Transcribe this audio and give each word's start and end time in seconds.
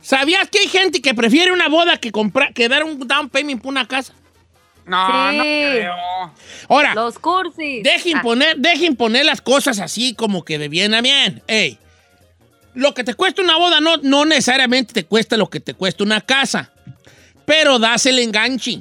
¿Sabías 0.00 0.48
que 0.48 0.60
hay 0.60 0.68
gente 0.68 1.02
que 1.02 1.12
prefiere 1.14 1.52
una 1.52 1.68
boda 1.68 1.98
que 1.98 2.10
comprar 2.12 2.54
que 2.54 2.66
dar 2.68 2.82
un 2.82 2.98
down 3.06 3.28
payment 3.28 3.60
por 3.60 3.70
una 3.70 3.86
casa? 3.86 4.14
No, 4.86 5.30
Sí. 5.30 5.36
no 5.36 5.42
creo. 5.42 5.94
Ahora, 6.68 6.94
Los 6.94 7.18
cursis. 7.18 7.82
dejen 7.82 8.16
Ah, 8.18 8.22
poner, 8.22 8.56
dejen 8.56 8.96
poner 8.96 9.26
las 9.26 9.40
cosas 9.42 9.80
así 9.80 10.14
como 10.14 10.44
que 10.44 10.58
de 10.58 10.68
bien 10.68 10.94
a 10.94 11.02
bien. 11.02 11.42
Ey, 11.46 11.78
lo 12.74 12.94
que 12.94 13.04
te 13.04 13.12
cuesta 13.14 13.42
una 13.42 13.56
boda 13.56 13.80
no, 13.80 13.96
no 13.98 14.24
necesariamente 14.24 14.94
te 14.94 15.04
cuesta 15.04 15.36
lo 15.36 15.50
que 15.50 15.60
te 15.60 15.74
cuesta 15.74 16.04
una 16.04 16.20
casa, 16.22 16.70
pero 17.44 17.78
das 17.78 18.06
el 18.06 18.18
enganche. 18.20 18.80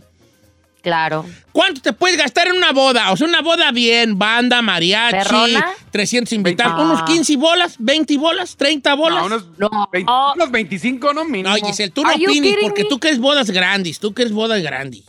Claro. 0.86 1.26
¿Cuánto 1.52 1.82
te 1.82 1.94
puedes 1.94 2.16
gastar 2.16 2.46
en 2.46 2.58
una 2.58 2.72
boda? 2.72 3.12
O 3.12 3.18
sea, 3.18 3.26
una 3.28 3.42
boda 3.42 3.72
bien, 3.72 4.20
banda, 4.20 4.62
mariachi, 4.62 5.18
¿Perrona? 5.18 5.72
300 5.90 6.32
invitados, 6.34 6.76
Ah. 6.78 6.84
unos 6.84 7.02
15 7.02 7.36
bolas, 7.38 7.76
20 7.80 8.16
bolas, 8.20 8.56
30 8.56 8.94
bolas. 8.94 9.22
No, 9.22 9.26
unos, 9.26 9.46
No. 9.58 9.90
20 9.92 10.12
Oh. 10.12 10.34
unos 10.36 10.52
25, 10.52 11.12
¿no? 11.12 11.26
Mínimo. 11.26 11.50
No, 11.50 11.56
Giselle, 11.66 11.90
tú 11.90 12.04
no 12.04 12.12
opines 12.14 12.56
porque 12.62 12.84
me? 12.84 12.90
tú 12.90 13.00
quieres 13.00 13.20
bodas 13.20 13.50
grandes, 13.50 14.00
tú 14.00 14.14
quieres 14.14 14.32
bodas 14.32 14.62
grandes. 14.62 15.06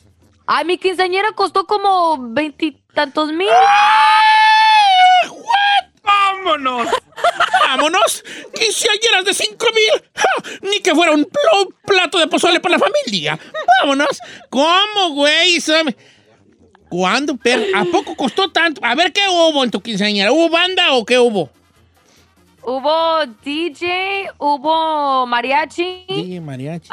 Ay, 0.46 0.64
mi 0.64 0.78
quinceañera 0.78 1.28
costó 1.34 1.66
como 1.66 2.16
veintitantos 2.30 3.32
mil. 3.32 3.48
¡Vámonos! 6.02 6.88
¡Vámonos! 7.66 8.24
¡Quinceañeras 8.54 9.24
de 9.24 9.34
5 9.34 9.66
mil! 9.74 10.70
¡Ni 10.70 10.80
que 10.80 10.94
fuera 10.94 11.12
un, 11.12 11.24
pl- 11.24 11.62
un 11.66 11.74
plato 11.84 12.18
de 12.18 12.28
pozole 12.28 12.60
para 12.60 12.78
la 12.78 12.84
familia! 12.84 13.38
¡Vámonos! 13.80 14.18
¿Cómo, 14.50 15.10
güey? 15.14 15.58
¿Cuándo, 16.88 17.36
perro? 17.36 17.64
¿A 17.74 17.84
poco 17.84 18.14
costó 18.14 18.50
tanto? 18.52 18.80
A 18.84 18.94
ver, 18.94 19.12
¿qué 19.12 19.22
hubo 19.28 19.64
en 19.64 19.70
tu 19.70 19.80
quinceañera? 19.80 20.30
¿Hubo 20.30 20.48
banda 20.48 20.92
o 20.92 21.04
qué 21.04 21.18
hubo? 21.18 21.50
Hubo 22.62 23.26
DJ, 23.44 24.30
hubo 24.38 25.26
mariachi. 25.26 26.04
Sí, 26.08 26.40
mariachi. 26.40 26.88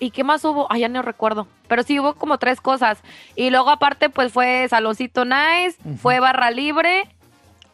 ¿Y 0.00 0.10
qué 0.10 0.24
más 0.24 0.44
hubo? 0.44 0.66
Ay, 0.70 0.80
ya 0.82 0.88
no 0.88 1.02
recuerdo. 1.02 1.48
Pero 1.66 1.82
sí 1.82 1.98
hubo 2.00 2.14
como 2.14 2.38
tres 2.38 2.60
cosas. 2.60 2.98
Y 3.36 3.50
luego 3.50 3.68
aparte, 3.70 4.08
pues 4.08 4.32
fue 4.32 4.66
saloncito 4.70 5.24
nice, 5.24 5.76
fue 6.00 6.18
barra 6.20 6.50
libre, 6.50 7.08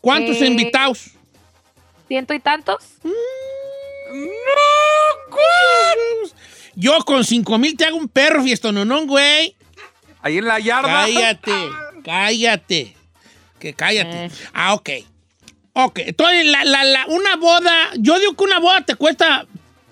¿Cuántos 0.00 0.40
eh, 0.42 0.46
invitados? 0.46 1.12
Ciento 2.08 2.34
y 2.34 2.40
tantos. 2.40 2.84
Yo 6.76 6.98
con 7.04 7.24
5 7.24 7.58
mil 7.58 7.76
te 7.76 7.84
hago 7.84 7.96
un 7.96 8.08
perro 8.08 8.42
fiestononón, 8.42 9.06
güey. 9.06 9.56
Ahí 10.22 10.38
en 10.38 10.46
la 10.46 10.58
yarda. 10.58 10.88
Cállate, 11.04 11.68
cállate. 12.04 12.96
Que 13.58 13.74
cállate. 13.74 14.24
Eh. 14.26 14.30
Ah, 14.52 14.74
ok. 14.74 14.90
Ok, 15.74 15.98
entonces 16.00 16.46
la, 16.46 16.64
la- 16.64 16.84
la- 16.84 17.06
una 17.06 17.36
boda, 17.36 17.72
yo 17.98 18.18
digo 18.20 18.34
que 18.36 18.44
una 18.44 18.60
boda 18.60 18.82
te 18.82 18.94
cuesta 18.94 19.46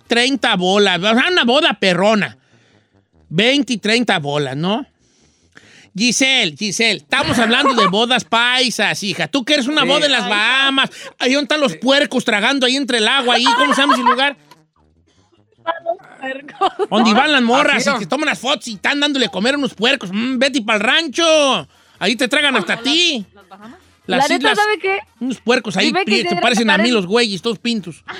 30 0.07 0.55
bolas, 0.57 0.99
o 0.99 1.03
sea, 1.03 1.29
una 1.31 1.45
boda 1.45 1.75
perrona. 1.79 2.39
20 3.29 3.73
y 3.73 3.79
30 3.79 4.19
bolas, 4.19 4.57
¿no? 4.57 4.87
Giselle, 5.97 6.57
Giselle, 6.57 6.97
estamos 6.99 7.39
hablando 7.39 7.75
de 7.75 7.87
bodas 7.87 8.25
paisas, 8.25 9.03
hija. 9.03 9.29
Tú 9.29 9.45
que 9.45 9.55
eres 9.55 9.67
una 9.67 9.83
Sí. 9.83 9.89
boda 9.89 10.07
en 10.07 10.13
las 10.13 10.29
Bahamas. 10.29 10.91
Ahí 11.19 11.35
están 11.35 11.61
los 11.61 11.77
puercos 11.77 12.25
tragando 12.25 12.65
ahí 12.67 12.77
entre 12.77 12.99
el 12.99 13.09
agua, 13.09 13.35
ahí, 13.35 13.45
¿cómo 13.45 13.75
se 13.75 13.81
llama 13.83 13.95
ese 13.95 14.03
lugar? 14.03 14.37
Donde 16.91 17.13
van 17.15 17.31
las 17.33 17.43
morras 17.43 17.87
y 17.87 17.99
que 17.99 18.07
toman 18.07 18.27
las 18.27 18.39
fotos 18.39 18.69
y 18.69 18.75
están 18.75 19.01
dándole 19.01 19.29
comer 19.29 19.55
a 19.55 19.59
unos 19.59 19.75
puercos. 19.75 20.11
Mm, 20.13 20.39
vete 20.39 20.63
para 20.63 20.77
el 20.79 20.83
rancho. 20.85 21.69
Ahí 21.99 22.17
te 22.17 22.27
tragan 22.27 22.57
hasta 22.57 22.79
ti. 22.79 23.25
Las 24.07 24.29
la 24.29 24.35
neta, 24.35 24.35
islas, 24.51 24.59
¿sabe 24.59 24.79
qué? 24.79 24.99
unos 25.21 25.41
puercos 25.41 25.77
ahí 25.77 25.93
se 26.29 26.37
parecen 26.37 26.71
a 26.71 26.79
mí 26.79 26.91
los 26.91 27.07
güeyes, 27.07 27.41
todos 27.41 27.59
pintos. 27.61 28.03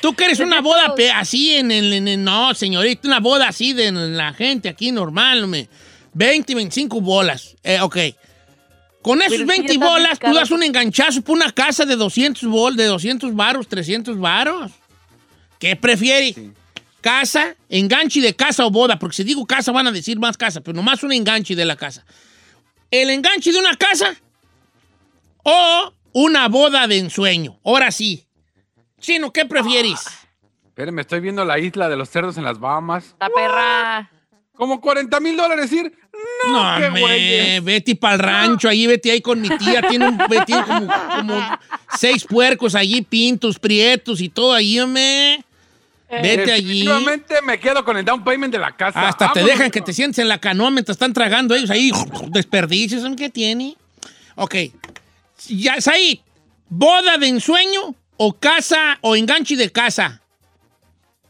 Tú 0.00 0.14
que 0.14 0.24
eres 0.26 0.40
una 0.40 0.60
boda 0.60 0.94
pe- 0.94 1.10
así 1.10 1.54
en 1.54 1.70
el, 1.70 2.22
No, 2.22 2.54
señorita, 2.54 3.08
una 3.08 3.20
boda 3.20 3.48
así 3.48 3.72
de 3.72 3.90
la 3.92 4.32
gente 4.32 4.68
aquí 4.68 4.92
normal, 4.92 5.46
me 5.48 5.68
20, 6.14 6.54
25 6.54 7.00
bolas. 7.00 7.56
Eh, 7.62 7.80
ok. 7.80 7.96
Con 9.02 9.20
esos 9.22 9.38
Pero 9.38 9.42
es 9.44 9.46
que 9.46 9.62
20 9.62 9.66
ya 9.68 9.72
está 9.74 9.86
bolas, 9.88 10.18
tú 10.18 10.34
das 10.34 10.50
un 10.50 10.62
enganchazo 10.62 11.22
por 11.22 11.36
una 11.36 11.50
casa 11.52 11.84
de 11.84 11.96
200 11.96 12.42
bol, 12.48 12.76
de 12.76 12.84
200 12.86 13.34
varos, 13.34 13.68
300 13.68 14.18
varos. 14.18 14.70
¿Qué 15.58 15.76
prefieres? 15.76 16.36
¿Casa, 17.00 17.54
enganche 17.68 18.20
de 18.20 18.34
casa 18.34 18.66
o 18.66 18.70
boda? 18.70 18.98
Porque 18.98 19.16
si 19.16 19.24
digo 19.24 19.46
casa 19.46 19.72
van 19.72 19.86
a 19.86 19.92
decir 19.92 20.18
más 20.18 20.36
casa, 20.36 20.60
pero 20.60 20.76
nomás 20.76 21.02
un 21.02 21.12
enganche 21.12 21.54
de 21.54 21.64
la 21.64 21.76
casa. 21.76 22.04
¿El 22.90 23.10
enganche 23.10 23.52
de 23.52 23.58
una 23.58 23.76
casa 23.76 24.14
o 25.44 25.92
una 26.12 26.48
boda 26.48 26.86
de 26.86 26.98
ensueño? 26.98 27.58
Ahora 27.64 27.90
sí. 27.90 28.24
Chino, 29.00 29.32
¿qué 29.32 29.44
prefieres? 29.46 30.00
Espérenme, 30.66 31.02
estoy 31.02 31.20
viendo 31.20 31.44
la 31.44 31.58
isla 31.58 31.88
de 31.88 31.96
los 31.96 32.08
cerdos 32.08 32.36
en 32.38 32.44
las 32.44 32.58
Bahamas. 32.58 33.16
La 33.20 33.28
perra. 33.30 34.10
Como 34.54 34.80
40 34.80 35.20
mil 35.20 35.36
dólares 35.36 35.72
ir. 35.72 35.92
No, 36.50 36.76
qué 36.78 36.90
me, 36.90 37.60
vete 37.60 37.94
para 37.94 38.14
el 38.14 38.20
rancho, 38.20 38.68
allí 38.68 38.86
vete 38.86 39.10
ahí 39.10 39.20
con 39.20 39.40
mi 39.40 39.48
tía. 39.50 39.82
Tiene, 39.82 40.08
un, 40.08 40.18
tiene 40.44 40.64
como, 40.64 40.88
como 41.16 41.58
seis 41.96 42.24
puercos 42.24 42.74
allí, 42.74 43.02
pintos, 43.02 43.58
prietos 43.58 44.20
y 44.20 44.28
todo 44.28 44.52
ahí, 44.52 44.80
hombre. 44.80 45.44
Vete 46.10 46.52
allí. 46.52 46.84
Definitivamente 46.86 47.42
me 47.42 47.60
quedo 47.60 47.84
con 47.84 47.96
el 47.96 48.04
down 48.04 48.24
payment 48.24 48.52
de 48.52 48.58
la 48.58 48.74
casa. 48.74 49.06
Hasta 49.06 49.32
te 49.32 49.44
dejan 49.44 49.70
que 49.70 49.80
te 49.80 49.92
sientes 49.92 50.18
en 50.18 50.28
la 50.28 50.38
canoa 50.38 50.70
mientras 50.70 50.96
están 50.96 51.12
tragando 51.12 51.54
ellos 51.54 51.70
ahí. 51.70 51.92
Desperdicios, 52.28 53.02
¿saben 53.02 53.16
qué 53.16 53.30
tiene? 53.30 53.76
Ok. 54.34 54.54
Ya, 55.48 55.80
Said, 55.80 56.18
¿boda 56.68 57.18
de 57.18 57.28
ensueño 57.28 57.94
o 58.18 58.32
casa 58.38 58.98
o 59.00 59.16
enganche 59.16 59.56
de 59.56 59.70
casa? 59.72 60.20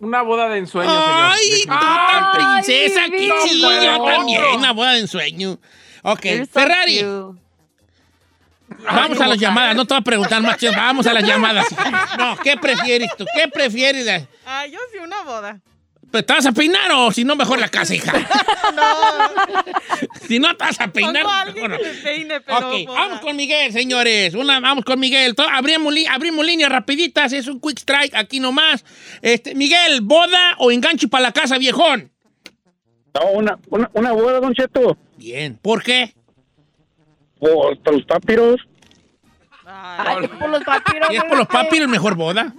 Una 0.00 0.22
boda 0.22 0.48
de 0.48 0.58
ensueño, 0.58 0.90
Ay, 0.92 1.38
señor. 1.38 1.78
tú 1.78 1.84
tan 1.84 2.24
Ay, 2.24 2.30
princesa, 2.62 3.00
qué 3.10 3.16
vida. 3.18 3.34
chido, 3.44 3.82
yo 3.82 4.04
también, 4.04 4.42
una 4.56 4.72
boda 4.72 4.92
de 4.92 5.00
ensueño. 5.00 5.58
Ok, 6.02 6.24
You're 6.24 6.46
Ferrari, 6.46 6.98
cute. 7.02 7.40
vamos 8.92 9.20
a 9.20 9.26
las 9.26 9.38
llamadas, 9.38 9.74
no 9.74 9.84
te 9.84 9.94
voy 9.94 10.00
a 10.00 10.04
preguntar 10.04 10.40
más, 10.42 10.56
vamos 10.76 11.06
a 11.06 11.12
las 11.12 11.22
llamadas. 11.26 11.66
No, 12.16 12.36
¿qué 12.38 12.56
prefieres 12.56 13.10
tú? 13.16 13.24
¿Qué 13.34 13.48
prefieres? 13.48 14.28
Ah, 14.46 14.66
yo 14.66 14.78
sí, 14.92 14.98
una 14.98 15.22
boda. 15.24 15.60
¿Pero 16.10 16.24
¿Te 16.24 16.32
vas 16.32 16.46
a 16.46 16.52
peinar 16.52 16.90
o 16.92 17.12
si 17.12 17.22
no, 17.24 17.36
mejor 17.36 17.58
la 17.58 17.68
casa, 17.68 17.94
hija? 17.94 18.12
No, 18.74 18.82
Si 20.26 20.38
no 20.38 20.56
te 20.56 20.64
vas 20.64 20.80
a 20.80 20.88
peinar, 20.88 21.24
mejor 21.24 21.54
que 21.54 21.68
no. 21.68 21.76
peine, 22.02 22.40
pero 22.40 22.58
Ok, 22.58 22.86
boda. 22.86 23.00
vamos 23.00 23.20
con 23.20 23.36
Miguel, 23.36 23.72
señores. 23.72 24.34
Una, 24.34 24.60
vamos 24.60 24.84
con 24.84 25.00
Miguel. 25.00 25.34
To- 25.34 25.42
Abrimos, 25.48 25.92
líneas 25.92 26.70
rapiditas, 26.70 27.32
es 27.32 27.46
un 27.48 27.60
quick 27.60 27.78
strike 27.78 28.14
aquí 28.14 28.38
nomás. 28.40 28.84
Este, 29.22 29.54
Miguel, 29.54 30.00
¿boda 30.02 30.54
o 30.58 30.70
enganche 30.70 31.08
para 31.08 31.22
la 31.22 31.32
casa, 31.32 31.58
viejón? 31.58 32.10
No, 33.14 33.30
una, 33.32 33.58
una, 33.70 33.90
una 33.94 34.12
boda, 34.12 34.40
Don 34.40 34.54
Cheto. 34.54 34.96
Bien, 35.16 35.58
¿por 35.60 35.82
qué? 35.82 36.14
Por, 37.40 37.78
por 37.82 37.94
los 37.94 38.04
papiros. 38.04 38.56
Ay, 39.66 40.28
por 40.28 40.48
los 40.50 40.62
papiros. 40.64 41.08
Si 41.10 41.16
es 41.16 41.24
por 41.24 41.38
los 41.38 41.46
papiros, 41.48 41.88
mejor 41.88 42.14
boda. 42.14 42.54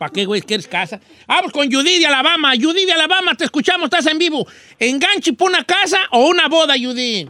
¿Para 0.00 0.12
qué, 0.14 0.24
güey, 0.24 0.40
quieres 0.40 0.66
casa? 0.66 0.98
Vamos 1.28 1.52
con 1.52 1.70
Judy 1.70 1.98
de 1.98 2.06
Alabama. 2.06 2.52
Judy 2.58 2.86
de 2.86 2.92
Alabama, 2.92 3.34
te 3.34 3.44
escuchamos, 3.44 3.84
estás 3.84 4.06
en 4.06 4.16
vivo. 4.16 4.46
¿Enganche 4.78 5.34
para 5.34 5.50
una 5.50 5.64
casa 5.64 5.98
o 6.10 6.26
una 6.26 6.48
boda, 6.48 6.72
Judy? 6.72 7.28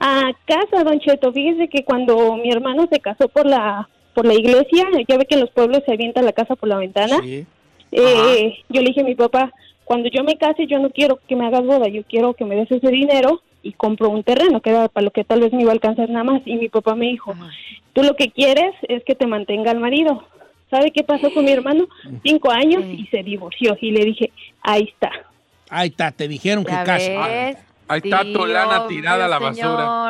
A 0.00 0.32
casa, 0.46 0.84
Don 0.84 0.98
Cheto. 1.00 1.30
Fíjese 1.34 1.68
que 1.68 1.84
cuando 1.84 2.36
mi 2.36 2.50
hermano 2.50 2.88
se 2.90 2.98
casó 2.98 3.28
por 3.28 3.44
la 3.44 3.90
por 4.14 4.24
la 4.24 4.32
iglesia, 4.32 4.88
ya 5.06 5.18
ve 5.18 5.26
que 5.26 5.34
en 5.34 5.42
los 5.42 5.50
pueblos 5.50 5.82
se 5.84 5.92
avienta 5.92 6.22
la 6.22 6.32
casa 6.32 6.56
por 6.56 6.70
la 6.70 6.78
ventana. 6.78 7.20
Sí. 7.22 7.44
Eh, 7.92 8.54
yo 8.70 8.80
le 8.80 8.88
dije 8.88 9.02
a 9.02 9.04
mi 9.04 9.14
papá, 9.14 9.52
cuando 9.84 10.08
yo 10.08 10.24
me 10.24 10.38
case, 10.38 10.66
yo 10.66 10.78
no 10.78 10.88
quiero 10.88 11.20
que 11.28 11.36
me 11.36 11.46
hagas 11.46 11.66
boda, 11.66 11.88
yo 11.88 12.04
quiero 12.04 12.32
que 12.32 12.46
me 12.46 12.56
des 12.56 12.70
ese 12.70 12.88
dinero 12.88 13.42
y 13.62 13.72
compro 13.72 14.08
un 14.08 14.22
terreno, 14.22 14.62
que 14.62 14.70
era 14.70 14.88
para 14.88 15.04
lo 15.04 15.10
que 15.10 15.24
tal 15.24 15.40
vez 15.40 15.52
me 15.52 15.60
iba 15.60 15.72
a 15.72 15.74
alcanzar 15.74 16.08
nada 16.08 16.24
más. 16.24 16.40
Y 16.46 16.56
mi 16.56 16.70
papá 16.70 16.94
me 16.94 17.08
dijo, 17.08 17.34
tú 17.92 18.02
lo 18.02 18.16
que 18.16 18.30
quieres 18.30 18.72
es 18.88 19.04
que 19.04 19.14
te 19.14 19.26
mantenga 19.26 19.72
el 19.72 19.78
marido. 19.78 20.24
¿Sabe 20.70 20.90
qué 20.94 21.02
pasó 21.02 21.32
con 21.32 21.44
mi 21.44 21.52
hermano? 21.52 21.86
Cinco 22.22 22.50
años 22.50 22.84
y 22.84 23.06
se 23.06 23.22
divorció. 23.22 23.76
Y 23.80 23.90
le 23.90 24.04
dije, 24.04 24.30
ahí 24.62 24.82
está. 24.92 25.10
Ahí 25.70 25.88
está, 25.88 26.10
te 26.12 26.28
dijeron 26.28 26.64
que 26.64 26.72
casa. 26.72 26.92
ves. 27.26 27.56
Ahí 27.88 28.00
está 28.04 28.22
tu 28.22 28.44
lana 28.46 28.86
tirada 28.86 29.24
a 29.24 29.28
la 29.28 29.38
basura. 29.38 29.54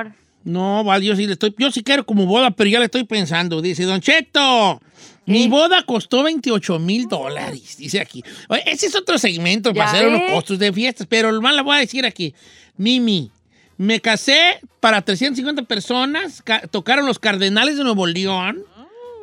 señor. 0.04 0.12
No, 0.44 0.82
vale, 0.82 1.04
yo 1.04 1.14
sí 1.14 1.26
le 1.26 1.34
estoy, 1.34 1.54
yo 1.58 1.70
sí 1.70 1.82
quiero 1.82 2.04
como 2.06 2.24
boda, 2.26 2.50
pero 2.50 2.70
ya 2.70 2.78
le 2.78 2.86
estoy 2.86 3.04
pensando. 3.04 3.60
Dice, 3.60 3.84
Don 3.84 4.00
Cheto, 4.00 4.80
mi 5.26 5.46
boda 5.48 5.82
costó 5.84 6.22
28 6.22 6.78
mil 6.78 7.06
dólares, 7.06 7.76
dice 7.76 8.00
aquí. 8.00 8.24
Oye, 8.48 8.62
ese 8.66 8.86
es 8.86 8.96
otro 8.96 9.18
segmento 9.18 9.74
para 9.74 9.90
hacer 9.90 10.08
unos 10.08 10.22
costos 10.30 10.58
de 10.58 10.72
fiestas, 10.72 11.06
pero 11.08 11.30
lo 11.32 11.40
más 11.42 11.54
le 11.54 11.62
voy 11.62 11.76
a 11.76 11.80
decir 11.80 12.06
aquí. 12.06 12.34
Mimi, 12.76 13.30
me 13.76 14.00
casé 14.00 14.60
para 14.80 15.02
350 15.02 15.62
personas, 15.64 16.40
ca- 16.42 16.62
tocaron 16.68 17.04
los 17.06 17.18
Cardenales 17.18 17.76
de 17.76 17.84
Nuevo 17.84 18.06
León, 18.06 18.62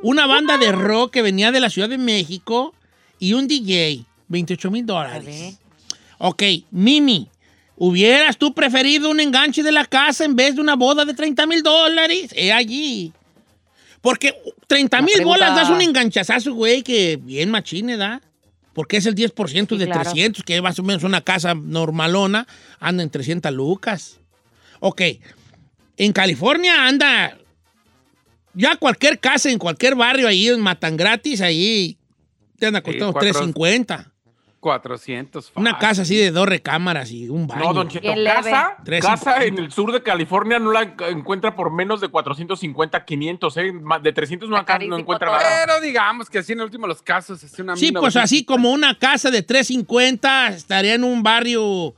una 0.03 0.25
banda 0.27 0.57
de 0.57 0.71
rock 0.71 1.12
que 1.13 1.21
venía 1.21 1.51
de 1.51 1.59
la 1.59 1.69
Ciudad 1.69 1.89
de 1.89 1.97
México 1.97 2.74
y 3.19 3.33
un 3.33 3.47
DJ, 3.47 4.06
28 4.27 4.71
mil 4.71 4.86
dólares. 4.86 5.59
Ok, 6.18 6.44
Mimi, 6.71 7.30
¿hubieras 7.75 8.38
tú 8.38 8.53
preferido 8.53 9.09
un 9.09 9.19
enganche 9.19 9.63
de 9.63 9.71
la 9.71 9.86
casa 9.86 10.25
en 10.25 10.36
vez 10.36 10.56
de 10.56 10.62
una 10.62 10.75
boda 10.75 11.06
de 11.06 11.13
30 11.13 11.45
mil 11.47 11.63
dólares? 11.63 12.31
He 12.36 12.51
allí. 12.51 13.12
Porque 14.01 14.36
30 14.68 15.01
mil 15.01 15.24
bolas 15.24 15.56
das 15.56 15.69
un 15.69 15.81
enganchazazo, 15.81 16.53
güey, 16.53 16.83
que 16.83 17.18
bien 17.21 17.50
machine, 17.50 17.98
¿da? 17.98 18.21
Porque 18.74 18.98
es 18.98 19.06
el 19.06 19.15
10% 19.15 19.69
Sí, 19.69 19.77
de 19.77 19.86
claro. 19.86 20.01
300, 20.03 20.44
que 20.44 20.62
más 20.62 20.77
o 20.77 20.83
menos 20.83 21.03
una 21.03 21.21
casa 21.21 21.56
normalona 21.56 22.45
anda 22.80 23.01
en 23.03 23.09
300 23.09 23.51
lucas. 23.53 24.19
Ok, 24.81 25.01
en 25.98 26.12
California 26.13 26.86
anda 26.88 27.38
ya 28.56 28.75
cualquier 28.78 29.19
casa 29.19 29.50
en 29.50 29.60
cualquier 29.60 29.96
barrio 29.96 30.28
ahí 30.28 30.48
en 30.48 30.60
Matan 30.62 30.98
Gratis, 30.98 31.42
ahí 31.42 31.98
te 32.57 32.68
anda 32.68 32.81
costando 32.81 33.13
cuatro- 33.13 33.30
350. 33.31 34.12
400. 34.60 35.52
Una 35.56 35.72
fácil. 35.74 35.88
casa 35.88 36.02
así 36.02 36.16
de 36.16 36.31
dos 36.31 36.48
recámaras 36.50 37.12
y 37.12 37.30
un 37.30 37.46
baño. 37.46 37.66
No, 37.66 37.74
Don 37.74 37.88
Cheto, 37.88 38.07
casa, 38.25 38.78
Tres 38.84 39.06
casa 39.06 39.44
en 39.44 39.60
el 39.60 39.72
sur 39.72 39.92
de 39.92 40.02
California 40.02 40.57
no 40.57 40.72
la 40.72 40.96
enc- 40.96 41.07
encuentra 41.12 41.56
por 41.56 41.72
menos 41.72 42.02
de 42.02 42.07
450, 42.07 43.06
500, 43.06 43.57
¿eh? 43.57 43.72
De 44.02 44.12
300 44.12 44.50
no, 44.50 44.56
no 44.88 44.98
encuentra 44.98 45.28
todo. 45.28 45.38
nada. 45.38 45.66
Pero 45.68 45.81
digamos 45.81 46.31
que 46.31 46.40
así 46.40 46.54
en 46.54 46.60
el 46.62 46.66
último 46.66 46.88
de 46.88 46.94
los 46.94 47.04
casos 47.04 47.44
es 47.44 47.60
una 47.60 47.75
Sí, 47.75 47.92
pues 47.92 48.16
1900. 48.16 48.24
así 48.24 48.44
como 48.44 48.72
una 48.72 48.98
casa 48.98 49.30
de 49.30 49.44
350 49.44 50.48
estaría 50.48 50.96
en 50.96 51.04
un 51.04 51.22
barrio, 51.22 51.94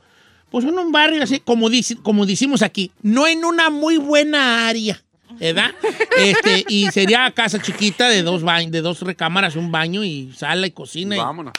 pues 0.50 0.66
en 0.66 0.78
un 0.78 0.92
barrio 0.92 1.22
así, 1.22 1.40
como, 1.40 1.70
dice, 1.70 1.96
como 2.02 2.26
decimos 2.26 2.60
aquí, 2.60 2.92
no 3.00 3.26
en 3.26 3.46
una 3.46 3.70
muy 3.70 3.96
buena 3.96 4.68
área, 4.68 5.02
¿verdad? 5.38 5.70
Este, 6.16 6.64
y 6.68 6.90
sería 6.90 7.30
casa 7.30 7.60
chiquita 7.60 8.08
de 8.08 8.22
dos, 8.22 8.42
baños, 8.42 8.72
de 8.72 8.80
dos 8.80 9.00
recámaras, 9.02 9.56
un 9.56 9.70
baño 9.70 10.04
y 10.04 10.32
sala 10.32 10.66
y 10.66 10.70
cocina 10.70 11.16
y 11.16 11.18
Vámonos. 11.18 11.52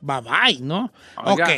bye 0.00 0.20
bye, 0.20 0.60
¿no? 0.60 0.92
Oiga. 1.24 1.44
Ok. 1.44 1.50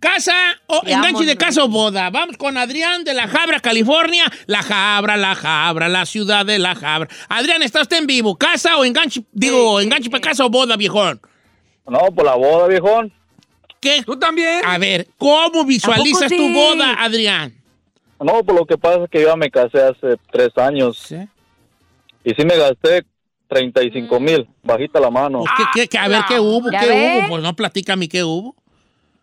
Casa 0.00 0.34
o 0.66 0.80
enganche 0.86 1.26
de 1.26 1.36
casa 1.36 1.62
o 1.62 1.68
boda. 1.68 2.08
Vamos 2.08 2.38
con 2.38 2.56
Adrián 2.56 3.04
de 3.04 3.12
La 3.12 3.28
Jabra, 3.28 3.60
California. 3.60 4.24
La 4.46 4.62
Jabra, 4.62 5.18
La 5.18 5.34
Jabra, 5.34 5.90
la 5.90 6.06
ciudad 6.06 6.46
de 6.46 6.58
La 6.58 6.74
Jabra. 6.74 7.06
Adrián, 7.28 7.62
¿está 7.62 7.82
usted 7.82 7.98
en 7.98 8.06
vivo? 8.06 8.34
¿Casa 8.36 8.78
o 8.78 8.84
enganche? 8.86 9.22
Digo, 9.32 9.78
enganche 9.78 10.08
para 10.08 10.22
casa 10.22 10.46
o 10.46 10.48
boda, 10.48 10.78
viejón. 10.78 11.20
No, 11.86 11.98
por 12.14 12.24
la 12.24 12.34
boda, 12.34 12.66
viejón. 12.66 13.12
¿Qué? 13.78 14.02
¿Tú 14.02 14.18
también? 14.18 14.62
A 14.64 14.78
ver, 14.78 15.06
¿cómo 15.18 15.64
visualizas 15.66 16.32
¿A 16.32 16.34
poco 16.34 16.36
tu 16.36 16.52
boda, 16.52 16.94
Adrián? 17.02 17.59
No, 18.20 18.44
por 18.44 18.54
lo 18.54 18.66
que 18.66 18.76
pasa 18.76 19.04
es 19.04 19.10
que 19.10 19.22
yo 19.22 19.28
ya 19.28 19.36
me 19.36 19.50
casé 19.50 19.80
hace 19.82 20.16
tres 20.30 20.50
años 20.56 21.10
y 22.22 22.30
sí 22.30 22.44
me 22.44 22.56
gasté 22.56 23.04
35 23.48 24.20
mil, 24.20 24.46
bajita 24.62 25.00
la 25.00 25.10
mano. 25.10 25.38
Pues, 25.40 25.50
¿qué- 25.56 25.80
qué- 25.82 25.88
qué- 25.88 25.98
a 25.98 26.06
ver, 26.08 26.22
¿qué 26.28 26.38
hubo? 26.38 26.70
¿Ya 26.70 26.80
¿Qué 26.80 26.86
ves? 26.88 27.22
hubo? 27.22 27.28
Pues 27.30 27.42
no, 27.42 27.56
platícame 27.56 28.08
qué 28.08 28.22
hubo. 28.22 28.54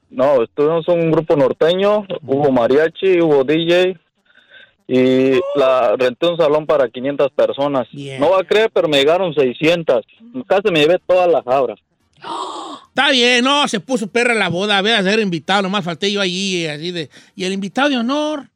No, 0.10 0.42
estuvimos 0.44 0.88
en 0.88 1.00
un 1.02 1.12
grupo 1.12 1.36
norteño, 1.36 2.06
hubo 2.26 2.52
mariachi, 2.52 3.22
hubo 3.22 3.44
DJ 3.44 3.98
y 4.88 5.40
la 5.56 5.96
renté 5.98 6.28
un 6.28 6.38
salón 6.38 6.66
para 6.66 6.88
500 6.90 7.32
personas. 7.32 7.88
No 8.20 8.32
va 8.32 8.40
a 8.40 8.44
creer, 8.44 8.72
pero 8.74 8.88
me 8.88 8.98
llegaron 8.98 9.34
600. 9.34 10.06
Casi 10.48 10.72
me 10.72 10.80
llevé 10.80 10.98
toda 11.06 11.28
la 11.28 11.44
jabra. 11.44 11.76
Está 12.90 13.12
bien, 13.12 13.44
no, 13.44 13.68
se 13.68 13.80
puso 13.80 14.08
perra 14.08 14.34
la 14.34 14.50
boda, 14.50 14.78
a 14.78 14.82
ver, 14.82 14.96
a 14.96 15.04
ser 15.04 15.20
invitado, 15.20 15.62
nomás 15.62 15.86
falté 15.86 16.12
yo 16.12 16.20
allí, 16.20 16.66
así 16.66 16.92
de... 16.92 17.10
Y 17.36 17.44
el 17.44 17.54
invitado 17.54 17.90
de 17.90 17.98
honor, 17.98 18.50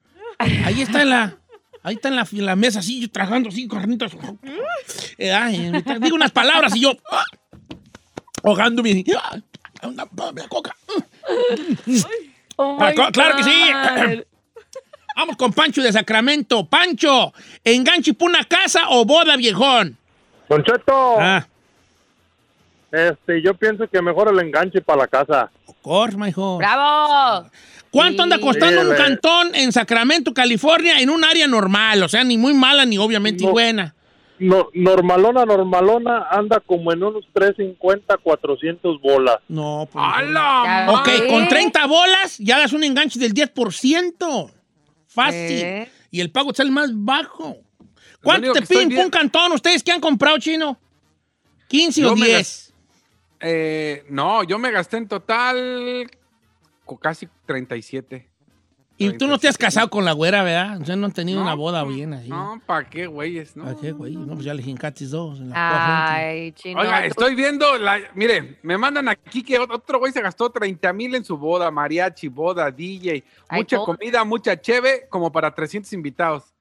ahí 0.65 0.81
está 0.81 1.01
en 1.01 1.09
la... 1.09 1.37
Ahí 1.83 1.95
está 1.95 2.09
en 2.09 2.15
la, 2.15 2.27
en 2.31 2.45
la 2.45 2.55
mesa, 2.55 2.77
así, 2.79 3.01
yo 3.01 3.09
tragando 3.09 3.49
así, 3.49 3.67
carnitas. 3.67 4.11
Eh, 5.17 5.31
ay, 5.33 5.71
digo 5.99 6.15
unas 6.15 6.31
palabras 6.31 6.75
y 6.75 6.81
yo... 6.81 6.91
ah, 7.11 7.23
ahogándome. 8.43 9.03
ah, 9.17 9.37
Una, 9.87 10.05
una 10.31 10.47
coca. 10.47 10.75
Oh 12.57 12.77
Ah, 12.79 12.91
claro 13.11 13.35
que 13.37 13.43
sí. 13.43 13.71
God. 13.73 14.23
Vamos 15.15 15.37
con 15.37 15.51
Pancho 15.53 15.81
de 15.81 15.91
Sacramento. 15.91 16.67
Pancho, 16.67 17.33
¿enganche 17.63 18.13
por 18.13 18.29
una 18.29 18.43
casa 18.45 18.89
o 18.89 19.03
boda, 19.03 19.35
viejón? 19.35 19.97
Don 20.49 20.63
Cheto, 20.63 21.15
Ah, 21.19 21.47
este, 22.91 23.41
yo 23.41 23.53
pienso 23.53 23.87
que 23.87 24.01
mejor 24.01 24.29
el 24.29 24.39
enganche 24.39 24.81
para 24.81 25.01
la 25.01 25.07
casa. 25.07 25.51
of 25.65 25.75
course, 25.81 26.17
my 26.17 26.29
hijo. 26.29 26.57
¡Bravo! 26.57 27.49
¿Cuánto 27.89 28.23
anda 28.23 28.39
costando 28.39 28.81
Sí, 28.81 28.87
un 28.87 28.95
cantón 28.95 29.53
en 29.53 29.71
Sacramento, 29.73 30.33
California, 30.33 30.99
en 30.99 31.09
un 31.09 31.23
área 31.25 31.47
normal? 31.47 32.03
O 32.03 32.07
sea, 32.07 32.23
ni 32.23 32.37
muy 32.37 32.53
mala 32.53 32.85
ni 32.85 32.97
obviamente 32.97 33.43
No. 33.43 33.51
buena. 33.51 33.95
No, 34.39 34.69
normalona, 34.73 35.45
normalona 35.45 36.25
anda 36.31 36.59
como 36.65 36.91
en 36.91 37.03
unos 37.03 37.25
350, 37.33 38.17
400 38.17 38.99
bolas. 38.99 39.35
No, 39.47 39.87
pues. 39.91 40.03
¡Hala! 40.07 40.87
Ok, 40.89 41.05
ves. 41.07 41.21
con 41.29 41.47
30 41.47 41.85
bolas 41.85 42.37
ya 42.39 42.57
das 42.57 42.73
un 42.73 42.83
enganche 42.83 43.19
del 43.19 43.33
10%. 43.33 44.51
Fácil. 45.07 45.37
¿Eh? 45.39 45.89
Y 46.09 46.21
el 46.21 46.31
pago 46.31 46.53
sale 46.53 46.71
más 46.71 46.89
bajo. 46.93 47.57
¿Cuánto 48.23 48.53
te 48.53 48.61
piden 48.63 48.97
un 48.97 49.09
cantón 49.09 49.51
ustedes 49.51 49.83
que 49.83 49.91
han 49.91 49.99
comprado, 50.01 50.37
chino? 50.39 50.77
¿15 51.69 51.99
o 52.05 52.09
Yo 52.09 52.15
me 52.15 52.25
10? 52.27 52.70
Eh, 53.41 54.05
no, 54.09 54.43
yo 54.43 54.57
me 54.59 54.71
gasté 54.71 54.97
en 54.97 55.07
total 55.07 56.09
casi 56.99 57.27
37. 57.45 58.27
Y 58.97 59.13
tú 59.17 59.25
no 59.25 59.39
te 59.39 59.47
has 59.47 59.57
37. 59.57 59.57
casado 59.57 59.89
con 59.89 60.05
la 60.05 60.11
güera, 60.11 60.43
¿verdad? 60.43 60.79
O 60.79 60.85
sea, 60.85 60.95
no 60.95 61.07
han 61.07 61.11
tenido 61.11 61.39
No, 61.39 61.45
una 61.45 61.55
boda 61.55 61.83
bien 61.85 62.13
así. 62.13 62.29
No, 62.29 62.61
¿para 62.67 62.87
qué, 62.87 63.07
güeyes? 63.07 63.55
No. 63.55 63.63
¿Para 63.63 63.75
qué, 63.77 63.91
güey? 63.93 64.15
No, 64.15 64.33
pues 64.33 64.45
ya 64.45 64.53
le 64.53 64.61
jincatis 64.61 65.09
dos 65.09 65.39
en 65.39 65.49
la. 65.49 66.13
Ay, 66.13 66.51
chino. 66.51 66.79
Oiga, 66.81 67.03
estoy 67.05 67.33
viendo, 67.33 67.77
la, 67.79 67.97
mire, 68.13 68.59
me 68.61 68.77
mandan 68.77 69.07
aquí 69.09 69.41
que 69.41 69.59
ot- 69.59 69.73
otro 69.73 69.97
güey 69.97 70.11
se 70.11 70.21
gastó 70.21 70.51
30 70.51 70.93
mil 70.93 71.15
en 71.15 71.23
su 71.25 71.35
boda, 71.35 71.71
mariachi, 71.71 72.27
boda, 72.27 72.69
DJ, 72.69 73.23
mucha 73.49 73.77
comida, 73.77 74.23
mucha 74.23 74.59
cheve, 74.61 75.07
como 75.09 75.31
para 75.31 75.55
300 75.55 75.91
invitados. 75.93 76.53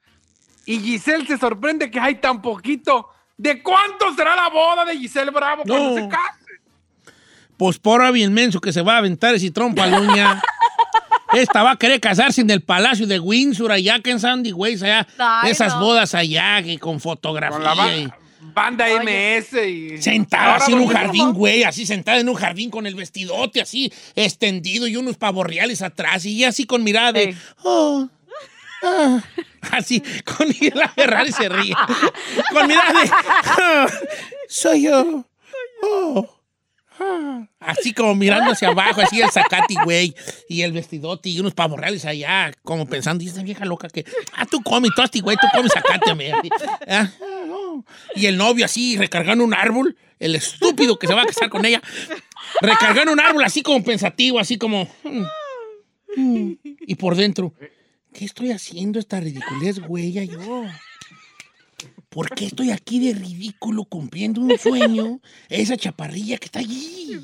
Y 0.65 0.79
Giselle 0.79 1.27
se 1.27 1.37
sorprende 1.37 1.91
que 1.91 2.01
hay 2.01 2.15
tan 2.15 2.41
poquito. 2.41 3.09
¿De 3.37 3.63
cuánto 3.63 4.15
será 4.15 4.35
la 4.37 4.49
boda 4.49 4.85
de 4.87 4.97
Giselle 4.97 5.31
Bravo 5.31 5.65
cuando 5.67 5.91
No. 5.91 5.95
se 5.97 6.09
case? 6.09 6.39
Pues 7.61 7.79
por 7.79 8.11
bien 8.11 8.33
menso 8.33 8.59
que 8.59 8.73
se 8.73 8.81
va 8.81 8.95
a 8.95 8.99
aventar 8.99 9.35
ese 9.35 9.51
trompo 9.51 9.83
a 9.83 9.87
la 9.87 10.01
uña. 10.01 10.43
Esta 11.35 11.63
va 11.63 11.73
a 11.73 11.77
querer 11.77 12.01
casarse 12.01 12.41
en 12.41 12.49
el 12.49 12.63
Palacio 12.63 13.07
de 13.07 13.21
Windsor, 13.21 13.71
allá 13.71 14.01
que 14.01 14.13
en 14.13 14.19
Sandy 14.19 14.51
Ways, 14.55 14.83
allá. 14.83 15.07
Ay, 15.19 15.51
esas 15.51 15.75
no. 15.75 15.81
bodas 15.81 16.15
allá, 16.15 16.63
que 16.63 16.79
con 16.79 17.01
fotografía. 17.01 17.51
Con 17.59 17.63
la 17.65 17.75
ba- 17.75 17.95
y- 17.95 18.09
banda 18.55 18.87
Oye. 18.87 19.41
MS 19.43 19.53
y... 19.69 19.99
Sentada 20.01 20.53
Ahora 20.55 20.65
así 20.65 20.73
en 20.73 20.79
un 20.79 20.89
jardín, 20.89 21.33
güey, 21.35 21.63
así 21.65 21.85
sentada 21.85 22.19
en 22.19 22.31
un 22.31 22.35
jardín 22.35 22.71
con 22.71 22.87
el 22.87 22.95
vestidote 22.95 23.61
así 23.61 23.93
extendido 24.17 24.87
y 24.89 24.97
unos 24.97 25.19
pavorreales 25.19 25.83
atrás 25.83 26.25
y 26.25 26.43
así 26.45 26.65
con 26.65 26.83
mirada 26.83 27.13
de, 27.13 27.35
Sí. 27.35 27.39
oh, 27.65 28.09
ah", 28.85 29.21
así, 29.73 30.03
con 30.25 30.49
y 30.49 30.71
la 30.71 30.89
Ferrari 30.89 31.31
se 31.31 31.47
ríe, 31.51 31.75
con 32.55 32.67
mirada 32.67 32.93
de, 33.03 33.11
"Ah, 33.13 33.87
soy 34.49 34.85
yo, 34.85 35.27
oh, 35.83 36.27
ah", 36.27 36.40
así 37.61 37.93
como 37.93 38.15
mirando 38.15 38.53
hacia 38.53 38.69
abajo, 38.69 39.01
así 39.01 39.21
el 39.21 39.31
zacate, 39.31 39.75
güey, 39.85 40.15
y 40.49 40.63
el 40.63 40.73
vestidote 40.73 41.29
y 41.29 41.41
unos 41.41 41.55
pavorreales 41.55 42.05
allá, 42.05 42.53
como 42.63 42.87
pensando, 42.87 43.23
y 43.25 43.29
esta 43.29 43.43
vieja 43.43 43.65
loca 43.65 43.89
que, 43.89 44.05
ah, 44.35 44.47
tú 44.47 44.63
comes, 44.63 44.91
tú, 44.95 45.21
güey, 45.23 45.37
tú 45.37 45.47
comes 45.55 45.73
zacate, 45.73 46.15
me, 46.15 46.33
ah, 46.89 47.11
y 48.15 48.27
el 48.27 48.37
novio 48.37 48.65
así 48.65 48.97
recargando 48.97 49.45
un 49.45 49.55
árbol, 49.55 49.97
el 50.19 50.35
estúpido 50.35 50.99
que 50.99 51.07
se 51.07 51.15
va 51.15 51.23
a 51.23 51.27
casar 51.27 51.49
con 51.49 51.65
ella, 51.65 51.83
recargando 52.61 53.13
un 53.13 53.21
árbol 53.21 53.45
así 53.45 53.63
como 53.63 53.83
pensativo, 53.83 54.39
así 54.39 54.59
como... 54.59 54.89
mm, 55.05 56.21
mm, 56.21 56.59
y 56.87 56.95
por 56.97 57.17
dentro, 57.17 57.55
¿qué 58.13 58.25
estoy 58.25 58.53
haciendo 58.53 58.99
esta 58.99 59.21
ridiculez, 59.21 59.81
güey, 59.81 60.13
yo? 60.27 60.65
¿Por 62.11 62.29
qué 62.35 62.47
estoy 62.47 62.73
aquí 62.73 62.99
de 62.99 63.15
ridículo 63.15 63.85
cumpliendo 63.85 64.41
un 64.41 64.59
sueño? 64.59 65.21
Esa 65.49 65.77
chaparrilla 65.77 66.39
que 66.39 66.47
está 66.47 66.59
allí. 66.59 67.21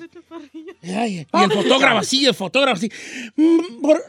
Ay, 0.85 1.27
y 1.33 1.43
el 1.43 1.51
fotógrafo 1.53 1.99
así, 1.99 2.25
el 2.25 2.35
fotógrafo 2.35 2.77
así. 2.77 2.91
"Mm, 3.35 3.59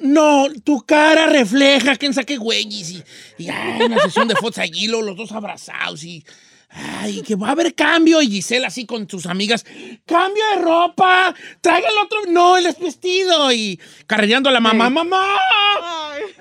no, 0.01 0.45
tu 0.63 0.79
cara 0.85 1.25
refleja 1.25 1.95
quién 1.95 2.13
saque 2.13 2.37
güeyes. 2.37 2.91
Y, 2.91 3.03
y 3.39 3.49
ay, 3.49 3.81
una 3.81 3.99
sesión 4.03 4.27
de 4.27 4.35
fotos 4.35 4.59
allí, 4.59 4.87
lo- 4.87 5.01
los 5.01 5.17
dos 5.17 5.31
abrazados. 5.31 6.03
Y, 6.03 6.23
ay, 6.69 7.23
que 7.23 7.35
va 7.35 7.47
a 7.47 7.51
haber 7.53 7.73
cambio. 7.73 8.21
Y 8.21 8.27
Giselle 8.29 8.67
así 8.67 8.85
con 8.85 9.09
sus 9.09 9.25
amigas. 9.25 9.65
¡Cambio 10.05 10.43
de 10.55 10.61
ropa! 10.61 11.33
¡Traiga 11.59 11.89
el 11.89 11.97
otro! 11.97 12.19
No, 12.29 12.55
el 12.55 12.67
es 12.67 12.77
vestido. 12.77 13.51
Y 13.51 13.79
carreando 14.05 14.47
a 14.49 14.53
la 14.53 14.59
mamá. 14.59 14.91
¡Mamá! 14.91 15.37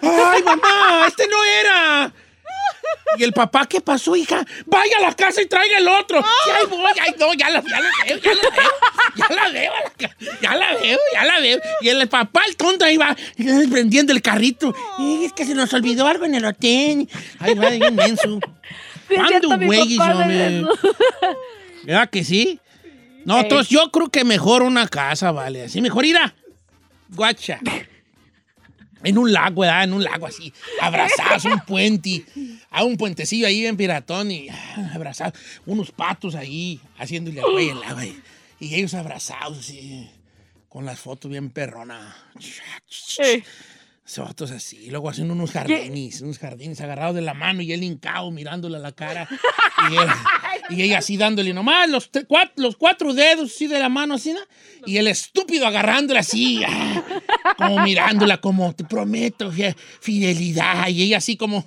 ¡Ay, 0.03 0.43
mamá! 0.43 1.07
¡Este 1.09 1.27
no 1.27 1.43
era! 1.43 2.13
Y 3.19 3.25
el 3.25 3.33
papá, 3.33 3.67
¿qué 3.67 3.81
pasó, 3.81 4.15
hija? 4.15 4.45
Vaya 4.67 4.99
a 4.99 5.03
la 5.03 5.15
casa 5.15 5.41
y 5.41 5.47
traiga 5.47 5.79
el 5.79 5.89
otro. 5.89 6.23
Sí, 6.23 6.51
ahí 6.51 6.67
voy, 6.69 6.93
ay, 7.01 7.15
no, 7.19 7.33
ya 7.35 7.51
la, 7.51 7.63
ya 7.63 7.81
la 7.81 7.91
veo, 8.07 8.19
ya 8.19 8.35
la 8.35 8.51
veo, 8.51 8.93
ya 9.17 9.35
la 9.35 9.49
veo, 9.49 9.73
ya 10.43 10.55
la 10.55 10.75
veo, 10.75 10.99
ya 11.13 11.25
la 11.25 11.41
veo. 11.41 11.61
Y 11.81 11.89
el 11.89 12.09
papá, 12.09 12.43
el 12.47 12.57
tonto, 12.57 12.85
ahí 12.85 12.97
va 12.97 13.17
eh, 13.39 13.67
prendiendo 13.71 14.13
el 14.13 14.21
carrito. 14.21 14.75
Y 14.99 15.25
es 15.25 15.33
que 15.33 15.47
se 15.47 15.55
nos 15.55 15.73
olvidó 15.73 16.07
algo 16.07 16.25
en 16.25 16.35
el 16.35 16.45
hotel. 16.45 17.09
Ahí 17.39 17.55
va, 17.55 17.71
bien 17.71 17.95
menso. 17.95 18.39
¿Cuándo, 19.09 19.49
hombre? 19.49 19.69
de 19.69 20.61
eso. 20.61 20.69
¿Verdad 21.85 22.11
que 22.11 22.25
sí? 22.25 22.61
No, 23.25 23.41
entonces 23.41 23.69
yo 23.69 23.91
creo 23.91 24.09
que 24.09 24.25
mejor 24.25 24.63
una 24.63 24.89
casa, 24.89 25.33
vale. 25.33 25.65
Así 25.65 25.81
mejor 25.81 26.05
ir 26.05 26.17
a 26.17 26.35
guacha. 27.09 27.61
En 29.07 29.19
un 29.19 29.33
lago, 29.33 29.63
¿verdad? 29.63 29.85
En 29.85 29.93
un 29.93 30.03
lago 30.03 30.27
así, 30.27 30.53
abrazados, 30.81 31.45
un 31.45 31.61
puente, 31.61 32.25
a 32.71 32.85
un 32.85 32.97
puentecillo 32.97 33.47
ahí 33.47 33.65
en 33.65 33.77
Piratón 33.77 34.31
y 34.31 34.49
ah, 34.49 34.93
abrazados, 34.95 35.39
unos 35.65 35.93
patos 35.93 36.35
ahí 36.35 36.81
haciéndole 36.99 37.41
al 37.41 37.51
güey 37.51 37.69
el 37.69 37.83
agua 37.83 38.05
y, 38.05 38.23
ellos 38.61 38.95
abrazados 38.95 39.59
así, 39.59 40.11
con 40.69 40.85
las 40.85 40.99
fotos 40.99 41.31
bien 41.31 41.51
perrona. 41.51 42.17
Eh. 43.19 43.43
Fotos 44.09 44.53
así, 44.53 44.89
luego 44.89 45.11
haciendo 45.11 45.35
unos 45.35 45.51
jardines, 45.51 46.21
unos 46.21 46.39
jardines 46.39 46.81
agarrados 46.81 47.17
de 47.17 47.23
la 47.23 47.35
mano 47.35 47.61
y 47.61 47.73
él 47.73 47.83
hincado 47.83 48.31
mirándole 48.31 48.77
a 48.77 48.81
la 48.81 48.93
cara. 48.93 49.29
Y, 49.91 49.97
él- 49.97 50.09
y 50.79 50.83
ella 50.83 50.99
así 50.99 51.17
dándole 51.17 51.53
nomás 51.53 51.91
los, 51.91 52.13
tre- 52.13 52.25
cuat- 52.27 52.53
los 52.57 52.77
cuatro 52.77 53.13
dedos 53.13 53.51
así 53.53 53.67
de 53.67 53.81
la 53.81 53.89
mano 53.89 54.15
así, 54.15 54.33
¿no? 54.33 54.39
Y 54.87 54.99
el 54.99 55.09
estúpido 55.09 55.67
agarrándola 55.67 56.21
así, 56.21 56.63
ah, 56.65 57.03
como 57.59 57.81
mirándola 57.83 58.41
como 58.41 58.73
te 58.77 58.85
prometo 58.85 59.51
fi- 59.51 59.75
fidelidad. 60.01 60.87
Y 60.89 61.03
ella 61.03 61.19
así 61.19 61.37
como... 61.37 61.67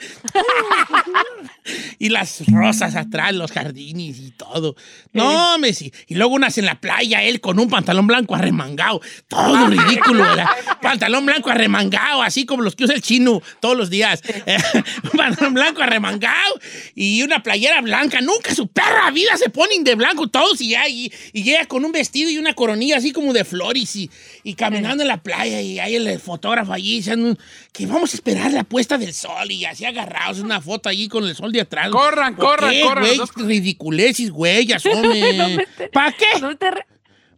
y 1.98 2.08
las 2.08 2.46
rosas 2.46 2.96
atrás, 2.96 3.34
los 3.34 3.52
jardines 3.52 4.18
y 4.18 4.30
todo. 4.30 4.76
No, 5.12 5.58
me 5.58 5.72
sí. 5.72 5.92
Y 6.06 6.14
luego 6.14 6.34
unas 6.34 6.56
en 6.58 6.66
la 6.66 6.80
playa, 6.80 7.22
él 7.22 7.40
con 7.40 7.58
un 7.58 7.68
pantalón 7.68 8.06
blanco 8.06 8.34
arremangado. 8.34 9.00
Todo 9.28 9.66
ridículo, 9.70 10.24
¿verdad? 10.24 10.46
Pantalón 10.80 11.26
blanco 11.26 11.50
arremangado, 11.50 12.22
así 12.22 12.46
como 12.46 12.62
los 12.62 12.76
que 12.76 12.84
usa 12.84 12.94
el 12.94 13.02
chino 13.02 13.42
todos 13.60 13.76
los 13.76 13.90
días. 13.90 14.22
un 15.04 15.10
pantalón 15.10 15.54
blanco 15.54 15.82
arremangado 15.82 16.60
y 16.94 17.22
una 17.22 17.42
playera 17.42 17.80
blanca. 17.80 18.20
Nunca 18.20 18.54
su 18.54 18.68
perra 18.68 19.10
vida 19.10 19.36
se 19.36 19.50
ponen 19.50 19.84
de 19.84 19.94
blanco 19.94 20.28
todos 20.28 20.60
y 20.60 20.70
ya. 20.70 20.88
Y, 20.88 21.12
y 21.32 21.42
llega 21.42 21.66
con 21.66 21.84
un 21.84 21.92
vestido 21.92 22.30
y 22.30 22.38
una 22.38 22.54
coronilla 22.54 22.96
así 22.96 23.12
como 23.12 23.32
de 23.32 23.44
flores 23.44 23.96
y, 23.96 24.10
y 24.42 24.54
caminando 24.54 25.02
en 25.02 25.08
la 25.08 25.22
playa. 25.22 25.60
Y 25.60 25.78
hay 25.78 25.96
el 25.96 26.20
fotógrafo 26.20 26.72
allí 26.72 26.96
diciendo 26.96 27.36
que 27.72 27.86
vamos 27.86 28.12
a 28.12 28.16
esperar 28.16 28.52
la 28.52 28.64
puesta 28.64 28.98
del 28.98 29.14
sol 29.14 29.50
y 29.50 29.64
así 29.64 29.84
agarrados 29.90 30.40
una 30.40 30.60
foto 30.60 30.88
allí 30.88 31.08
con 31.08 31.24
el 31.24 31.34
sol 31.36 31.52
de 31.52 31.60
atrás. 31.60 31.90
Corran, 31.90 32.34
¿Por 32.36 32.44
corran, 32.46 32.70
qué, 32.70 32.80
corran, 32.82 33.04
güey? 33.04 33.20
Ridiculeces, 33.46 34.30
güey, 34.30 34.66
ya 34.66 34.78
son. 34.78 35.02
No 35.02 35.62
¿Para 35.92 36.12
qué? 36.12 36.26
No 36.40 36.50
re- 36.50 36.86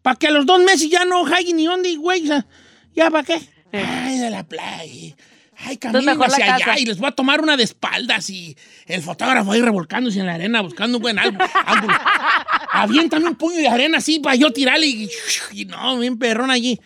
¿Para 0.03 0.17
que 0.17 0.29
a 0.29 0.31
los 0.31 0.47
dos 0.47 0.61
meses 0.63 0.89
ya 0.91 1.05
no 1.05 1.27
hay 1.27 1.53
ni 1.53 1.67
dónde, 1.67 1.95
güey? 1.97 2.23
O 2.25 2.27
sea, 2.27 2.47
¿Ya 2.95 3.11
para 3.11 3.25
qué? 3.25 3.41
Ay, 3.73 4.19
de 4.19 4.31
la 4.31 4.45
playa. 4.45 5.17
Ay, 5.65 5.79
la 5.81 6.13
hacia 6.25 6.55
allá 6.57 6.65
casa. 6.65 6.81
y 6.81 6.87
les 6.87 6.99
voy 6.99 7.09
a 7.09 7.13
tomar 7.13 7.41
una 7.41 7.57
de 7.57 7.63
espaldas 7.63 8.29
y 8.31 8.57
el 8.87 9.01
fotógrafo 9.01 9.53
ahí 9.53 9.61
revolcándose 9.63 10.19
en 10.19 10.27
la 10.27 10.35
arena 10.35 10.61
buscando 10.61 10.99
un 10.99 11.03
buen 11.03 11.19
álbum- 11.19 11.39
ángulo. 11.67 11.95
Aviéntame 12.73 13.27
un 13.29 13.37
puño 13.37 13.57
de 13.59 13.69
arena 13.69 13.99
así 13.99 14.19
para 14.19 14.35
yo 14.35 14.51
tirarle 14.53 14.87
y, 14.89 15.09
y 15.53 15.65
no, 15.67 15.99
bien 15.99 16.19
perrón 16.19 16.51
allí. 16.51 16.81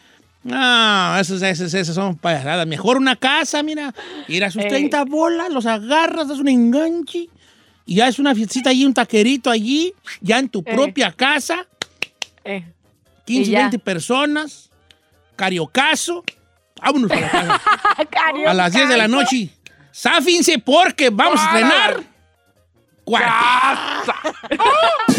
No, 0.47 1.19
esos, 1.19 1.43
esos, 1.43 1.75
esos 1.75 1.95
son 1.95 2.17
payasadas. 2.17 2.67
Mejor 2.69 2.99
una 2.99 3.17
casa, 3.17 3.65
mira. 3.65 3.93
Ir 4.29 4.45
a 4.45 4.50
sus 4.50 4.62
Ey. 4.62 4.69
30 4.69 5.05
bolas, 5.07 5.50
los 5.50 5.67
agarras, 5.67 6.29
das 6.29 6.38
un 6.38 6.47
enganche. 6.47 7.29
Y 7.85 7.97
ya 7.97 8.07
es 8.07 8.21
una 8.21 8.33
fiestita 8.33 8.71
allí, 8.71 8.85
un 8.85 8.95
taquerito 8.95 9.50
allí, 9.50 9.93
ya 10.21 10.38
en 10.38 10.49
tu 10.49 10.62
propia 10.62 11.11
casa. 11.11 11.67
Eh. 12.45 12.65
15, 13.25 13.50
Y 13.50 13.53
ya. 13.53 13.61
20 13.62 13.81
personas, 13.81 14.71
cariocazo. 15.35 16.23
Vámonos 16.81 17.11
a 17.11 17.21
la 17.21 17.31
casa. 17.31 17.61
A 18.50 18.55
las 18.55 18.73
10 18.73 18.88
de 18.88 18.97
la 18.97 19.09
noche. 19.09 19.50
Sáfinse 19.91 20.61
porque 20.61 21.11
vamos 21.11 21.41
a 21.41 21.45
estrenar. 21.47 22.05
Cuarto. 23.03 24.12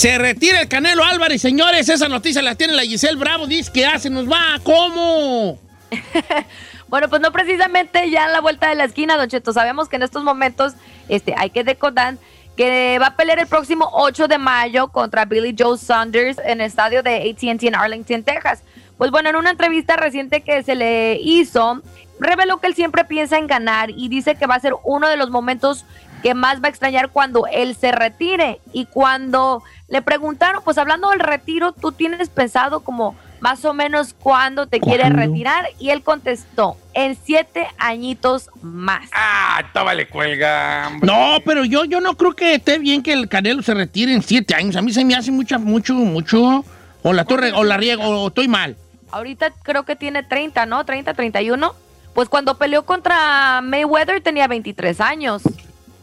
Se 0.00 0.16
retira 0.16 0.62
el 0.62 0.68
Canelo 0.68 1.04
Álvarez, 1.04 1.42
señores. 1.42 1.90
Esa 1.90 2.08
noticia 2.08 2.40
la 2.40 2.54
tiene 2.54 2.72
la 2.72 2.84
Giselle 2.84 3.18
Bravo. 3.18 3.46
Dice 3.46 3.70
que 3.70 3.84
hace 3.84 4.08
nos 4.08 4.26
va. 4.26 4.58
¿Cómo? 4.64 5.58
Bueno, 6.88 7.08
pues 7.08 7.22
no 7.22 7.30
precisamente 7.30 8.10
ya 8.10 8.26
en 8.26 8.32
la 8.32 8.40
vuelta 8.40 8.68
de 8.68 8.74
la 8.74 8.84
esquina, 8.84 9.16
Don 9.16 9.28
Cheto. 9.28 9.52
Sabemos 9.52 9.88
que 9.88 9.94
en 9.94 10.02
estos 10.02 10.24
momentos 10.24 10.72
este, 11.08 11.34
hay 11.36 11.50
que 11.50 11.62
decodar 11.62 12.16
que 12.56 12.98
va 12.98 13.08
a 13.08 13.16
pelear 13.16 13.38
el 13.38 13.46
próximo 13.46 13.88
8 13.92 14.26
de 14.26 14.38
mayo 14.38 14.88
contra 14.88 15.24
Billy 15.24 15.54
Joe 15.56 15.78
Saunders 15.78 16.38
en 16.38 16.60
el 16.60 16.66
estadio 16.66 17.04
de 17.04 17.30
AT&T 17.30 17.68
en 17.68 17.76
Arlington, 17.76 18.24
Texas. 18.24 18.64
Pues 18.98 19.12
bueno, 19.12 19.28
en 19.28 19.36
una 19.36 19.50
entrevista 19.50 19.96
reciente 19.96 20.40
que 20.40 20.64
se 20.64 20.74
le 20.74 21.20
hizo, 21.22 21.80
reveló 22.18 22.58
que 22.58 22.66
él 22.66 22.74
siempre 22.74 23.04
piensa 23.04 23.38
en 23.38 23.46
ganar 23.46 23.90
y 23.90 24.08
dice 24.08 24.34
que 24.34 24.46
va 24.46 24.56
a 24.56 24.60
ser 24.60 24.72
uno 24.82 25.08
de 25.08 25.16
los 25.16 25.30
momentos 25.30 25.84
que 26.22 26.34
más 26.34 26.62
va 26.62 26.66
a 26.66 26.70
extrañar 26.70 27.10
cuando 27.10 27.46
él 27.50 27.76
se 27.76 27.92
retire. 27.92 28.60
Y 28.72 28.86
cuando 28.86 29.62
le 29.88 30.02
preguntaron, 30.02 30.62
pues 30.64 30.78
hablando 30.78 31.10
del 31.10 31.20
retiro, 31.20 31.72
¿tú 31.72 31.92
tienes 31.92 32.28
pensado 32.28 32.80
como 32.80 33.16
más 33.40 33.64
o 33.64 33.72
menos 33.72 34.14
cuándo 34.14 34.66
te 34.66 34.80
quieres 34.80 35.12
retirar? 35.12 35.66
Y 35.78 35.90
él 35.90 36.02
contestó, 36.02 36.76
en 36.94 37.16
siete 37.24 37.66
añitos 37.78 38.50
más. 38.62 39.08
Ah, 39.12 39.62
tómale 39.72 40.08
cuelga. 40.08 40.88
hombre. 40.88 41.06
No, 41.06 41.38
pero 41.44 41.64
yo, 41.64 41.84
yo 41.84 42.00
no 42.00 42.16
creo 42.16 42.34
que 42.34 42.54
esté 42.54 42.78
bien 42.78 43.02
que 43.02 43.12
el 43.12 43.28
Canelo 43.28 43.62
se 43.62 43.74
retire 43.74 44.12
en 44.12 44.22
7 44.22 44.54
años. 44.54 44.76
A 44.76 44.82
mí 44.82 44.92
se 44.92 45.04
me 45.04 45.14
hace 45.14 45.30
mucho, 45.30 45.58
mucho, 45.58 45.94
mucho. 45.94 46.64
O 47.02 47.12
la, 47.12 47.24
torre, 47.24 47.52
o 47.52 47.64
la 47.64 47.78
riego, 47.78 48.04
o 48.04 48.28
estoy 48.28 48.46
mal. 48.46 48.76
Ahorita 49.10 49.52
creo 49.62 49.84
que 49.84 49.96
tiene 49.96 50.22
30, 50.22 50.66
¿no? 50.66 50.84
30, 50.84 51.14
31. 51.14 51.74
Pues 52.14 52.28
cuando 52.28 52.58
peleó 52.58 52.84
contra 52.84 53.60
Mayweather 53.62 54.20
tenía 54.20 54.46
23 54.48 55.00
años. 55.00 55.42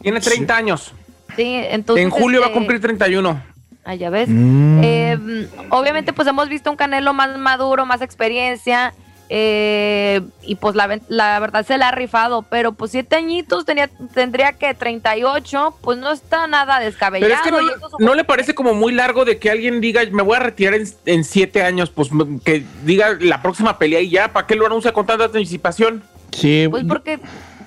Tiene 0.02 0.20
30 0.20 0.56
años. 0.56 0.92
Sí, 1.36 1.54
entonces... 1.54 2.04
en 2.04 2.10
julio 2.10 2.40
va 2.40 2.46
a 2.46 2.48
este, 2.48 2.58
cumplir 2.58 2.80
31. 2.80 3.42
Ah, 3.84 3.94
ya 3.94 4.10
ves. 4.10 4.28
Mm. 4.28 4.80
Eh, 4.82 5.48
obviamente, 5.70 6.12
pues 6.12 6.28
hemos 6.28 6.48
visto 6.48 6.70
un 6.70 6.76
Canelo 6.76 7.14
más 7.14 7.38
maduro, 7.38 7.86
más 7.86 8.02
experiencia. 8.02 8.92
eh, 9.30 10.20
y 10.42 10.56
pues 10.56 10.74
la, 10.74 11.00
la 11.08 11.38
verdad 11.38 11.64
se 11.64 11.78
la 11.78 11.88
ha 11.88 11.92
rifado. 11.92 12.42
Pero 12.42 12.72
pues 12.72 12.90
siete 12.90 13.16
añitos 13.16 13.64
tenía, 13.64 13.88
tendría 14.12 14.52
que 14.52 14.74
38. 14.74 15.78
Pues 15.80 15.96
no 15.98 16.10
está 16.12 16.46
nada 16.46 16.80
descabellado. 16.80 17.32
Pero 17.44 17.58
es 17.58 17.70
que 17.70 18.04
no, 18.04 18.14
le 18.14 18.24
parece 18.24 18.54
como 18.54 18.74
muy 18.74 18.92
largo 18.92 19.24
de 19.24 19.38
que 19.38 19.50
alguien 19.50 19.80
diga, 19.80 20.02
me 20.10 20.22
voy 20.22 20.36
a 20.36 20.40
retirar 20.40 20.74
en, 20.74 20.86
en 21.06 21.24
siete 21.24 21.62
años, 21.62 21.88
pues 21.90 22.10
que 22.44 22.64
diga 22.84 23.16
la 23.20 23.40
próxima 23.40 23.78
pelea 23.78 24.00
y 24.00 24.10
ya, 24.10 24.32
¿para 24.32 24.46
qué 24.46 24.54
lo 24.54 24.66
anuncia 24.66 24.92
con 24.92 25.06
tanta 25.06 25.24
anticipación? 25.24 26.02
Sí. 26.32 26.66
Pues 26.70 26.84
porque, 26.84 27.18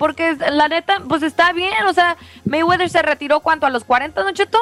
porque 0.02 0.36
la 0.52 0.68
neta, 0.68 0.96
pues 1.08 1.22
está 1.22 1.54
bien. 1.54 1.86
O 1.88 1.94
sea, 1.94 2.18
Mayweather 2.46 2.90
se 2.90 3.04
retiró 3.04 3.40
cuánto, 3.40 3.68
a 3.68 3.70
los 3.70 3.84
40, 3.84 4.24
¿no, 4.24 4.32
Cheto? 4.32 4.58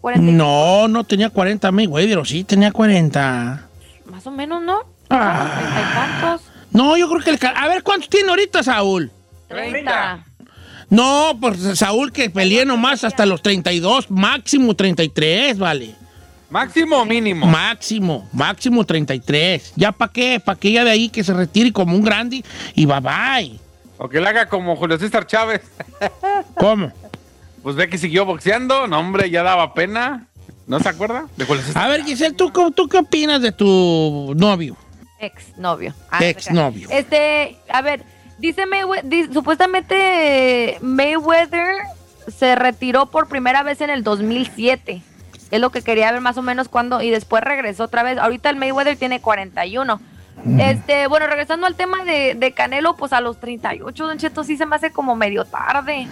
40, 0.00 0.32
No, 0.32 0.88
no 0.88 1.04
tenía 1.04 1.28
40 1.28 1.70
Mayweather, 1.70 2.16
o 2.16 2.24
sí 2.24 2.44
tenía 2.44 2.72
40. 2.72 3.68
Más 4.06 4.26
o 4.26 4.30
menos, 4.30 4.62
¿no? 4.62 4.78
Ah. 5.10 5.50
¿Treinta 5.54 5.80
y 5.82 5.94
cuántos? 5.94 6.48
No, 6.72 6.96
yo 6.96 7.10
creo 7.10 7.20
que 7.20 7.28
el. 7.28 7.38
A 7.54 7.68
ver, 7.68 7.82
¿cuántos 7.82 8.08
tiene 8.08 8.30
ahorita 8.30 8.62
Saúl? 8.62 9.12
30. 9.48 10.24
No, 10.88 11.36
pues 11.38 11.58
Saúl 11.78 12.10
que 12.10 12.30
peleé 12.30 12.64
nomás 12.64 13.04
hasta 13.04 13.26
los 13.26 13.42
32, 13.42 14.10
máximo 14.10 14.74
33, 14.74 15.58
vale. 15.58 15.94
¿Máximo 16.48 17.02
o 17.02 17.04
mínimo? 17.04 17.44
Máximo, 17.46 18.26
máximo 18.32 18.86
33. 18.86 19.74
¿Ya 19.76 19.92
para 19.92 20.10
qué? 20.10 20.40
¿Para 20.40 20.58
que 20.58 20.72
ya 20.72 20.84
de 20.84 20.90
ahí 20.90 21.10
que 21.10 21.22
se 21.22 21.34
retire 21.34 21.70
como 21.70 21.94
un 21.94 22.02
grande 22.02 22.42
y 22.74 22.86
bye 22.86 23.00
bye? 23.00 23.69
O 24.02 24.08
que 24.08 24.18
lo 24.18 24.26
haga 24.28 24.46
como 24.46 24.76
Julio 24.76 24.98
César 24.98 25.26
Chávez. 25.26 25.60
¿Cómo? 26.56 26.90
Pues 27.62 27.76
ve 27.76 27.90
que 27.90 27.98
siguió 27.98 28.24
boxeando. 28.24 28.86
No, 28.86 28.98
hombre, 28.98 29.28
ya 29.28 29.42
daba 29.42 29.74
pena. 29.74 30.26
¿No 30.66 30.80
se 30.80 30.88
acuerda? 30.88 31.26
De 31.36 31.44
Julio 31.44 31.62
César 31.62 31.84
A 31.84 31.88
ver, 31.88 32.02
Giselle, 32.04 32.34
¿tú, 32.34 32.50
cómo- 32.50 32.70
¿tú 32.70 32.88
qué 32.88 32.96
opinas 32.96 33.42
de 33.42 33.52
tu 33.52 34.32
novio? 34.36 34.74
Ex 35.18 35.58
novio. 35.58 35.92
Ah, 36.10 36.24
Ex 36.24 36.50
novio. 36.50 36.88
Este, 36.90 37.58
a 37.68 37.82
ver, 37.82 38.02
dice 38.38 38.64
Mayweather, 38.64 39.30
supuestamente 39.34 40.78
Mayweather 40.80 41.74
se 42.34 42.54
retiró 42.54 43.06
por 43.10 43.28
primera 43.28 43.62
vez 43.62 43.82
en 43.82 43.90
el 43.90 44.02
2007. 44.02 45.02
Es 45.50 45.60
lo 45.60 45.68
que 45.70 45.82
quería 45.82 46.10
ver 46.10 46.22
más 46.22 46.38
o 46.38 46.42
menos 46.42 46.68
cuando, 46.70 47.02
y 47.02 47.10
después 47.10 47.42
regresó 47.44 47.84
otra 47.84 48.02
vez. 48.02 48.16
Ahorita 48.16 48.48
el 48.48 48.56
Mayweather 48.56 48.96
tiene 48.96 49.20
41. 49.20 50.00
Este, 50.58 51.06
bueno, 51.06 51.26
regresando 51.26 51.66
al 51.66 51.74
tema 51.74 52.04
de, 52.04 52.34
de 52.34 52.52
Canelo, 52.52 52.96
pues 52.96 53.12
a 53.12 53.20
los 53.20 53.38
38, 53.40 54.06
Don 54.06 54.18
Cheto, 54.18 54.44
sí 54.44 54.56
se 54.56 54.66
me 54.66 54.76
hace 54.76 54.90
como 54.90 55.16
medio 55.16 55.44
tarde. 55.44 56.08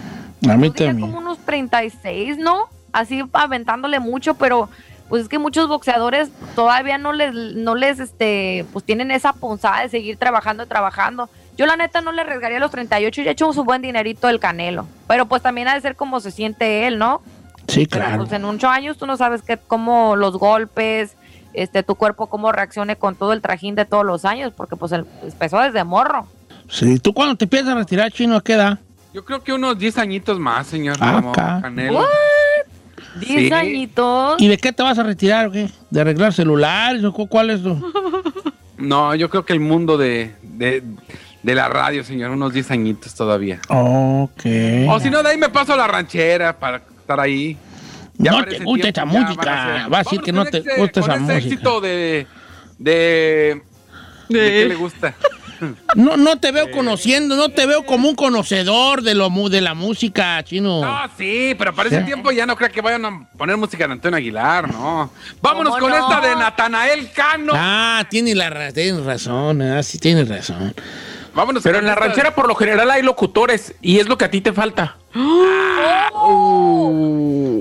A 0.47 0.55
mí 0.55 0.69
también. 0.71 1.01
como 1.01 1.17
unos 1.17 1.39
36, 1.39 2.37
¿no? 2.37 2.67
Así 2.91 3.23
aventándole 3.33 3.99
mucho, 3.99 4.35
pero 4.35 4.69
pues 5.09 5.23
es 5.23 5.29
que 5.29 5.39
muchos 5.39 5.67
boxeadores 5.67 6.29
todavía 6.55 6.97
no 6.97 7.11
les, 7.13 7.33
no 7.33 7.75
les, 7.75 7.99
este, 7.99 8.65
pues 8.71 8.85
tienen 8.85 9.09
esa 9.11 9.33
punzada 9.33 9.81
de 9.81 9.89
seguir 9.89 10.17
trabajando 10.17 10.63
y 10.63 10.67
trabajando. 10.67 11.29
Yo 11.57 11.65
la 11.65 11.75
neta 11.75 12.01
no 12.01 12.11
le 12.11 12.21
arriesgaría 12.21 12.57
a 12.57 12.61
los 12.61 12.71
38 12.71 13.21
y 13.21 13.27
he 13.27 13.31
hecho 13.31 13.51
su 13.51 13.63
buen 13.65 13.81
dinerito 13.81 14.29
el 14.29 14.39
Canelo. 14.39 14.85
Pero 15.07 15.25
pues 15.25 15.41
también 15.41 15.67
ha 15.67 15.73
de 15.73 15.81
ser 15.81 15.95
como 15.95 16.19
se 16.19 16.31
siente 16.31 16.87
él, 16.87 16.99
¿no? 16.99 17.21
Sí, 17.67 17.85
Pero 17.85 18.05
claro. 18.05 18.17
pues 18.19 18.31
en 18.31 18.45
ocho 18.45 18.69
años 18.69 18.97
tú 18.97 19.05
no 19.05 19.17
sabes 19.17 19.41
qué, 19.41 19.57
cómo 19.57 20.15
los 20.15 20.37
golpes, 20.37 21.15
este, 21.61 21.83
tu 21.83 21.95
cuerpo 21.95 22.27
cómo 22.27 22.51
reaccione 22.51 22.95
con 22.95 23.15
todo 23.15 23.33
el 23.33 23.41
trajín 23.41 23.75
de 23.75 23.85
todos 23.85 24.05
los 24.05 24.25
años, 24.25 24.53
porque 24.55 24.75
pues 24.75 24.91
él 24.91 25.05
empezó 25.23 25.59
desde 25.59 25.83
morro. 25.83 26.27
Sí, 26.69 26.99
¿tú 26.99 27.13
cuando 27.13 27.35
te 27.35 27.47
piensas 27.47 27.75
retirar, 27.75 28.11
chino, 28.11 28.35
a 28.35 28.43
qué 28.43 28.53
edad? 28.53 28.79
Yo 29.13 29.25
creo 29.25 29.43
que 29.43 29.53
unos 29.53 29.77
10 29.79 29.97
añitos 29.97 30.39
más, 30.39 30.67
señor. 30.67 30.97
Ah, 30.99 31.13
como 31.15 31.31
acá. 31.31 31.59
Canelo. 31.61 32.05
Diez 33.19 33.47
Sí. 33.47 33.53
añitos. 33.53 34.39
¿Y 34.39 34.47
de 34.47 34.57
qué 34.57 34.71
te 34.71 34.83
vas 34.83 34.97
a 34.99 35.03
retirar 35.03 35.47
o 35.47 35.51
qué? 35.51 35.69
¿De 35.89 36.01
arreglar 36.01 36.31
celulares 36.33 37.03
o 37.03 37.11
cu- 37.11 37.27
cuál 37.27 37.49
es 37.49 37.63
tu...? 37.63 37.75
No, 38.77 39.13
yo 39.13 39.29
creo 39.29 39.43
que 39.43 39.51
el 39.51 39.59
mundo 39.59 39.97
de, 39.97 40.33
de, 40.41 40.81
de 41.43 41.55
la 41.55 41.67
radio, 41.67 42.01
señor, 42.05 42.31
unos 42.31 42.53
10 42.53 42.71
añitos 42.71 43.13
todavía. 43.13 43.59
Ok. 43.67 44.45
O 44.87 44.99
si 45.01 45.09
no, 45.09 45.21
de 45.21 45.29
ahí 45.31 45.37
me 45.37 45.49
paso 45.49 45.73
a 45.73 45.75
la 45.75 45.85
ranchera 45.85 46.57
para 46.57 46.77
estar 46.77 47.19
ahí. 47.19 47.57
No 48.19 48.43
te 48.45 48.59
gusta 48.59 48.87
esa 48.89 49.05
música. 49.05 49.33
van 49.45 49.47
a 49.49 49.81
ser- 49.83 49.93
Va 49.93 49.97
a 49.99 50.03
decir 50.03 50.21
que 50.21 50.31
no 50.31 50.45
te 50.45 50.59
gusta 50.77 51.01
con 51.01 51.11
esa 51.11 51.15
ese 51.15 51.23
música. 51.33 51.37
éxito 51.37 51.81
de... 51.81 52.27
¿De, 52.77 53.61
de 54.29 54.39
qué 54.49 54.65
le 54.69 54.75
gusta? 54.75 55.15
No, 55.93 56.15
no 56.15 56.37
te 56.39 56.53
veo 56.53 56.71
conociendo, 56.71 57.35
no 57.35 57.49
te 57.49 57.65
veo 57.65 57.85
como 57.85 58.07
un 58.07 58.15
conocedor 58.15 59.01
de, 59.01 59.13
lo, 59.13 59.29
mu- 59.29 59.49
de 59.49 59.59
la 59.59 59.73
música, 59.73 60.41
chino. 60.45 60.79
No, 60.81 61.01
sí, 61.17 61.53
pero 61.59 61.75
para 61.75 61.89
ese 61.89 61.99
tiempo 62.03 62.31
ya 62.31 62.45
no 62.45 62.55
creo 62.55 62.71
que 62.71 62.79
vayan 62.79 63.03
a 63.03 63.29
poner 63.37 63.57
música 63.57 63.85
de 63.85 63.91
Antonio 63.91 64.15
Aguilar, 64.15 64.71
¿no? 64.71 65.11
Vámonos 65.41 65.73
¿Cómo 65.73 65.81
con 65.81 65.91
no? 65.91 65.97
esta 65.97 66.21
de 66.29 66.33
Natanael 66.37 67.11
Cano. 67.11 67.51
Ah, 67.53 68.05
tienes, 68.09 68.37
la, 68.37 68.71
tienes 68.71 69.03
razón, 69.03 69.61
ah, 69.61 69.83
sí 69.83 69.99
tienes 69.99 70.29
razón. 70.29 70.73
Vámonos 71.33 71.63
Pero 71.63 71.79
en 71.79 71.85
la 71.85 71.95
ranchera 71.95 72.33
por 72.35 72.47
lo 72.47 72.55
general 72.55 72.89
hay 72.91 73.01
locutores 73.03 73.73
y 73.81 73.99
es 73.99 74.07
lo 74.07 74.17
que 74.17 74.25
a 74.25 74.31
ti 74.31 74.41
te 74.41 74.53
falta. 74.53 74.97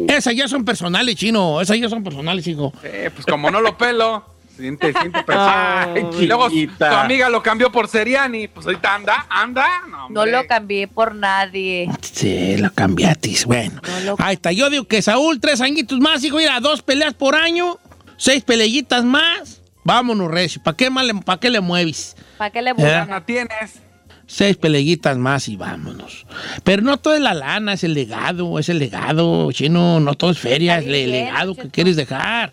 Esas 0.09 0.35
ya 0.35 0.49
son 0.49 0.65
personales, 0.65 1.15
chino. 1.17 1.61
Esas 1.61 1.79
ya 1.79 1.89
son 1.89 2.03
personales, 2.03 2.47
hijo. 2.47 2.73
Eh, 2.83 3.11
pues 3.15 3.25
como 3.27 3.51
no 3.51 3.61
lo 3.61 3.77
pelo, 3.79 4.25
siente, 4.57 4.93
siente 4.93 5.23
personal. 5.23 5.91
Ay, 5.95 6.07
y 6.21 6.27
luego 6.27 6.49
tu 6.51 6.85
amiga 6.85 7.29
lo 7.29 7.43
cambió 7.43 7.71
por 7.71 7.89
Seriani, 7.89 8.49
pues 8.49 8.67
ahorita 8.67 8.95
anda, 8.95 9.27
anda. 9.31 9.67
No, 9.89 10.09
No 10.09 10.27
lo 10.27 10.47
cambié 10.47 10.89
por 10.89 11.15
nadie. 11.15 11.89
Sí, 12.01 12.57
lo 12.57 12.73
cambiatis. 12.73 13.45
Bueno, 13.45 13.81
No 13.87 14.01
lo- 14.01 14.17
ahí 14.19 14.35
está. 14.35 14.51
Yo 14.53 14.71
digo 14.71 14.85
que 14.85 15.03
Saúl, 15.03 15.41
tres 15.41 15.61
añitos 15.61 16.01
más, 16.01 16.25
hijo, 16.25 16.39
mira, 16.39 16.59
dos 16.61 16.83
peleas 16.83 17.15
por 17.15 17.37
año, 17.37 17.79
seis 18.17 18.43
peleyitas 18.43 19.05
más. 19.05 19.58
Vámonos, 19.89 20.31
Recio. 20.31 20.63
¿Para 20.63 20.77
qué, 20.77 20.91
pa' 21.25 21.41
qué 21.41 21.49
le 21.49 21.63
mueves? 21.63 22.15
¿Para 22.37 22.51
qué 22.51 22.61
le 22.61 22.71
¿Eh? 22.71 22.75
buscan? 22.75 23.09
La 23.09 23.25
tienes. 23.25 23.81
Seis 24.27 24.55
peleyitas 24.59 25.17
más 25.17 25.49
y 25.49 25.57
vámonos. 25.57 26.27
Pero 26.63 26.83
no 26.83 26.99
todo 26.99 27.15
es 27.15 27.23
la 27.23 27.33
lana, 27.33 27.73
es 27.73 27.85
el 27.85 27.95
legado, 27.95 28.59
es 28.59 28.69
el 28.69 28.79
legado, 28.79 29.51
chino. 29.51 29.99
No 30.01 30.13
todo 30.13 30.31
es 30.33 30.39
feria, 30.39 30.77
es 30.79 30.85
el 30.85 30.93
bien, 30.93 31.11
legado 31.11 31.55
que 31.55 31.71
quieres 31.71 31.97
dejar. 31.97 32.53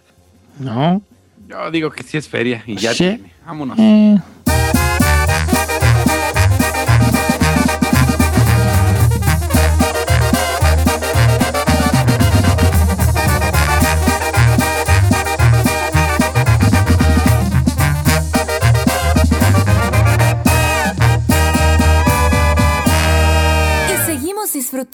¿No? 0.60 1.02
Yo 1.50 1.70
digo 1.72 1.92
que 1.92 2.04
sí 2.04 2.16
es 2.18 2.30
feria 2.30 2.64
y 2.66 2.78
ya 2.78 2.92
Sí. 2.94 3.00
tiene. 3.00 3.34
Vámonos. 3.46 3.78
Eh. 3.82 4.18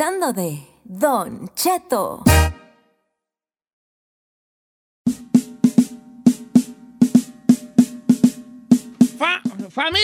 De 0.01 0.57
Don 0.83 1.51
Cheto. 1.53 2.23
Fa- 9.19 9.43
familia, 9.69 10.01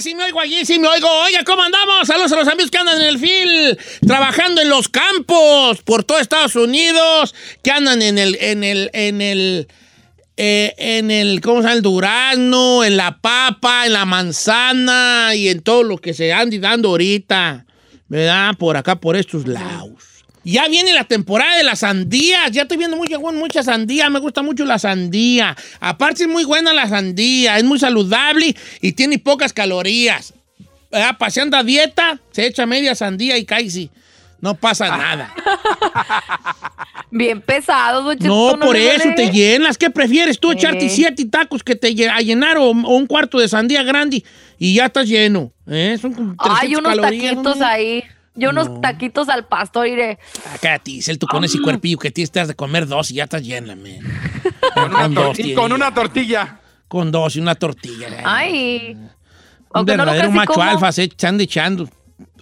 si 0.00 0.14
me 0.14 0.24
oigo 0.24 0.40
allí, 0.40 0.66
si 0.66 0.78
me 0.78 0.88
oigo. 0.88 1.08
Oiga, 1.24 1.44
¿cómo 1.44 1.62
andamos? 1.62 2.06
Saludos 2.06 2.30
a 2.32 2.36
los 2.36 2.48
amigos 2.48 2.70
que 2.70 2.76
andan 2.76 3.00
en 3.00 3.06
el 3.06 3.18
fil, 3.18 3.78
trabajando 4.06 4.60
en 4.60 4.68
los 4.68 4.90
campos 4.90 5.80
por 5.82 6.04
todo 6.04 6.18
Estados 6.18 6.54
Unidos, 6.54 7.34
que 7.62 7.70
andan 7.70 8.02
en 8.02 8.18
el, 8.18 8.36
en 8.42 8.62
el, 8.62 8.90
en 8.92 9.22
el, 9.22 9.68
eh, 10.36 10.74
en 10.76 11.10
el, 11.10 11.40
¿cómo 11.40 11.62
se 11.62 11.68
llama? 11.68 11.72
El 11.72 11.82
durazno, 11.82 12.84
en 12.84 12.98
la 12.98 13.18
papa, 13.22 13.86
en 13.86 13.94
la 13.94 14.04
manzana 14.04 15.34
y 15.34 15.48
en 15.48 15.62
todo 15.62 15.84
lo 15.84 15.96
que 15.96 16.12
se 16.12 16.34
ande 16.34 16.58
dando 16.58 16.90
ahorita, 16.90 17.64
¿verdad? 18.08 18.54
Por 18.58 18.76
acá, 18.76 18.96
por 18.96 19.16
estos 19.16 19.46
lados. 19.46 20.18
Ya 20.44 20.66
viene 20.68 20.92
la 20.92 21.04
temporada 21.04 21.56
de 21.56 21.64
las 21.64 21.80
sandías. 21.80 22.50
Ya 22.52 22.62
estoy 22.62 22.78
viendo 22.78 22.96
mucha, 22.96 23.18
mucha 23.18 23.62
sandía. 23.62 24.08
Me 24.08 24.18
gusta 24.18 24.42
mucho 24.42 24.64
la 24.64 24.78
sandía. 24.78 25.56
Aparte 25.80 26.22
es 26.22 26.28
muy 26.28 26.44
buena 26.44 26.72
la 26.72 26.88
sandía. 26.88 27.58
Es 27.58 27.64
muy 27.64 27.78
saludable 27.78 28.56
y 28.80 28.92
tiene 28.92 29.18
pocas 29.18 29.52
calorías. 29.52 30.32
¿Verdad? 30.90 31.18
Paseando 31.18 31.58
a 31.58 31.62
dieta, 31.62 32.18
se 32.30 32.46
echa 32.46 32.64
media 32.64 32.94
sandía 32.94 33.36
y 33.36 33.44
cae 33.44 33.68
sí. 33.68 33.90
No 34.40 34.54
pasa 34.54 34.96
nada. 34.96 35.34
Bien 37.10 37.40
pesado, 37.40 38.02
don 38.02 38.18
Cheto, 38.18 38.56
No, 38.56 38.58
por 38.58 38.76
eso 38.76 39.08
te 39.16 39.30
llenas. 39.30 39.78
¿Qué 39.78 39.90
prefieres 39.90 40.38
tú? 40.38 40.50
Eh. 40.50 40.54
¿Echarte 40.54 40.88
siete 40.88 41.24
tacos 41.24 41.62
que 41.62 41.74
te 41.74 41.88
a 42.08 42.20
llenar 42.20 42.58
o, 42.58 42.70
o 42.70 42.72
un 42.72 43.06
cuarto 43.06 43.38
de 43.38 43.48
sandía 43.48 43.82
grande 43.82 44.22
y 44.58 44.74
ya 44.74 44.86
estás 44.86 45.08
lleno? 45.08 45.50
¿Eh? 45.66 45.96
Son 46.00 46.12
como 46.12 46.34
Hay 46.38 46.72
300 46.72 46.78
unos 46.78 46.96
calorías, 46.96 47.34
taquitos 47.34 47.60
ahí. 47.62 48.04
Yo 48.34 48.50
unos 48.50 48.80
taquitos 48.80 49.28
al 49.28 49.46
pastor 49.46 49.88
iré. 49.88 50.18
Acá, 50.54 50.78
Tisel, 50.78 51.18
tú 51.18 51.26
con 51.26 51.42
ese 51.42 51.60
cuerpillo 51.60 51.98
que 51.98 52.12
tienes 52.12 52.30
te 52.30 52.38
has 52.38 52.46
de 52.46 52.54
comer 52.54 52.86
dos 52.86 53.10
y 53.10 53.14
ya 53.14 53.24
estás 53.24 53.42
llena, 53.42 53.74
man. 53.74 53.98
Con 54.74 54.94
una, 54.94 55.08
dos, 55.08 55.38
y 55.40 55.54
con 55.54 55.72
una 55.72 55.92
tortilla. 55.92 56.60
Con 56.86 57.10
dos 57.10 57.34
y 57.36 57.40
una 57.40 57.54
tortilla. 57.54 58.08
Ay. 58.24 58.92
Un 58.94 59.10
Aunque 59.72 59.96
no 59.96 60.04
lo 60.04 60.12
verdadero 60.12 60.28
casi 60.28 60.36
macho 60.36 60.52
como. 60.52 60.62
alfa 60.70 60.92
se 60.92 61.04
están 61.04 61.40
echando 61.40 61.88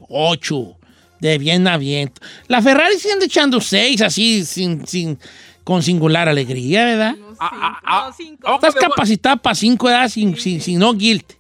ocho 0.09 0.76
de 1.21 1.39
bien 1.39 1.67
a 1.69 1.77
bien. 1.77 2.13
La 2.49 2.61
Ferrari 2.63 2.99
se 2.99 3.13
anda 3.13 3.25
echando 3.27 3.61
seis 3.61 4.01
así, 4.03 4.45
sin, 4.45 4.87
sin, 4.87 5.19
con 5.65 5.83
singular 5.83 6.29
alegría, 6.29 6.85
¿verdad? 6.85 7.15
Unos 7.17 7.37
Ah, 7.39 8.11
cinco, 8.17 8.43
ah, 8.47 8.51
ah. 8.55 8.61
no, 8.61 8.69
Estás 8.69 8.75
capacitada 8.75 9.37
para 9.37 9.55
cinco 9.55 9.89
edades 9.89 10.13
sin, 10.13 10.37
sin, 10.37 10.61
sin 10.61 10.79
no 10.79 10.93
guilt. 10.95 11.33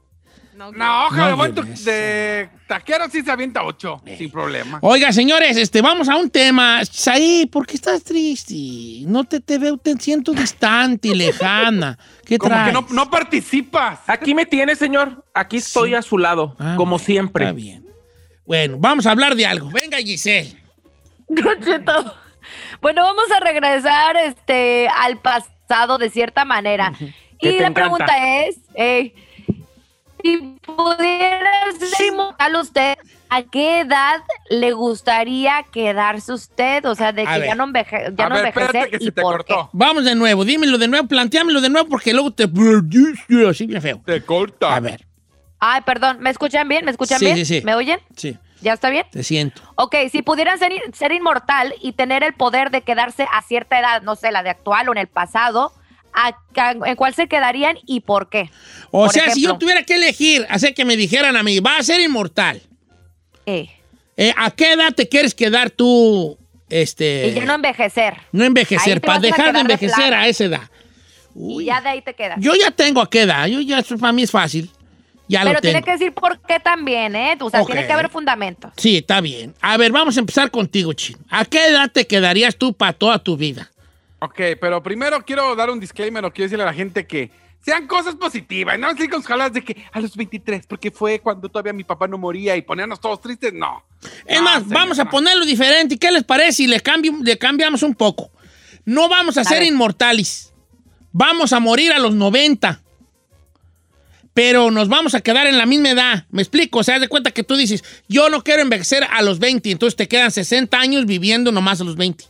No, 0.56 0.72
No, 0.72 1.06
ojalá 1.08 1.36
No, 1.36 1.42
de 1.42 1.48
de 1.48 1.54
tu- 1.54 1.62
veras. 1.62 1.84
de 1.84 2.48
taquero 2.66 3.04
sí 3.12 3.20
se 3.22 3.30
avienta 3.30 3.62
ocho, 3.62 4.00
sin 4.16 4.30
problema. 4.30 4.78
Oiga, 4.80 5.12
señores, 5.12 5.54
este, 5.58 5.82
vamos 5.82 6.08
a 6.08 6.16
un 6.16 6.30
tema. 6.30 6.80
Saí, 6.90 7.44
¿por 7.44 7.66
qué 7.66 7.74
estás 7.76 8.02
triste? 8.02 8.54
No 9.06 9.24
te, 9.24 9.40
te 9.40 9.58
veo, 9.58 9.76
te 9.76 9.94
siento 9.98 10.32
distante, 10.32 11.14
lejana. 11.14 11.98
¿Qué 12.24 12.38
Como 12.38 12.54
traes? 12.54 12.68
que 12.68 12.72
no, 12.72 12.86
no 12.90 13.10
participas. 13.10 14.00
Aquí 14.06 14.34
me 14.34 14.46
tienes, 14.46 14.78
señor. 14.78 15.24
Aquí 15.34 15.58
estoy 15.58 15.94
a 15.94 16.00
su 16.00 16.16
lado, 16.16 16.56
Ah, 16.58 16.74
como 16.78 16.92
bueno, 16.92 17.04
siempre. 17.04 17.44
Está 17.44 17.52
bien. 17.54 17.84
Bueno, 18.46 18.76
vamos 18.78 19.06
a 19.06 19.10
hablar 19.10 19.34
de 19.34 19.46
algo. 19.46 19.70
Venga, 19.70 19.98
Giselle. 19.98 20.56
Bueno, 22.80 23.02
vamos 23.02 23.24
a 23.32 23.40
regresar 23.40 24.16
este, 24.16 24.88
al 24.88 25.18
pasado 25.18 25.98
de 25.98 26.10
cierta 26.10 26.44
manera. 26.44 26.92
Y 27.40 27.48
la 27.58 27.68
encanta. 27.68 27.80
pregunta 27.80 28.44
es, 28.44 28.56
eh, 28.74 29.14
si 30.22 30.38
pudiera 30.64 31.50
ser 31.78 32.06
inmortal 32.06 32.56
usted, 32.56 32.96
¿a 33.28 33.42
qué 33.42 33.80
edad 33.80 34.22
le 34.48 34.72
gustaría 34.72 35.64
quedarse 35.72 36.32
usted? 36.32 36.84
O 36.86 36.94
sea, 36.94 37.12
de 37.12 37.22
A 37.22 37.34
que 37.34 37.40
ver. 37.40 37.48
ya 37.48 37.54
no, 37.54 37.64
enveje, 37.64 38.12
ya 38.16 38.26
A 38.26 38.28
no 38.28 38.34
ver, 38.36 38.46
envejecer 38.46 38.90
que 38.90 38.96
y 38.96 39.06
se 39.06 39.12
te 39.12 39.20
por 39.22 39.44
cortó. 39.44 39.70
Vamos 39.72 40.04
de 40.04 40.14
nuevo, 40.14 40.44
dímelo 40.44 40.78
de 40.78 40.88
nuevo, 40.88 41.06
planteámelo 41.08 41.60
de 41.60 41.68
nuevo 41.68 41.88
porque 41.88 42.12
luego 42.12 42.30
te... 42.32 42.44
Así 42.44 43.66
bien 43.66 43.82
feo. 43.82 44.00
Te 44.04 44.22
corta. 44.22 44.74
A 44.76 44.80
ver, 44.80 45.00
qué. 45.00 45.06
Ay, 45.58 45.80
perdón, 45.82 46.18
¿me 46.20 46.30
escuchan 46.30 46.68
bien? 46.68 46.84
¿Me 46.84 46.90
escuchan 46.90 47.18
Sí, 47.18 47.24
bien? 47.24 47.36
sí, 47.38 47.44
sí. 47.44 47.60
¿Me 47.64 47.74
oyen? 47.74 47.98
sí, 48.16 48.36
¿Ya 48.60 48.72
está 48.72 48.90
bien? 48.90 49.06
te 49.10 49.22
siento. 49.22 49.62
Ok, 49.76 49.94
si 50.10 50.22
pudieran 50.22 50.58
ser, 50.58 50.72
ser 50.92 51.12
inmortal 51.12 51.74
y 51.82 51.92
tener 51.92 52.22
el 52.24 52.34
poder 52.34 52.70
de 52.70 52.82
quedarse 52.82 53.26
a 53.32 53.42
cierta 53.42 53.78
edad, 53.78 54.02
no 54.02 54.16
sé, 54.16 54.30
la 54.32 54.42
de 54.42 54.50
actual 54.50 54.88
o 54.88 54.92
en 54.92 54.98
el 54.98 55.06
pasado, 55.06 55.72
¿a- 56.12 56.36
a- 56.56 56.70
¿en 56.72 56.96
cuál 56.96 57.14
se 57.14 57.26
quedarían 57.28 57.76
y 57.86 58.00
por 58.00 58.28
qué? 58.28 58.50
O 58.90 59.04
Por 59.04 59.10
sea, 59.12 59.30
si 59.30 59.42
yo 59.42 59.56
tuviera 59.58 59.82
que 59.82 59.94
elegir, 59.94 60.46
hacer 60.50 60.74
que 60.74 60.84
me 60.84 60.96
dijeran 60.96 61.36
a 61.36 61.42
mí, 61.42 61.60
va 61.60 61.76
a 61.78 61.82
ser 61.82 62.00
inmortal. 62.00 62.60
Eh, 63.46 63.68
Eh, 64.18 64.32
¿A 64.36 64.50
qué 64.50 64.72
edad 64.72 64.94
te 64.94 65.06
quieres 65.08 65.34
quedar 65.34 65.68
tú, 65.70 66.38
este... 66.70 67.28
y 67.28 67.34
ya 67.34 67.44
no 67.44 67.52
envejecer. 67.54 68.14
no 68.32 68.44
envejecer, 68.44 69.00
para 69.02 69.18
dejar 69.20 69.52
de 69.52 69.60
envejecer 69.60 70.14
a 70.14 70.26
esa 70.26 70.44
edad? 70.44 70.62
Y 71.34 71.66
ya 71.66 71.82
de 71.82 71.90
ahí 71.90 72.00
te 72.00 72.14
quedas. 72.14 72.38
Yo 72.40 72.54
ya 72.54 72.70
tengo 72.70 73.02
a 73.02 73.10
qué 73.10 73.22
edad, 73.22 73.46
yo 73.46 73.60
ya, 73.60 73.82
para 74.00 74.12
mí 74.12 74.22
es 74.22 74.30
fácil. 74.30 74.70
Ya 75.28 75.42
Pero 75.42 75.54
lo 75.54 75.60
tiene 75.60 75.82
que 75.82 75.92
decir 75.92 76.12
por 76.12 76.38
qué 76.40 76.60
también, 76.60 77.16
¿eh? 77.16 77.36
O 77.40 77.50
sea, 77.50 77.64
tiene 77.64 77.86
que 77.86 77.92
haber 77.92 78.08
fundamentos. 78.08 78.72
Sí, 78.76 78.98
está 78.98 79.20
bien. 79.20 79.54
A 79.60 79.76
ver, 79.76 79.90
vamos 79.90 80.16
a 80.16 80.20
empezar 80.20 80.50
contigo, 80.50 80.92
Chino. 80.92 81.18
¿A 81.30 81.44
qué 81.44 81.66
edad 81.66 81.90
te 81.90 82.06
quedarías 82.06 82.56
tú 82.56 82.72
para 82.72 82.92
toda 82.92 83.18
tu 83.18 83.36
vida? 83.36 83.70
Ok, 84.20 84.40
pero 84.60 84.82
primero 84.82 85.24
quiero 85.24 85.54
dar 85.56 85.70
un 85.70 85.80
disclaimer 85.80 86.24
o 86.24 86.32
quiero 86.32 86.46
decirle 86.46 86.62
a 86.62 86.66
la 86.66 86.74
gente 86.74 87.06
que 87.06 87.30
sean 87.60 87.88
cosas 87.88 88.14
positivas, 88.14 88.78
no 88.78 88.86
así 88.86 89.08
con 89.08 89.20
sus 89.20 89.26
jaladas 89.26 89.52
de 89.54 89.64
que 89.64 89.84
a 89.92 89.98
los 89.98 90.14
23, 90.14 90.66
porque 90.68 90.92
fue 90.92 91.18
cuando 91.18 91.48
todavía 91.48 91.72
mi 91.72 91.82
papá 91.82 92.06
no 92.06 92.16
moría 92.16 92.56
y 92.56 92.62
ponernos 92.62 93.00
todos 93.00 93.20
tristes, 93.20 93.52
no. 93.52 93.84
Es 94.24 94.38
No, 94.38 94.44
más, 94.44 94.68
vamos 94.68 95.00
a 95.00 95.06
ponerlo 95.06 95.44
diferente. 95.44 95.98
¿Qué 95.98 96.12
les 96.12 96.22
parece 96.22 96.52
si 96.52 96.66
le 96.68 96.80
cambiamos 96.80 97.82
un 97.82 97.94
poco? 97.94 98.30
No 98.84 99.08
vamos 99.08 99.36
a, 99.36 99.42
ser 99.42 99.58
ver. 99.60 99.68
inmortales. 99.68 100.52
Vamos 101.10 101.52
a 101.52 101.58
morir 101.58 101.92
a 101.92 101.98
los 101.98 102.14
90. 102.14 102.82
Pero 104.36 104.70
nos 104.70 104.88
vamos 104.88 105.14
a 105.14 105.22
quedar 105.22 105.46
en 105.46 105.56
la 105.56 105.64
misma 105.64 105.88
edad. 105.92 106.26
¿Me 106.30 106.42
explico? 106.42 106.80
O 106.80 106.84
sea, 106.84 106.96
haz 106.96 107.00
de 107.00 107.08
cuenta 107.08 107.30
que 107.30 107.42
tú 107.42 107.56
dices, 107.56 107.82
yo 108.06 108.28
no 108.28 108.44
quiero 108.44 108.60
envejecer 108.60 109.02
a 109.10 109.22
los 109.22 109.38
20, 109.38 109.70
entonces 109.70 109.96
te 109.96 110.08
quedan 110.08 110.30
60 110.30 110.78
años 110.78 111.06
viviendo 111.06 111.50
nomás 111.52 111.80
a 111.80 111.84
los 111.84 111.96
20. 111.96 112.24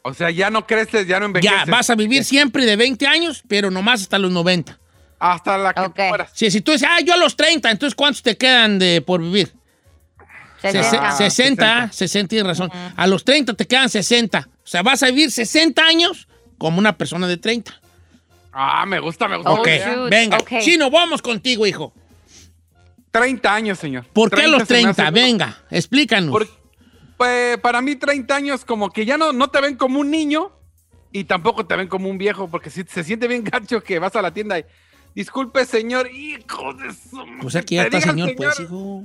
O 0.00 0.14
sea, 0.14 0.30
ya 0.30 0.48
no 0.48 0.66
creces, 0.66 1.06
ya 1.06 1.20
no 1.20 1.26
envejeces. 1.26 1.54
Ya, 1.66 1.70
vas 1.70 1.90
a 1.90 1.94
vivir 1.94 2.24
siempre 2.24 2.64
de 2.64 2.76
20 2.76 3.06
años, 3.06 3.42
pero 3.46 3.70
nomás 3.70 4.00
hasta 4.00 4.18
los 4.18 4.32
90. 4.32 4.78
Hasta 5.18 5.58
la 5.58 5.74
que 5.74 5.80
Ok. 5.82 5.98
mueras. 6.08 6.30
Si, 6.32 6.50
si 6.50 6.62
tú 6.62 6.72
dices, 6.72 6.88
ah, 6.90 7.00
yo 7.02 7.12
a 7.12 7.18
los 7.18 7.36
30, 7.36 7.70
entonces 7.70 7.94
¿cuántos 7.94 8.22
te 8.22 8.38
quedan 8.38 8.78
de 8.78 9.02
por 9.02 9.20
vivir? 9.20 9.52
Sese- 10.62 10.82
60. 10.84 11.12
60, 11.18 11.92
60, 11.92 12.28
tienes 12.28 12.46
razón. 12.46 12.70
A 12.96 13.06
los 13.06 13.24
30 13.24 13.52
te 13.52 13.66
quedan 13.66 13.90
60. 13.90 14.48
O 14.64 14.66
sea, 14.66 14.82
vas 14.82 15.02
a 15.02 15.08
vivir 15.08 15.30
60 15.30 15.84
años 15.84 16.28
como 16.56 16.78
una 16.78 16.96
persona 16.96 17.26
de 17.28 17.36
30. 17.36 17.78
Ah, 18.58 18.86
me 18.86 18.98
gusta, 19.00 19.28
me 19.28 19.36
gusta. 19.36 19.52
Ok, 19.52 19.68
venga. 20.08 20.38
Chino, 20.60 20.90
vamos 20.90 21.20
contigo, 21.20 21.66
hijo. 21.66 21.92
30 23.10 23.54
años, 23.54 23.78
señor. 23.78 24.06
¿Por 24.12 24.30
qué 24.30 24.42
a 24.42 24.46
los 24.48 24.66
se 24.66 24.74
me 24.74 24.80
30? 24.80 25.02
hace- 25.02 25.10
Venga, 25.12 25.58
explícanos. 25.70 26.30
Por- 26.30 26.48
pues, 27.16 27.58
para 27.58 27.80
mí 27.80 27.96
30 27.96 28.34
años 28.36 28.64
como 28.64 28.90
que 28.90 29.04
ya 29.06 29.16
no, 29.16 29.32
no 29.32 29.48
te 29.48 29.60
ven 29.60 29.76
como 29.76 30.00
un 30.00 30.10
niño 30.10 30.52
y 31.12 31.24
tampoco 31.24 31.66
te 31.66 31.76
ven 31.76 31.88
como 31.88 32.08
un 32.10 32.18
viejo 32.18 32.48
porque 32.48 32.68
si- 32.70 32.84
se 32.84 33.04
siente 33.04 33.26
bien 33.28 33.44
gacho 33.44 33.82
que 33.82 33.98
vas 33.98 34.14
a 34.16 34.22
la 34.22 34.32
tienda 34.32 34.58
y 34.58 34.64
disculpe 35.14 35.64
señor, 35.64 36.10
hijo 36.10 36.74
de 36.74 36.92
su... 36.92 37.24
O 37.44 37.50
sea, 37.50 37.62
que 37.62 37.76
ya 37.76 37.84
está 37.84 38.00
señor, 38.00 38.34
pues, 38.36 38.60
hijo. 38.60 39.04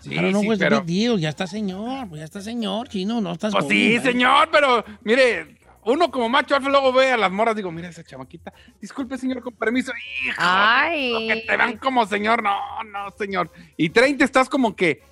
Sí, 0.00 0.10
Claro, 0.10 0.30
no, 0.32 0.40
sí, 0.40 0.46
pues, 0.46 0.58
pero- 0.58 0.80
deal, 0.84 1.18
ya 1.20 1.28
está 1.28 1.46
señor, 1.46 2.08
pues 2.08 2.18
ya 2.20 2.24
está 2.24 2.40
señor, 2.40 2.88
chino, 2.88 3.20
no 3.20 3.32
estás 3.32 3.52
Pues 3.52 3.64
joven, 3.64 3.76
sí, 3.78 3.98
¿vale? 3.98 4.10
señor, 4.12 4.48
pero 4.50 4.84
mire, 5.04 5.58
uno 5.84 6.10
como 6.10 6.28
macho 6.28 6.54
alfa 6.54 6.68
luego 6.68 6.92
ve 6.92 7.12
a 7.12 7.16
las 7.16 7.30
moras, 7.30 7.56
digo, 7.56 7.70
mira 7.72 7.88
esa 7.88 8.04
chamaquita, 8.04 8.52
disculpe 8.80 9.18
señor, 9.18 9.42
con 9.42 9.54
permiso, 9.54 9.92
hijo, 10.24 10.36
Ay. 10.38 11.28
que 11.28 11.36
te 11.46 11.56
vean 11.56 11.76
como 11.78 12.06
señor, 12.06 12.42
no, 12.42 12.56
no, 12.84 13.10
señor. 13.12 13.50
Y 13.76 13.90
30 13.90 14.24
estás 14.24 14.48
como 14.48 14.76
que, 14.76 15.02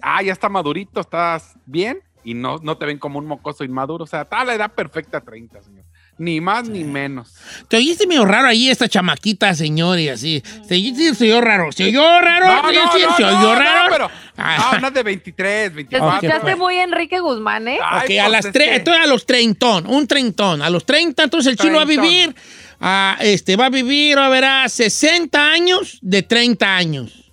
ah, 0.00 0.22
ya 0.22 0.32
está 0.32 0.48
madurito, 0.48 1.00
estás 1.00 1.56
bien, 1.66 2.00
y 2.24 2.34
no, 2.34 2.58
no 2.58 2.76
te 2.76 2.86
ven 2.86 2.98
como 2.98 3.18
un 3.18 3.26
mocoso 3.26 3.64
inmaduro, 3.64 4.04
o 4.04 4.06
sea, 4.06 4.22
está 4.22 4.44
la 4.44 4.54
edad 4.54 4.72
perfecta 4.72 5.20
30, 5.20 5.62
señor. 5.62 5.84
Ni 6.20 6.38
más 6.38 6.68
ni 6.68 6.84
menos. 6.84 7.32
Te 7.68 7.78
oíste 7.78 8.06
medio 8.06 8.26
raro 8.26 8.48
ahí 8.48 8.68
esta 8.68 8.86
chamaquita, 8.86 9.54
señor, 9.54 9.98
y 9.98 10.10
así. 10.10 10.42
Se 10.68 10.74
oye- 10.74 11.14
se 11.14 11.24
oyó 11.24 11.40
raro, 11.40 11.72
se 11.72 11.84
oyó 11.84 12.20
raro, 12.20 12.46
No, 12.46 12.68
sí, 12.70 12.76
no, 12.76 12.92
sí, 12.92 12.98
no, 13.08 13.16
se 13.16 13.24
oyó 13.24 13.40
no, 13.40 13.54
raro. 13.54 13.88
pero, 13.90 14.10
Ah. 14.36 14.72
no, 14.74 14.80
no 14.80 14.88
es 14.88 14.92
de 14.94 15.02
23, 15.02 15.70
Te 15.70 15.74
24. 15.76 16.08
escuchaste 16.16 16.40
pues. 16.42 16.58
muy 16.58 16.76
Enrique 16.76 17.20
Guzmán, 17.20 17.66
¿eh? 17.68 17.78
Ay, 17.82 18.00
Ok, 18.00 18.06
pues, 18.08 18.20
a 18.20 18.28
las 18.28 18.44
es 18.44 18.52
tre- 18.52 18.64
que- 18.66 18.74
entonces 18.76 19.02
a 19.02 19.06
los 19.06 19.24
treintón, 19.24 19.86
un 19.86 20.06
treintón. 20.06 20.60
A 20.60 20.68
los 20.68 20.84
30, 20.84 21.22
entonces 21.22 21.52
el 21.52 21.56
chino 21.58 21.76
va 21.76 21.82
a 21.82 21.86
vivir, 21.86 22.34
ah, 22.82 23.16
este, 23.20 23.56
va 23.56 23.66
a 23.66 23.70
vivir, 23.70 24.18
a 24.18 24.28
ver, 24.28 24.44
a 24.44 24.68
60 24.68 25.50
años 25.50 25.98
de 26.02 26.22
30 26.22 26.76
años. 26.76 27.32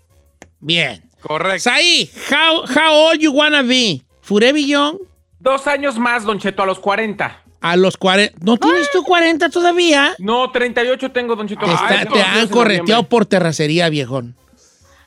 Bien. 0.62 1.04
Correcto. 1.20 1.60
Saí, 1.70 2.10
how, 2.32 2.62
how 2.62 3.10
old 3.10 3.20
you 3.20 3.32
wanna 3.34 3.64
be? 3.64 4.02
Forever 4.22 4.62
young? 4.62 4.96
Dos 5.40 5.68
años 5.68 5.98
más, 6.00 6.24
Don 6.24 6.40
Cheto, 6.40 6.64
a 6.64 6.66
los 6.66 6.80
40. 6.80 7.44
A 7.72 7.76
los 7.76 7.98
40. 7.98 8.38
¿No 8.42 8.58
tienes 8.58 8.90
tú 8.92 9.04
40 9.04 9.50
todavía? 9.50 10.14
No, 10.20 10.52
38 10.52 11.12
tengo, 11.12 11.36
Don 11.36 11.48
Cheto. 11.48 11.66
Te, 11.66 11.72
está- 11.74 12.06
te 12.06 12.22
han 12.22 12.48
correteado 12.48 13.04
por 13.10 13.26
terracería, 13.26 13.90
viejón. 13.90 14.36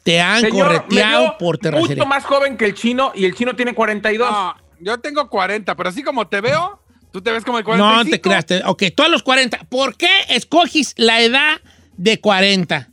Te 0.03 0.20
han 0.20 0.40
Señor, 0.40 0.66
correteado 0.66 1.37
por 1.38 1.59
terracería. 1.59 1.96
mucho 1.96 2.07
más 2.07 2.25
joven 2.25 2.57
que 2.57 2.64
el 2.66 2.75
chino 2.75 3.12
y 3.14 3.25
el 3.27 3.35
chino 3.35 3.55
tiene 3.55 3.75
42. 3.75 4.31
No, 4.31 4.55
yo 4.81 4.99
tengo 4.99 5.29
40, 5.29 5.75
pero 5.77 5.88
así 5.90 6.03
como 6.03 6.27
te 6.27 6.40
veo, 6.40 6.81
tú 7.12 7.20
te 7.20 7.31
ves 7.33 7.44
como 7.44 7.59
el 7.59 7.64
45. 7.64 8.05
No 8.05 8.11
te 8.11 8.20
creas. 8.20 8.46
te- 8.46 8.62
ok, 8.64 8.83
tú 8.96 9.03
a 9.03 9.09
los 9.09 9.23
40. 9.23 9.59
¿Por 9.68 9.96
qué 9.96 10.09
escoges 10.31 10.94
la 10.96 11.20
edad 11.20 11.61
de 11.96 12.18
40? 12.20 12.88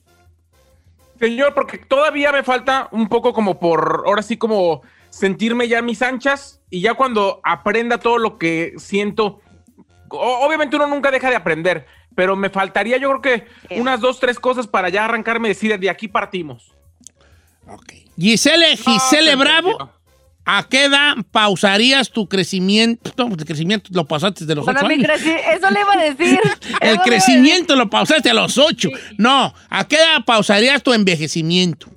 Señor, 1.19 1.53
porque 1.55 1.77
todavía 1.79 2.31
me 2.31 2.43
falta 2.43 2.89
un 2.91 3.07
poco 3.09 3.33
como 3.33 3.59
por, 3.59 4.03
ahora 4.05 4.21
sí 4.21 4.37
como 4.37 4.81
sentirme 5.09 5.67
ya 5.67 5.79
a 5.79 5.81
mis 5.81 6.01
anchas 6.01 6.59
y 6.69 6.81
ya 6.81 6.93
cuando 6.93 7.39
aprenda 7.43 7.97
todo 7.97 8.17
lo 8.19 8.37
que 8.37 8.73
siento, 8.77 9.41
obviamente 10.09 10.75
uno 10.75 10.87
nunca 10.87 11.11
deja 11.11 11.29
de 11.29 11.35
aprender, 11.35 11.85
pero 12.15 12.35
me 12.35 12.49
faltaría 12.49 12.97
yo 12.97 13.09
creo 13.09 13.21
que 13.21 13.77
unas 13.79 13.99
dos, 13.99 14.19
tres 14.19 14.39
cosas 14.39 14.67
para 14.67 14.89
ya 14.89 15.05
arrancarme 15.05 15.47
y 15.47 15.51
decir, 15.53 15.77
de 15.79 15.89
aquí 15.89 16.07
partimos. 16.07 16.73
Ok. 17.67 17.93
Gisele, 18.17 18.77
Gisele 18.77 19.35
Bravo. 19.35 19.91
¿a 20.49 20.63
qué 20.63 20.85
edad 20.85 21.15
pausarías 21.29 22.09
tu 22.09 22.27
crecimiento? 22.29 23.11
No, 23.17 23.27
pues 23.27 23.39
el 23.41 23.45
crecimiento 23.45 23.89
lo 23.91 24.05
pausaste 24.05 24.45
de 24.45 24.55
los 24.55 24.63
Bueno, 24.63 24.79
8 24.79 24.87
mi 24.87 24.93
años. 24.93 25.09
eso 25.21 25.69
le 25.69 25.81
iba 25.81 25.93
a 25.93 25.97
decir. 25.97 26.39
El 26.81 26.99
crecimiento 27.01 27.75
lo 27.75 27.89
pausaste 27.89 28.29
a 28.29 28.33
los 28.33 28.57
8. 28.57 28.89
No, 29.17 29.53
¿a 29.69 29.87
qué 29.87 29.97
edad 29.97 30.23
pausarías 30.25 30.81
tu 30.81 30.93
envejecimiento? 30.93 31.89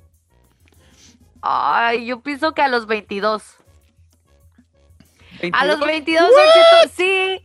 Ay, 1.41 2.05
yo 2.05 2.19
pienso 2.21 2.53
que 2.53 2.61
a 2.61 2.67
los 2.67 2.87
22. 2.87 3.41
A 5.53 5.65
los 5.65 5.79
22, 5.79 6.21
Don 6.21 6.29
Cheto, 6.29 6.93
sí. 6.95 7.41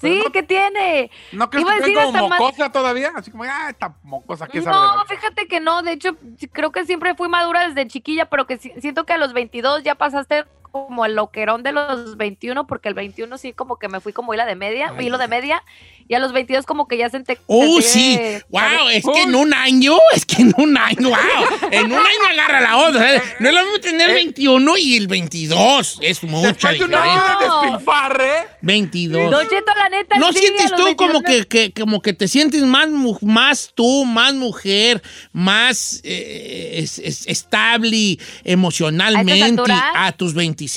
Sí, 0.00 0.22
no- 0.24 0.30
¿qué 0.32 0.42
tiene? 0.42 1.10
¿No 1.32 1.50
crees 1.50 1.62
Iba 1.66 1.74
que 1.74 1.80
decir 1.80 1.94
como 1.96 2.28
más- 2.28 2.38
mocosa 2.40 2.70
todavía? 2.70 3.10
Así 3.16 3.30
como, 3.30 3.44
ah, 3.44 3.66
esta 3.70 3.94
mocosa, 4.02 4.46
¿qué 4.46 4.62
sabe? 4.62 4.76
No, 4.76 5.04
fíjate 5.06 5.46
que 5.48 5.58
no, 5.60 5.82
de 5.82 5.92
hecho, 5.92 6.16
creo 6.52 6.70
que 6.72 6.84
siempre 6.86 7.14
fui 7.16 7.28
madura 7.28 7.66
desde 7.68 7.86
chiquilla, 7.88 8.26
pero 8.26 8.46
que 8.46 8.58
si- 8.58 8.72
siento 8.80 9.04
que 9.04 9.12
a 9.14 9.18
los 9.18 9.32
22 9.32 9.82
ya 9.82 9.96
pasaste 9.96 10.44
como 10.86 11.04
el 11.04 11.14
loquerón 11.14 11.62
de 11.62 11.72
los 11.72 12.16
21, 12.16 12.66
porque 12.66 12.88
el 12.88 12.94
21 12.94 13.36
sí 13.38 13.52
como 13.52 13.76
que 13.78 13.88
me 13.88 14.00
fui 14.00 14.12
como 14.12 14.32
hilo 14.34 14.44
de 14.46 14.54
media, 14.54 14.92
hilo 15.00 15.18
de 15.18 15.28
media, 15.28 15.62
y 16.06 16.14
a 16.14 16.18
los 16.20 16.32
22 16.32 16.64
como 16.64 16.88
que 16.88 16.96
ya 16.96 17.10
senté... 17.10 17.38
Oh, 17.46 17.80
senté- 17.80 17.82
sí. 17.82 18.18
Wow, 18.48 18.60
¿sabes? 18.62 18.96
es 18.96 19.04
que 19.12 19.22
en 19.22 19.34
un 19.34 19.52
año, 19.52 19.96
es 20.14 20.24
que 20.24 20.42
en 20.42 20.54
un 20.56 20.76
año, 20.78 21.08
wow. 21.10 21.68
En 21.70 21.86
un 21.86 21.98
año 21.98 22.26
agarra 22.30 22.60
la 22.62 22.76
otra. 22.78 23.14
¿eh? 23.16 23.22
No 23.40 23.48
es 23.50 23.54
lo 23.54 23.62
mismo 23.64 23.78
tener 23.80 24.12
21 24.14 24.76
y 24.78 24.96
el 24.96 25.06
22. 25.06 25.98
Es 26.00 26.22
mucha 26.22 26.48
Después 26.48 26.72
diferencia. 26.74 27.36
No. 27.46 27.60
despilfarre, 27.62 28.30
22. 28.62 29.30
Don 29.30 29.48
Cheto, 29.48 29.72
la 29.76 29.88
neta, 29.90 30.16
¿No 30.18 30.32
sí, 30.32 30.38
sientes 30.38 30.70
tú 30.74 30.84
22 30.84 30.94
como 30.96 31.22
que, 31.22 31.46
que- 31.46 31.72
como 31.78 32.00
que 32.00 32.14
te 32.14 32.26
sientes 32.26 32.62
más, 32.62 32.88
más 33.20 33.72
tú, 33.74 34.06
más 34.06 34.32
mujer, 34.34 35.02
más 35.32 36.00
eh, 36.04 36.76
es- 36.78 36.98
es- 36.98 37.26
estable 37.26 38.18
emocionalmente 38.44 39.72
a 39.94 40.12
tus 40.12 40.34
25 40.34 40.67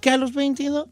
que 0.00 0.10
a 0.10 0.16
los 0.16 0.32
22? 0.32 0.86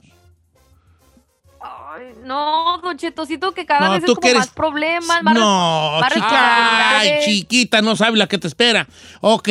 Ay, 1.65 2.07
no, 2.25 2.79
Don 2.83 2.97
Cheto, 2.97 3.25
siento 3.25 3.53
que 3.53 3.65
cada 3.65 3.87
No, 3.87 3.93
vez 3.93 4.03
es 4.05 4.11
como 4.15 4.35
más 4.35 4.49
problemas, 4.51 5.23
más... 5.23 5.35
No, 5.35 5.99
más 6.01 6.13
chica, 6.13 6.99
ay, 6.99 7.11
chiquita, 7.25 7.81
no 7.83 7.95
sabe 7.95 8.17
la 8.19 8.27
que 8.27 8.39
te 8.39 8.49
espera. 8.49 8.89
Ok, 9.21 9.49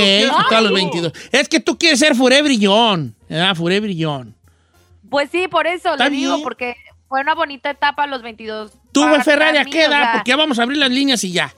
tú 0.49 0.55
a 0.55 0.61
los 0.61 0.73
22. 0.73 1.13
Es 1.31 1.47
que 1.47 1.59
tú 1.61 1.77
quieres 1.77 1.99
ser 1.99 2.15
forever 2.15 2.51
young, 2.51 3.11
¿verdad? 3.29 3.55
Forever 3.55 3.89
young. 3.95 4.33
Pues 5.09 5.29
sí, 5.31 5.47
por 5.47 5.67
eso 5.67 5.95
le 5.95 6.09
digo, 6.09 6.33
bien. 6.35 6.43
porque 6.43 6.75
fue 7.07 7.21
una 7.21 7.33
bonita 7.35 7.69
etapa 7.69 8.03
a 8.03 8.07
los 8.07 8.21
22. 8.21 8.71
Tú, 8.91 9.05
Ferrari, 9.23 9.57
¿a 9.57 9.65
qué 9.65 9.85
o 9.85 9.87
edad? 9.87 10.01
sea, 10.03 10.11
Porque 10.13 10.29
ya 10.31 10.35
vamos 10.37 10.59
a 10.59 10.63
abrir 10.63 10.79
las 10.79 10.89
líneas 10.91 11.23
y 11.23 11.31
ya. 11.31 11.53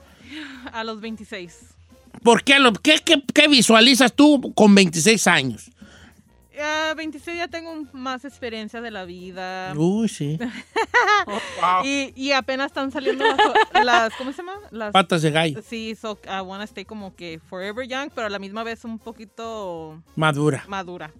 A 0.72 0.84
los 0.84 1.00
26. 1.00 1.74
¿Por 2.22 2.42
qué, 2.44 2.56
qué, 2.82 2.98
qué- 3.04 3.22
qué 3.34 3.48
visualizas 3.48 4.12
tú 4.12 4.52
con 4.54 4.74
26 4.74 5.26
años? 5.26 5.70
A 6.62 6.94
26 6.94 7.36
ya 7.38 7.48
tengo 7.48 7.84
más 7.92 8.24
experiencia 8.24 8.80
de 8.80 8.90
la 8.90 9.04
vida. 9.04 9.72
Uy, 9.76 10.08
sí. 10.08 10.38
wow. 11.60 11.84
Y, 11.84 12.12
y 12.14 12.32
apenas 12.32 12.66
están 12.66 12.92
saliendo 12.92 13.24
las, 13.24 13.84
las- 13.84 14.14
¿cómo 14.14 14.30
se 14.32 14.38
llama? 14.38 14.54
Las, 14.70 14.92
Patas 14.92 15.22
de 15.22 15.30
gallo. 15.32 15.60
sí, 15.68 15.96
so 16.00 16.18
I 16.26 16.40
wanna 16.42 16.64
stay 16.64 16.84
como 16.84 17.14
que 17.16 17.40
forever 17.50 17.86
young, 17.88 18.10
pero 18.14 18.28
a 18.28 18.30
la 18.30 18.38
misma 18.38 18.62
vez 18.62 18.84
un 18.84 18.98
poquito 18.98 20.00
Madura. 20.14 20.64
madura. 20.68 21.12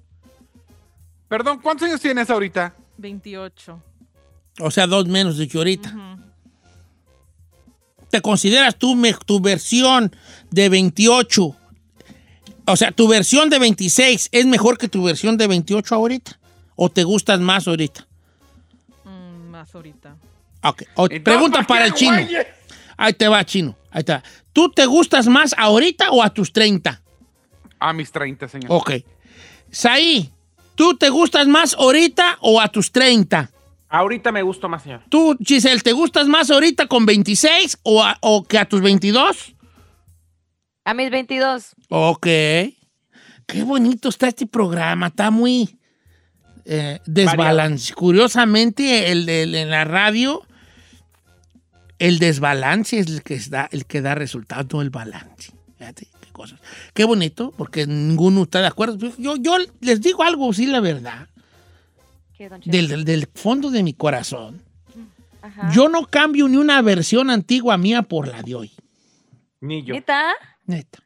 Perdón, 1.29 1.59
¿cuántos 1.61 1.89
años 1.89 2.01
tienes 2.01 2.31
ahorita? 2.31 2.75
28. 2.99 3.83
O 4.61 4.71
sea, 4.71 4.87
dos 4.87 5.09
menos 5.09 5.37
de 5.37 5.49
que 5.49 5.59
ahorita. 5.59 5.93
¿Te 8.11 8.21
consideras 8.21 8.77
tú 8.77 8.95
me- 8.95 9.13
tu 9.15 9.41
versión 9.41 10.15
de 10.51 10.69
28? 10.69 11.57
O 12.67 12.77
sea, 12.77 12.93
tu 12.93 13.09
versión 13.09 13.51
de 13.51 13.59
26 13.59 14.29
es 14.33 14.47
mejor 14.47 14.79
que 14.79 14.89
tu 14.89 15.05
versión 15.05 15.37
de 15.37 15.47
28 15.47 15.95
ahorita? 15.95 16.39
¿O 16.77 16.89
te 16.91 17.05
gustas 17.05 17.39
más 17.41 17.69
ahorita? 17.69 18.07
Mm, 19.05 19.51
más 19.51 19.75
ahorita. 19.75 20.17
Ok. 20.63 20.83
O- 20.97 21.09
pregunta 21.09 21.63
¿para 21.65 21.87
el 21.87 21.93
chino. 21.95 22.17
Ahí 22.97 23.13
te 23.13 23.29
va, 23.29 23.45
chino. 23.45 23.77
Ahí 23.91 24.01
está. 24.01 24.23
¿Tú 24.53 24.71
te 24.71 24.87
gustas 24.87 25.27
más 25.27 25.55
ahorita 25.59 26.11
o 26.11 26.23
a 26.23 26.31
tus 26.31 26.53
30? 26.53 27.01
A 27.79 27.93
mis 27.93 28.11
30, 28.11 28.49
señor. 28.49 28.71
Ok. 28.73 28.93
Saí, 29.71 30.31
¿tú 30.75 30.97
te 30.97 31.09
gustas 31.11 31.47
más 31.49 31.75
ahorita 31.75 32.39
o 32.41 32.61
a 32.61 32.69
tus 32.69 32.91
30? 32.93 33.51
Ahorita 33.89 34.33
me 34.33 34.43
gusto 34.43 34.69
más, 34.69 34.83
señor. 34.83 35.03
¿Tú, 35.09 35.37
Giselle, 35.45 35.81
te 35.81 35.93
gustas 35.93 36.27
más 36.29 36.51
ahorita 36.51 36.87
con 36.87 37.05
26 37.07 37.79
o, 37.83 38.03
a- 38.03 38.17
o 38.23 38.43
que 38.45 38.59
a 38.59 38.65
tus 38.65 38.81
22? 38.81 39.54
A 40.85 40.95
mis 40.95 41.11
22. 41.11 41.75
Ok. 41.89 42.23
Qué 42.27 43.63
bonito 43.65 44.09
está 44.09 44.29
este 44.29 44.47
programa. 44.47 45.09
Está 45.09 45.31
muy 45.31 45.79
eh, 46.65 47.01
desbalance. 47.07 47.93
Curiosamente, 47.95 49.11
el, 49.13 49.29
el- 49.29 49.55
en 49.55 49.71
la 49.71 49.85
radio, 49.85 50.43
el 51.99 52.19
desbalance 52.19 52.99
es 52.99 53.07
el 53.09 53.23
que 53.23 53.39
da, 53.49 53.69
el 53.71 53.87
que 53.87 54.01
da 54.01 54.15
resultado, 54.15 54.67
no 54.73 54.83
el 54.83 54.91
balance. 54.91 55.53
Fíjate 55.79 56.07
qué 56.21 56.33
cosas. 56.33 56.61
Qué 56.95 57.05
bonito, 57.05 57.53
porque 57.57 57.87
ninguno 57.87 58.43
está 58.45 58.61
de 58.61 58.67
acuerdo. 58.67 58.97
Yo, 59.19 59.37
yo 59.37 59.57
les 59.81 60.01
digo 60.01 60.23
algo, 60.23 60.53
sí, 60.53 60.67
la 60.67 60.81
verdad. 60.81 61.29
Del, 62.65 62.89
del- 62.89 63.05
del 63.05 63.29
fondo 63.35 63.71
de 63.71 63.83
mi 63.83 63.95
corazón. 63.95 64.63
Ajá. 65.43 65.71
Yo 65.73 65.89
no 65.89 66.07
cambio 66.07 66.49
ni 66.49 66.57
una 66.57 66.81
versión 66.83 67.29
antigua 67.31 67.77
mía 67.77 68.03
por 68.03 68.27
la 68.29 68.43
de 68.43 68.55
hoy. 68.55 68.73
Ni 69.61 69.83
yo. 69.85 69.95
¿Neta? 69.95 70.33
Neta. 70.67 70.99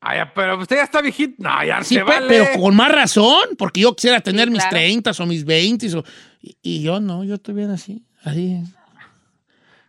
Ay, 0.00 0.20
pero 0.34 0.58
usted 0.60 0.76
ya 0.76 0.84
está 0.84 1.00
viejito. 1.02 1.34
No, 1.38 1.64
ya 1.64 1.82
Sí, 1.82 1.96
se 1.96 2.00
pe- 2.00 2.06
vale. 2.06 2.26
pero 2.28 2.60
con 2.62 2.76
más 2.76 2.90
razón, 2.92 3.42
porque 3.58 3.80
yo 3.80 3.94
quisiera 3.96 4.20
tener 4.20 4.46
Sí, 4.46 4.52
mis 4.52 4.60
claro. 4.62 4.76
30 4.76 5.10
o 5.18 5.26
mis 5.26 5.44
20 5.44 5.94
o- 5.96 6.04
y, 6.40 6.56
y 6.62 6.82
yo 6.82 7.00
no, 7.00 7.24
yo 7.24 7.34
estoy 7.34 7.54
bien 7.54 7.70
así. 7.70 8.04
así. 8.22 8.62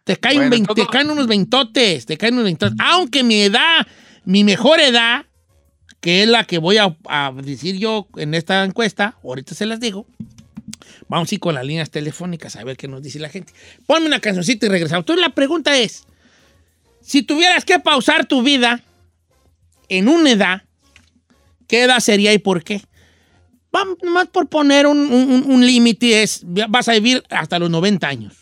Te 0.04 0.18
caen, 0.18 0.50
Bueno, 0.50 0.74
te 0.74 0.82
unos 1.06 1.28
veintotes, 1.28 2.06
te 2.08 2.18
caen 2.18 2.34
unos 2.34 2.46
veintotes. 2.46 2.76
Aunque 2.80 3.24
mi 3.24 3.42
edad, 3.42 3.86
mi 4.26 4.44
mejor 4.44 4.80
edad, 4.80 5.26
que 6.02 6.24
es 6.24 6.30
la 6.30 6.46
que 6.46 6.58
voy 6.58 6.78
a, 6.78 6.98
a 7.08 7.32
decir 7.44 7.78
yo 7.78 8.08
en 8.18 8.34
esta 8.34 8.64
encuesta, 8.64 9.18
ahorita 9.24 9.54
se 9.54 9.68
las 9.68 9.80
digo. 9.80 10.08
Vamos 11.08 11.32
a 11.32 11.36
ir 11.36 11.40
con 11.40 11.54
las 11.54 11.66
líneas 11.66 11.92
telefónicas 11.92 12.56
a 12.56 12.64
ver 12.64 12.78
qué 12.78 12.88
nos 12.88 13.04
dice 13.04 13.20
la 13.20 13.30
gente. 13.30 13.54
Ponme 13.86 14.08
una 14.08 14.20
cancioncita 14.20 14.66
y 14.66 14.70
regresamos. 14.70 15.04
Entonces 15.04 15.22
la 15.28 15.34
pregunta 15.36 15.78
es, 15.78 16.06
si 17.02 17.24
tuvieras 17.24 17.66
que 17.66 17.80
pausar 17.80 18.26
tu 18.26 18.42
vida 18.44 18.84
en 19.88 20.08
una 20.08 20.32
edad, 20.32 20.64
¿qué 21.68 21.84
edad 21.84 22.00
sería 22.00 22.34
y 22.34 22.38
por 22.40 22.64
qué? 22.64 22.82
Más 23.72 24.28
por 24.30 24.48
poner 24.50 24.88
un, 24.88 24.98
un- 25.00 25.66
límite 25.66 26.24
es, 26.24 26.42
vas 26.44 26.88
a 26.88 26.94
vivir 26.94 27.24
hasta 27.30 27.60
los 27.60 27.70
90 27.70 28.08
años. 28.08 28.34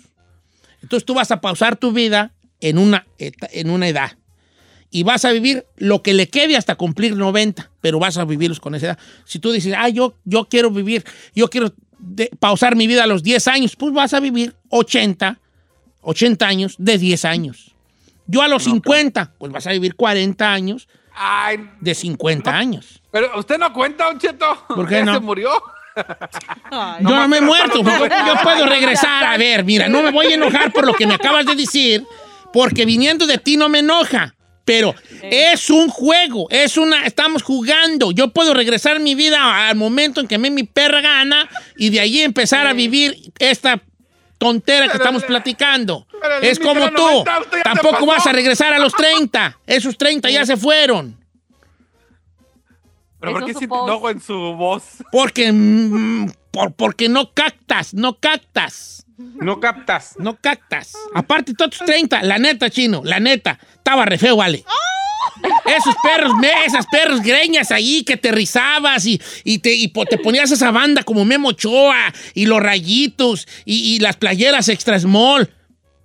Entonces 0.81 1.05
tú 1.05 1.13
vas 1.13 1.31
a 1.31 1.41
pausar 1.41 1.75
tu 1.75 1.91
vida 1.91 2.33
en 2.61 2.77
una, 2.77 3.05
en 3.17 3.69
una 3.69 3.87
edad. 3.89 4.17
Y 4.89 5.03
vas 5.03 5.25
a 5.25 5.31
vivir 5.31 5.65
lo 5.75 6.01
que 6.01 6.13
le 6.13 6.29
quede 6.29 6.55
hasta 6.55 6.75
cumplir 6.75 7.17
90, 7.17 7.69
pero 7.81 7.99
vas 7.99 8.17
a 8.17 8.23
vivirlos 8.23 8.61
con 8.61 8.73
esa 8.73 8.85
edad. 8.87 8.99
Si 9.25 9.39
tú 9.39 9.51
dices, 9.51 9.73
ah, 9.77 9.89
yo, 9.89 10.15
yo 10.23 10.45
quiero 10.45 10.71
vivir, 10.71 11.03
yo 11.35 11.49
quiero 11.49 11.73
pausar 12.39 12.77
mi 12.77 12.87
vida 12.87 13.03
a 13.03 13.07
los 13.07 13.21
10 13.21 13.47
años, 13.49 13.75
pues 13.75 13.93
vas 13.93 14.13
a 14.13 14.21
vivir 14.21 14.55
80, 14.69 15.41
80 16.01 16.47
años 16.47 16.75
de 16.77 16.97
10 16.97 17.25
años. 17.25 17.75
Yo 18.27 18.41
a 18.41 18.47
los 18.47 18.63
50, 18.65 19.33
pues 19.37 19.51
vas 19.51 19.65
a 19.67 19.71
vivir 19.71 19.95
40 19.95 20.51
años 20.51 20.87
Ay, 21.15 21.57
de 21.79 21.95
50 21.95 22.51
años. 22.55 23.01
pero 23.11 23.39
usted 23.39 23.57
no 23.57 23.71
cuenta, 23.73 24.05
Don 24.05 24.19
Cheto. 24.19 24.65
¿Por 24.67 24.87
qué 24.87 24.95
Ya 24.95 25.05
no? 25.05 25.13
se 25.15 25.19
murió. 25.21 25.49
Ay, 26.69 27.03
Yo 27.03 27.09
no 27.15 27.27
me 27.27 27.37
he 27.37 27.41
muerto, 27.41 27.77
yo, 27.81 27.83
yo 27.83 27.97
90. 28.07 28.43
puedo 28.43 28.65
regresar. 28.67 29.23
A 29.23 29.37
ver, 29.37 29.63
mira, 29.63 29.87
no 29.87 30.03
me 30.03 30.11
voy 30.11 30.27
a 30.27 30.35
enojar 30.35 30.71
por 30.71 30.85
lo 30.85 30.93
que 30.93 31.07
me 31.07 31.15
acabas 31.15 31.45
de 31.45 31.55
decir, 31.55 32.03
porque 32.53 32.85
viniendo 32.85 33.25
de 33.25 33.37
ti 33.37 33.57
no 33.57 33.67
me 33.69 33.79
enoja. 33.79 34.33
Pero 34.65 34.93
es 35.23 35.69
un 35.69 35.87
juego, 35.87 36.47
es 36.49 36.77
una, 36.77 37.05
estamos 37.05 37.41
jugando. 37.41 38.11
Yo 38.11 38.27
puedo 38.33 38.53
regresar 38.53 38.99
mi 38.99 39.15
vida 39.15 39.69
al 39.69 39.75
momento 39.77 40.19
en 40.19 40.27
que 40.27 40.37
me 40.37 40.49
mi 40.51 40.63
perra 40.63 40.99
gana 41.01 41.47
y 41.77 41.89
de 41.89 42.01
allí 42.01 42.21
empezar 42.21 42.67
a 42.67 42.73
vivir 42.73 43.31
esta 43.39 43.81
tontera 44.37 44.87
que 44.89 44.97
estamos 44.97 45.23
platicando. 45.23 46.05
Es 46.41 46.59
como 46.59 46.89
tú. 46.91 47.01
90, 47.03 47.39
usted 47.39 47.57
ya 47.57 47.57
se 47.57 47.63
Tampoco 47.63 48.05
vas 48.05 48.25
a 48.27 48.31
regresar 48.33 48.73
a 48.73 48.79
los 48.79 48.93
30. 48.97 49.59
Esos 49.65 49.97
30 49.97 50.29
ya 50.29 50.45
se 50.45 50.57
fueron. 50.57 51.17
Pero 53.19 53.31
¿por 53.33 53.45
qué 53.45 53.53
voz. 53.67 53.87
enojo 53.89 54.09
en 54.09 54.21
su 54.21 54.33
voz? 54.35 54.83
Porque, 55.11 55.51
mm, 55.51 56.29
por- 56.51 56.73
porque 56.73 57.09
no 57.09 57.33
captas, 57.33 57.93
no 57.93 58.19
captas. 58.19 59.05
No 59.17 59.59
captas. 59.59 60.13
No 60.19 60.35
cactas. 60.39 60.93
Aparte, 61.15 61.55
todos 61.55 61.71
tus 61.71 61.85
30, 61.87 62.21
la 62.21 62.37
neta, 62.37 62.69
chino, 62.69 63.01
la 63.03 63.19
neta, 63.19 63.57
estaba 63.73 64.05
re 64.05 64.19
feo, 64.19 64.35
vale. 64.35 64.63
Esos 65.65 65.95
perros, 66.03 66.33
me- 66.35 66.65
esas 66.65 66.85
perros 66.85 67.21
greñas 67.21 67.71
ahí 67.71 68.03
que 68.03 68.17
te 68.17 68.31
rizabas 68.31 69.05
y, 69.07 69.19
y 69.43 69.57
te, 69.59 69.73
y 69.73 69.87
te 69.87 70.17
ponías 70.19 70.51
esa 70.51 70.69
banda 70.71 71.01
como 71.03 71.25
Memo 71.25 71.49
Ochoa 71.49 72.13
y 72.35 72.45
los 72.45 72.61
rayitos 72.61 73.47
y, 73.65 73.95
y 73.95 73.99
las 73.99 74.15
playeras 74.17 74.69
extra 74.69 74.99
small. 74.99 75.51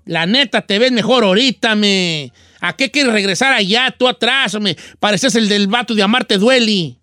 La 0.05 0.27
neta, 0.27 0.63
te 0.63 0.79
ves 0.79 0.93
mejor 0.93 1.25
ahorita, 1.25 1.75
me. 1.75 2.33
¿A 2.61 2.75
qué 2.77 2.91
quieres 2.91 3.13
regresar 3.13 3.53
allá, 3.53 3.95
tú 3.97 4.07
atrás? 4.09 4.59
Me 4.61 4.77
pareces 5.01 5.35
el 5.35 5.49
del 5.49 5.67
vato 5.67 5.95
de 5.95 6.03
Amarte 6.03 6.39
Dueli. 6.39 6.97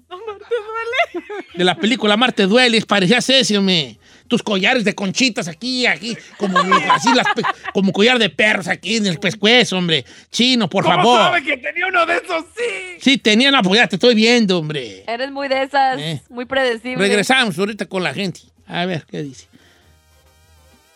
De 1.56 1.64
la 1.64 1.76
película 1.76 2.14
Amarte 2.14 2.44
Duele, 2.44 2.82
parecías 2.82 3.30
ese, 3.30 3.58
hombre. 3.58 3.98
Tus 4.28 4.44
collares 4.44 4.84
de 4.86 4.94
conchitas 4.94 5.48
aquí, 5.48 5.88
aquí, 5.88 6.16
como, 6.38 6.60
así 6.60 7.10
las, 7.16 7.26
como 7.74 7.92
collar 7.92 8.20
de 8.20 8.30
perros 8.30 8.68
aquí 8.68 8.98
en 8.98 9.08
el 9.08 9.20
pescuezo, 9.20 9.76
hombre. 9.78 10.06
Chino, 10.32 10.70
por 10.70 10.84
¿Cómo 10.84 10.96
favor. 10.98 11.20
sabe 11.20 11.44
que 11.44 11.58
tenía 11.58 11.88
uno 11.88 12.06
de 12.06 12.18
esos? 12.18 12.46
Sí. 12.56 12.98
Sí, 13.00 13.18
tenían 13.18 13.56
apoyar, 13.56 13.88
te 13.90 13.96
estoy 13.96 14.14
viendo, 14.14 14.60
hombre. 14.60 15.04
Eres 15.08 15.32
muy 15.32 15.48
de 15.48 15.64
esas, 15.64 16.00
Eh. 16.00 16.22
muy 16.30 16.46
predecible. 16.46 16.98
Regresamos 16.98 17.58
ahorita 17.58 17.88
con 17.88 18.04
la 18.04 18.14
gente. 18.14 18.42
A 18.68 18.86
ver, 18.86 19.04
¿qué 19.10 19.24
dice? 19.24 19.48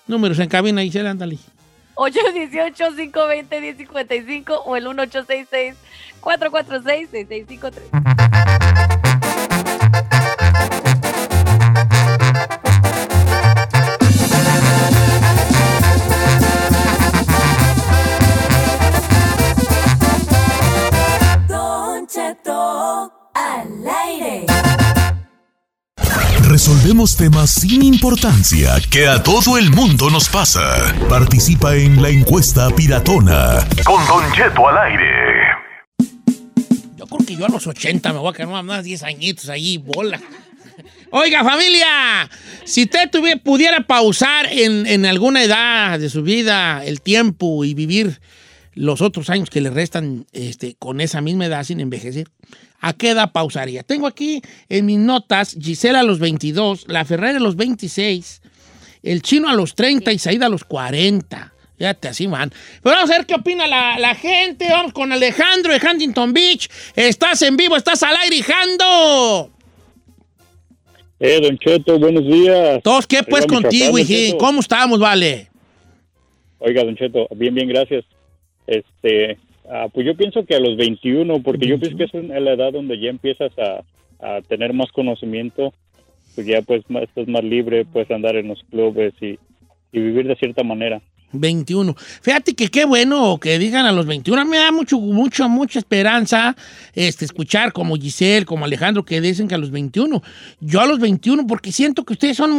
Números 0.06 0.38
en 0.40 0.48
cabina, 0.50 0.84
Gisela, 0.84 1.10
ándale. 1.10 1.38
818-520-1055 1.96 4.62
o 4.66 4.76
el 4.76 4.84
1866 4.84 5.76
446 6.22 7.10
6653 7.10 9.03
temas 27.24 27.52
sin 27.52 27.82
importancia 27.84 28.74
que 28.92 29.08
a 29.08 29.24
todo 29.24 29.58
el 29.58 29.70
mundo 29.72 30.10
nos 30.10 30.28
pasa. 30.28 30.94
Participa 31.08 31.74
en 31.74 32.02
la 32.02 32.10
encuesta 32.10 32.70
piratona. 32.76 33.66
Con 33.86 34.06
Don 34.08 34.30
Cheto 34.34 34.68
al 34.68 34.78
aire. 34.78 35.08
Yo 36.98 37.06
creo 37.08 37.26
que 37.26 37.36
yo 37.38 37.46
a 37.46 37.48
los 37.50 37.66
80 37.66 38.12
me 38.12 38.20
voy 38.20 38.30
a 38.30 38.34
quedar 38.34 38.62
más 38.66 38.84
10 38.84 39.04
añitos 39.04 39.48
ahí, 39.48 39.78
bola. 39.78 40.20
Oiga, 41.12 41.46
familia, 41.46 42.30
si 42.66 42.84
usted 42.84 43.10
tuviera- 43.10 43.40
pudiera 43.42 43.88
pausar 43.88 44.48
en, 44.52 44.86
en 44.86 45.06
alguna 45.06 45.44
edad 45.44 45.98
de 45.98 46.10
su 46.10 46.24
vida 46.24 46.84
el 46.84 47.00
tiempo 47.00 47.64
y 47.64 47.74
vivir 47.74 48.20
los 48.74 49.00
otros 49.02 49.30
años 49.30 49.50
que 49.50 49.62
le 49.62 49.70
restan 49.70 50.26
este, 50.34 50.76
con 50.78 51.00
esa 51.00 51.22
misma 51.22 51.46
edad 51.46 51.64
sin 51.64 51.80
envejecer, 51.80 52.28
¿a 52.84 52.94
qué 52.94 53.12
edad 53.12 53.32
pausaría? 53.32 53.82
Tengo 53.82 54.06
aquí 54.06 54.42
en 54.70 54.86
mis 54.86 55.00
notas 55.00 55.58
Gisela 55.60 56.02
a 56.02 56.04
los 56.04 56.20
22, 56.20 56.86
la 56.88 57.06
Ferrari 57.06 57.38
a 57.38 57.40
los 57.40 57.56
26, 57.56 58.42
el 59.02 59.22
chino 59.22 59.48
a 59.48 59.54
los 59.54 59.74
30 59.74 60.12
y 60.12 60.20
Saida 60.20 60.48
a 60.48 60.50
los 60.50 60.66
40. 60.66 61.54
Fíjate, 61.78 62.10
así 62.10 62.28
van. 62.28 62.52
Pero 62.84 62.96
vamos 62.96 63.10
a 63.10 63.18
ver 63.18 63.26
qué 63.26 63.36
opina 63.36 63.68
la, 63.68 63.98
la 63.98 64.14
gente. 64.16 64.68
Vamos 64.70 64.94
con 64.94 65.12
Alejandro 65.12 65.74
de 65.74 65.82
Huntington 65.86 66.34
Beach. 66.34 66.70
Estás 66.96 67.42
en 67.42 67.58
vivo, 67.58 67.76
estás 67.76 68.04
al 68.04 68.16
aire, 68.18 68.44
Jando. 68.44 69.50
Eh, 71.20 71.40
Don 71.42 71.58
Cheto, 71.58 71.98
buenos 71.98 72.26
días. 72.26 72.84
Todos, 72.84 73.08
¿qué 73.08 73.24
pues 73.24 73.46
Arriba, 73.46 73.62
contigo, 73.62 73.98
hijín? 73.98 74.38
¿Cómo 74.38 74.60
estamos, 74.60 75.00
vale? 75.00 75.50
Oiga, 76.60 76.84
Don 76.84 76.98
Cheto, 76.98 77.28
bien, 77.36 77.56
bien, 77.56 77.70
gracias. 77.70 78.04
Este, 78.68 79.38
ah, 79.70 79.88
pues 79.94 80.06
yo 80.06 80.16
pienso 80.16 80.46
que 80.46 80.56
a 80.56 80.60
los 80.60 80.78
21, 80.78 81.42
porque 81.44 81.68
yo 81.68 81.80
pienso 81.80 81.98
que 81.98 82.04
es 82.06 82.14
una- 82.14 82.40
la 82.40 82.54
edad 82.54 82.72
donde 82.74 83.00
ya 83.00 83.10
empiezas 83.10 83.52
a, 83.58 83.84
a 84.26 84.42
tener 84.42 84.74
más 84.74 84.92
conocimiento, 84.92 85.74
pues 86.36 86.48
ya 86.48 86.62
pues 86.62 86.84
más, 86.90 87.04
estás 87.04 87.28
más 87.28 87.44
libre, 87.44 87.86
puedes 87.86 88.10
andar 88.12 88.36
en 88.36 88.48
los 88.48 88.64
clubes 88.70 89.14
y, 89.22 89.38
y 89.92 90.00
vivir 90.00 90.28
de 90.28 90.36
cierta 90.36 90.64
manera. 90.64 91.02
21. 91.36 91.96
Fíjate 92.22 92.54
que 92.54 92.68
qué 92.68 92.86
bueno 92.86 93.40
que 93.40 93.58
digan 93.58 93.88
a 93.88 93.92
los 93.92 94.06
21. 94.06 94.46
Me 94.46 94.58
da 94.58 94.72
mucho, 94.72 95.00
mucho, 95.00 95.50
mucha 95.50 95.80
esperanza 95.80 96.56
este, 96.94 97.26
escuchar 97.26 97.74
como 97.74 97.96
Giselle, 97.96 98.46
como 98.46 98.66
Alejandro, 98.66 99.04
que 99.04 99.20
dicen 99.20 99.48
que 99.48 99.56
a 99.56 99.58
los 99.58 99.72
21. 99.72 100.22
Yo 100.60 100.80
a 100.80 100.86
los 100.86 101.00
21, 101.00 101.48
porque 101.48 101.72
siento 101.72 102.04
que 102.04 102.14
ustedes 102.14 102.38
son 102.38 102.52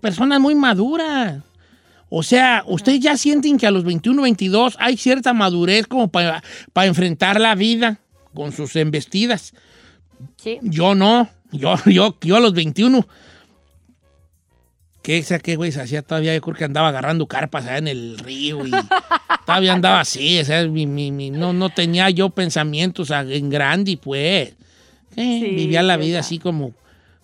personas 0.00 0.40
muy 0.40 0.54
maduras. 0.54 1.42
O 2.08 2.22
sea, 2.22 2.62
¿ustedes 2.66 3.00
ya 3.00 3.16
sienten 3.16 3.58
que 3.58 3.66
a 3.66 3.70
los 3.70 3.84
21, 3.84 4.22
22 4.22 4.76
hay 4.78 4.96
cierta 4.96 5.32
madurez 5.32 5.86
como 5.86 6.08
para 6.08 6.42
enfrentar 6.76 7.40
la 7.40 7.54
vida 7.54 7.98
con 8.34 8.52
sus 8.52 8.76
embestidas? 8.76 9.54
Sí. 10.36 10.58
Yo 10.62 10.94
no. 10.94 11.28
Yo, 11.52 11.74
yo, 11.86 12.16
yo 12.20 12.36
a 12.36 12.40
los 12.40 12.52
21. 12.54 13.06
¿Qué, 15.02 15.18
esa 15.18 15.38
qué 15.38 15.54
güey 15.56 15.70
se 15.70 15.80
hacía 15.80 16.02
todavía? 16.02 16.34
Yo 16.34 16.40
creo 16.40 16.56
que 16.56 16.64
andaba 16.64 16.88
agarrando 16.88 17.26
carpas 17.28 17.64
allá 17.66 17.78
en 17.78 17.88
el 17.88 18.18
río 18.18 18.66
y 18.66 18.70
todavía 19.46 19.72
andaba 19.72 20.00
así. 20.00 20.40
O 20.40 20.44
sea, 20.44 20.66
mi- 20.66 20.86
mi- 20.86 21.12
mi- 21.12 21.30
no, 21.30 21.52
no 21.52 21.70
tenía 21.70 22.10
yo 22.10 22.30
pensamientos 22.30 23.10
en 23.10 23.48
grande, 23.50 23.96
pues. 24.02 24.50
Eh, 24.50 24.54
Sí, 25.16 25.46
vivía 25.54 25.82
la 25.82 25.96
vida 25.96 26.18
así 26.20 26.38
como, 26.38 26.74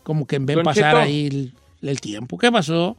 como 0.03 0.27
que 0.27 0.37
en 0.37 0.47
vez 0.47 0.57
de 0.57 0.63
pasar 0.65 0.97
ahí 0.97 1.27
el, 1.27 1.53
el 1.83 2.01
tiempo. 2.01 2.39
¿Qué 2.39 2.51
pasó? 2.51 2.97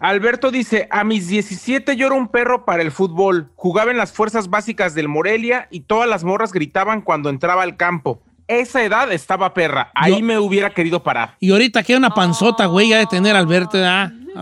Alberto 0.00 0.50
dice, 0.50 0.88
a 0.90 1.04
mis 1.04 1.28
17 1.28 1.94
yo 1.94 2.06
era 2.06 2.16
un 2.16 2.28
perro 2.28 2.64
para 2.64 2.82
el 2.82 2.90
fútbol. 2.90 3.50
Jugaba 3.54 3.90
en 3.90 3.98
las 3.98 4.12
fuerzas 4.12 4.48
básicas 4.48 4.94
del 4.94 5.08
Morelia 5.08 5.68
y 5.70 5.80
todas 5.80 6.08
las 6.08 6.24
morras 6.24 6.52
gritaban 6.52 7.02
cuando 7.02 7.28
entraba 7.28 7.62
al 7.62 7.76
campo. 7.76 8.22
Esa 8.48 8.82
edad 8.82 9.12
estaba 9.12 9.54
perra. 9.54 9.92
Ahí 9.94 10.14
Yo- 10.14 10.20
me 10.24 10.38
hubiera 10.38 10.70
querido 10.70 11.02
parar. 11.02 11.36
Y 11.38 11.52
ahorita 11.52 11.82
queda 11.82 11.98
una 11.98 12.10
panzota, 12.10 12.66
güey, 12.66 12.88
ya 12.88 12.98
de 12.98 13.06
tener 13.06 13.36
Alberto, 13.36 13.78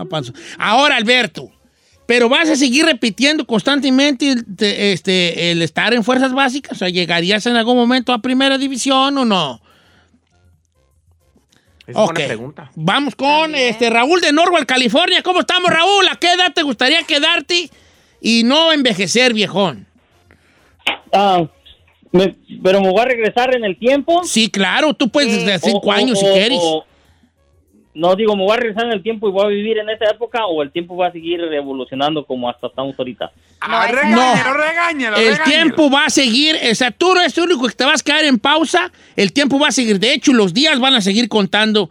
panzo- 0.09 0.33
Ahora, 0.57 0.95
Alberto, 0.95 1.51
pero 2.07 2.27
vas 2.29 2.49
a 2.49 2.55
seguir 2.55 2.85
repitiendo 2.85 3.45
constantemente 3.45 4.33
este, 4.57 5.51
el 5.51 5.61
estar 5.61 5.93
en 5.93 6.03
fuerzas 6.03 6.33
básicas. 6.33 6.71
O 6.71 6.75
sea, 6.75 6.89
¿llegarías 6.89 7.45
en 7.45 7.55
algún 7.55 7.75
momento 7.75 8.13
a 8.13 8.19
primera 8.19 8.57
división 8.57 9.15
o 9.17 9.25
no? 9.25 9.61
Es 11.89 11.95
Ok. 11.95 12.13
buena 12.13 12.27
pregunta. 12.27 12.71
Vamos 12.75 13.15
con 13.15 13.55
este 13.55 13.89
Raúl 13.89 14.21
de 14.21 14.31
Norwalk, 14.31 14.67
California. 14.67 15.23
¿Cómo 15.23 15.39
estamos, 15.39 15.69
Raúl? 15.71 16.07
¿A 16.11 16.15
qué 16.17 16.33
edad 16.33 16.53
te 16.53 16.61
gustaría 16.61 17.01
quedarte 17.03 17.69
y 18.21 18.43
no 18.43 18.71
envejecer, 18.71 19.33
viejón? 19.33 19.87
Ah, 21.11 21.45
me- 22.11 22.35
pero 22.63 22.81
me 22.81 22.91
voy 22.91 23.01
a 23.01 23.05
regresar 23.05 23.55
en 23.55 23.63
el 23.63 23.77
tiempo. 23.77 24.23
Sí, 24.23 24.49
claro, 24.49 24.93
tú 24.93 25.09
puedes 25.09 25.33
desde 25.33 25.55
O- 25.55 25.59
cinco 25.59 25.87
o- 25.89 25.91
años 25.91 26.19
si 26.19 26.25
o- 26.27 26.31
quieres. 26.33 26.59
o- 26.61 26.85
no 27.93 28.15
digo, 28.15 28.35
me 28.35 28.43
voy 28.43 28.53
a 28.53 28.57
regresar 28.57 28.85
en 28.85 28.91
el 28.93 29.03
tiempo 29.03 29.27
y 29.27 29.31
voy 29.31 29.45
a 29.45 29.47
vivir 29.47 29.77
en 29.79 29.89
esa 29.89 30.05
época 30.11 30.45
o 30.45 30.61
el 30.61 30.71
tiempo 30.71 30.95
va 30.95 31.07
a 31.07 31.11
seguir 31.11 31.41
evolucionando 31.41 32.23
como 32.25 32.49
hasta 32.49 32.67
estamos 32.67 32.95
ahorita. 32.97 33.31
Ah, 33.61 33.85
es- 33.87 33.91
regáñalo, 33.95 34.53
regáñalo, 34.53 35.17
El 35.17 35.23
regáñalo. 35.33 35.45
tiempo 35.51 35.89
va 35.91 36.05
a 36.05 36.09
seguir, 36.09 36.55
o 36.71 36.75
sea, 36.75 36.91
tú 36.91 37.13
no 37.13 37.19
eres 37.21 37.37
el 37.37 37.45
único 37.45 37.67
que 37.67 37.73
te 37.75 37.83
vas 37.85 38.01
a 38.01 38.03
quedar 38.03 38.23
en 38.25 38.37
pausa, 38.39 38.91
el 39.15 39.33
tiempo 39.33 39.59
va 39.59 39.69
a 39.69 39.71
seguir. 39.71 39.99
De 39.99 40.13
hecho, 40.13 40.33
los 40.33 40.53
días 40.53 40.79
van 40.79 40.93
a 40.93 41.01
seguir 41.01 41.27
contando 41.27 41.89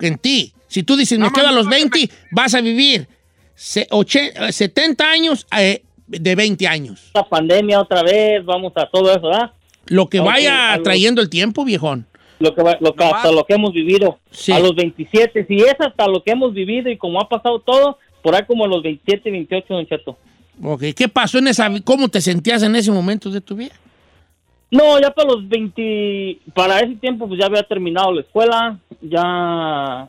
en 0.00 0.18
ti. 0.18 0.52
Si 0.66 0.82
tú 0.82 0.96
dices, 0.96 1.18
me 1.18 1.26
No, 1.26 1.32
quedo 1.32 1.46
a 1.48 1.50
no, 1.50 1.56
los 1.58 1.66
no, 1.66 1.70
20, 1.72 2.10
vas 2.32 2.54
a 2.54 2.60
vivir 2.60 3.06
se- 3.54 3.86
oche- 3.90 4.32
eh, 4.34 4.50
70 4.50 5.08
años 5.08 5.46
eh, 5.56 5.82
de 6.08 6.34
20 6.34 6.66
años. 6.66 7.10
La 7.14 7.28
pandemia 7.28 7.80
otra 7.80 8.02
vez, 8.02 8.44
vamos 8.44 8.72
a 8.76 8.86
todo 8.90 9.10
eso, 9.12 9.28
¿verdad? 9.28 9.52
Lo 9.86 10.08
que 10.08 10.18
vaya 10.20 10.72
algo- 10.72 10.84
trayendo 10.84 11.20
el 11.22 11.28
tiempo, 11.30 11.64
viejón. 11.64 12.06
Lo 12.44 12.54
que, 12.54 12.62
lo 12.80 12.92
que- 12.94 13.04
hasta 13.04 13.32
lo 13.32 13.44
que 13.44 13.54
hemos 13.54 13.72
vivido 13.72 14.18
Sí. 14.30 14.52
a 14.52 14.58
los 14.58 14.74
27. 14.74 15.44
Si 15.46 15.56
es 15.56 15.74
hasta 15.78 16.06
lo 16.06 16.22
que 16.22 16.32
hemos 16.32 16.52
vivido 16.52 16.90
y 16.90 16.96
como 16.96 17.20
ha 17.20 17.28
pasado 17.28 17.58
todo, 17.60 17.98
por 18.22 18.34
ahí 18.34 18.42
como 18.46 18.64
a 18.64 18.68
los 18.68 18.82
27, 18.82 19.30
28, 19.30 19.66
don 19.74 19.86
Cheto. 19.86 20.16
Ok, 20.62 20.82
¿Qué 20.96 21.08
pasó 21.08 21.38
en 21.38 21.48
esa, 21.48 21.68
cómo 21.82 22.08
te 22.08 22.20
sentías 22.20 22.62
en 22.62 22.76
ese 22.76 22.90
momento 22.92 23.30
de 23.30 23.40
tu 23.40 23.56
vida? 23.56 23.72
No, 24.70 25.00
ya 25.00 25.10
para 25.10 25.28
los 25.30 25.48
20, 25.48 26.38
para 26.54 26.80
ese 26.80 26.94
tiempo 26.96 27.28
pues 27.28 27.38
ya 27.40 27.46
había 27.46 27.62
terminado 27.62 28.12
la 28.12 28.20
escuela, 28.22 28.78
ya, 29.00 30.08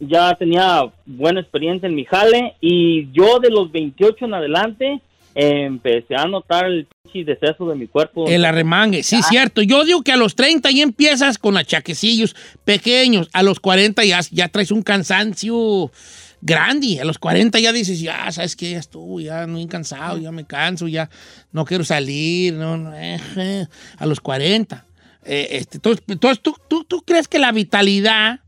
ya 0.00 0.34
tenía 0.34 0.84
buena 1.06 1.40
experiencia 1.40 1.86
en 1.88 1.94
mi 1.94 2.04
jale 2.04 2.54
y 2.60 3.10
yo 3.12 3.38
de 3.40 3.50
los 3.50 3.70
28 3.72 4.24
en 4.24 4.34
adelante 4.34 5.00
empecé 5.34 6.14
a 6.16 6.26
notar 6.26 6.66
el 6.66 6.86
deceso 7.12 7.68
de 7.68 7.76
mi 7.76 7.86
cuerpo. 7.86 8.26
El 8.26 8.44
arremangue, 8.44 9.02
sí, 9.02 9.22
cierto. 9.22 9.62
Yo 9.62 9.84
digo 9.84 10.02
que 10.02 10.12
a 10.12 10.16
los 10.16 10.34
30 10.34 10.70
ya 10.72 10.82
empiezas 10.82 11.38
con 11.38 11.56
achaquecillos 11.56 12.34
pequeños. 12.64 13.28
A 13.32 13.42
los 13.42 13.60
40 13.60 14.04
ya, 14.04 14.20
ya 14.32 14.48
traes 14.48 14.72
un 14.72 14.82
cansancio 14.82 15.92
grande. 16.40 17.00
A 17.00 17.04
los 17.04 17.18
40 17.18 17.60
ya 17.60 17.72
dices, 17.72 18.00
ya, 18.00 18.30
¿sabes 18.32 18.56
qué? 18.56 18.72
Ya 18.72 18.78
estuve, 18.78 19.24
ya 19.24 19.46
no 19.46 19.58
he 19.58 19.68
cansado, 19.68 20.18
ya 20.18 20.32
me 20.32 20.44
canso, 20.44 20.88
ya 20.88 21.08
no 21.52 21.64
quiero 21.64 21.84
salir. 21.84 22.54
No, 22.54 22.76
no, 22.76 22.94
eh, 22.96 23.20
eh. 23.36 23.66
A 23.98 24.06
los 24.06 24.20
40. 24.20 24.84
Eh, 25.24 25.48
este, 25.52 25.78
entonces, 25.78 26.04
entonces, 26.08 26.42
¿tú, 26.42 26.56
tú, 26.68 26.84
tú 26.84 27.02
crees 27.02 27.28
que 27.28 27.38
la 27.38 27.52
vitalidad 27.52 28.40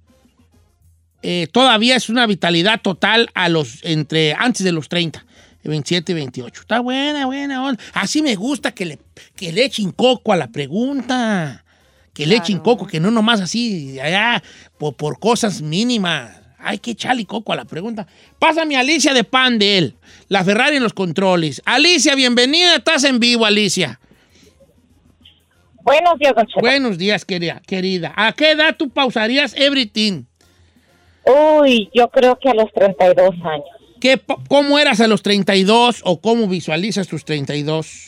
eh, 1.22 1.48
todavía 1.50 1.96
es 1.96 2.08
una 2.08 2.26
vitalidad 2.26 2.80
total 2.82 3.30
a 3.34 3.48
los, 3.48 3.82
entre, 3.82 4.34
antes 4.34 4.62
de 4.62 4.72
los 4.72 4.88
30? 4.88 5.25
27 5.68 6.12
y 6.12 6.14
28. 6.14 6.60
Está 6.60 6.80
buena, 6.80 7.26
buena. 7.26 7.64
onda. 7.64 7.82
Así 7.92 8.22
me 8.22 8.34
gusta 8.34 8.72
que 8.72 8.84
le, 8.84 8.98
que 9.34 9.52
le 9.52 9.64
echen 9.64 9.92
coco 9.92 10.32
a 10.32 10.36
la 10.36 10.48
pregunta. 10.48 11.64
Que 12.12 12.26
le 12.26 12.36
echen 12.36 12.60
coco, 12.60 12.86
que 12.86 12.98
no 12.98 13.10
nomás 13.10 13.42
así, 13.42 13.92
de 13.92 14.00
allá, 14.00 14.42
por, 14.78 14.96
por 14.96 15.18
cosas 15.18 15.60
mínimas. 15.60 16.30
Hay 16.58 16.78
que 16.78 16.92
echarle 16.92 17.26
coco 17.26 17.52
a 17.52 17.56
la 17.56 17.66
pregunta. 17.66 18.06
Pásame 18.38 18.76
a 18.76 18.80
Alicia 18.80 19.12
de 19.12 19.22
Pandel, 19.22 19.96
la 20.28 20.42
Ferrari 20.42 20.76
en 20.76 20.82
los 20.82 20.94
controles. 20.94 21.60
Alicia, 21.66 22.14
bienvenida, 22.14 22.76
estás 22.76 23.04
en 23.04 23.20
vivo, 23.20 23.44
Alicia. 23.44 24.00
Buenos 25.86 26.18
días, 26.18 26.34
don 26.34 26.46
Cheto. 26.46 26.60
Buenos 26.60 26.98
días, 26.98 27.24
querida. 27.24 27.62
querida. 27.64 28.12
¿A 28.16 28.32
qué 28.32 28.50
edad 28.50 28.74
tú 28.76 28.90
pausarías 28.90 29.54
everything? 29.56 30.24
Uy, 31.24 31.88
yo 31.94 32.08
creo 32.08 32.36
que 32.38 32.48
a 32.48 32.54
los 32.54 32.72
32 32.72 33.34
años. 33.44 33.75
¿Qué, 34.06 34.18
po- 34.18 34.40
¿Cómo 34.48 34.78
eras 34.78 35.00
a 35.00 35.08
los 35.08 35.20
32 35.22 36.02
o 36.04 36.20
cómo 36.20 36.46
visualizas 36.46 37.08
tus 37.08 37.24
32? 37.24 38.04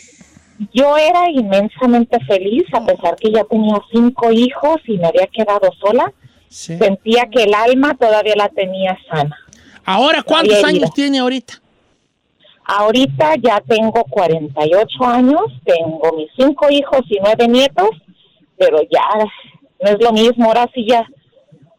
Yo 0.72 0.96
era 0.96 1.28
inmensamente 1.28 2.18
feliz, 2.24 2.62
a 2.72 2.87
pesar 2.87 3.16
que 3.16 3.32
ya 3.32 3.42
tenía 3.42 3.74
cinco 3.92 4.30
hijos 4.30 4.76
y 4.87 4.96
me 4.96 5.08
había 5.08 5.26
quedado 5.26 5.68
sola. 5.80 6.12
Sí. 6.48 6.78
Sentía 6.78 7.28
que 7.32 7.42
el 7.42 7.52
alma 7.52 7.96
todavía 7.96 8.34
la 8.37 8.48
tenía 8.48 8.96
sana. 9.12 9.37
Ahora, 9.84 10.22
¿cuántos 10.22 10.62
años 10.62 10.92
tiene 10.94 11.18
ahorita? 11.18 11.54
Ahorita 12.64 13.34
ya 13.42 13.61
tengo 13.66 14.04
48 14.04 15.04
años, 15.04 15.40
tengo 15.64 16.12
mis 16.16 16.28
cinco 16.37 16.70
hijos 16.70 17.00
y 17.08 17.18
nueve 17.20 17.48
nietos, 17.48 17.90
pero 18.56 18.78
ya 18.82 19.02
no 19.82 19.90
es 19.90 19.96
lo 20.00 20.12
mismo, 20.12 20.44
ahora 20.46 20.70
sí 20.72 20.87
ya 20.88 21.04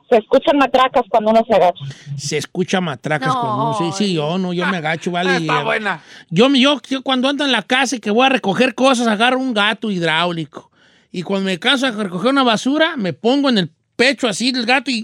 se 0.09 0.17
escuchan 0.17 0.57
matracas 0.57 1.03
cuando 1.09 1.31
uno 1.31 1.43
se 1.47 1.55
agacha. 1.55 1.83
Se 2.17 2.37
escucha 2.37 2.81
matracas 2.81 3.27
No. 3.33 3.41
con 3.41 3.49
uno. 3.51 3.75
Sí, 3.95 4.05
sí, 4.05 4.13
yo 4.13 4.37
no, 4.37 4.53
yo 4.53 4.65
me 4.67 4.77
agacho, 4.77 5.11
vale. 5.11 5.35
Está 5.37 5.61
y- 5.61 5.63
buena. 5.63 6.01
Yo, 6.29 6.49
yo, 6.53 6.81
yo 6.89 7.01
cuando 7.03 7.29
ando 7.29 7.45
en 7.45 7.51
la 7.51 7.61
casa 7.61 7.95
y 7.95 7.99
que 7.99 8.11
voy 8.11 8.25
a 8.25 8.29
recoger 8.29 8.75
cosas, 8.75 9.07
agarro 9.07 9.39
un 9.39 9.53
gato 9.53 9.91
hidráulico. 9.91 10.71
Y 11.11 11.23
cuando 11.23 11.45
me 11.45 11.57
canso 11.59 11.91
de 11.91 12.03
recoger 12.03 12.31
una 12.31 12.43
basura, 12.43 12.95
me 12.97 13.13
pongo 13.13 13.49
en 13.49 13.57
el 13.57 13.71
pecho 13.95 14.27
así 14.27 14.51
del 14.51 14.65
gato 14.65 14.89
y, 14.91 15.03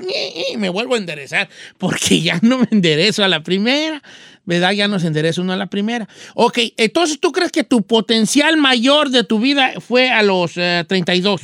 y 0.53 0.57
me 0.57 0.69
vuelvo 0.69 0.95
a 0.95 0.97
enderezar. 0.97 1.49
Porque 1.77 2.21
ya 2.21 2.39
no 2.41 2.59
me 2.59 2.67
enderezo 2.71 3.23
a 3.23 3.27
la 3.27 3.41
primera. 3.43 4.01
¿Verdad? 4.47 4.73
Ya 4.73 4.87
no 4.87 4.99
se 4.99 5.07
endereza 5.07 5.41
uno 5.41 5.53
a 5.53 5.55
la 5.55 5.65
primera. 5.65 6.07
Ok, 6.35 6.59
entonces 6.77 7.19
tú 7.19 7.31
crees 7.31 7.51
que 7.51 7.63
tu 7.63 7.81
potencial 7.81 8.57
mayor 8.57 9.09
de 9.09 9.23
tu 9.23 9.39
vida 9.39 9.71
fue 9.79 10.11
a 10.11 10.21
los 10.21 10.51
eh, 10.57 10.85
32. 10.87 11.41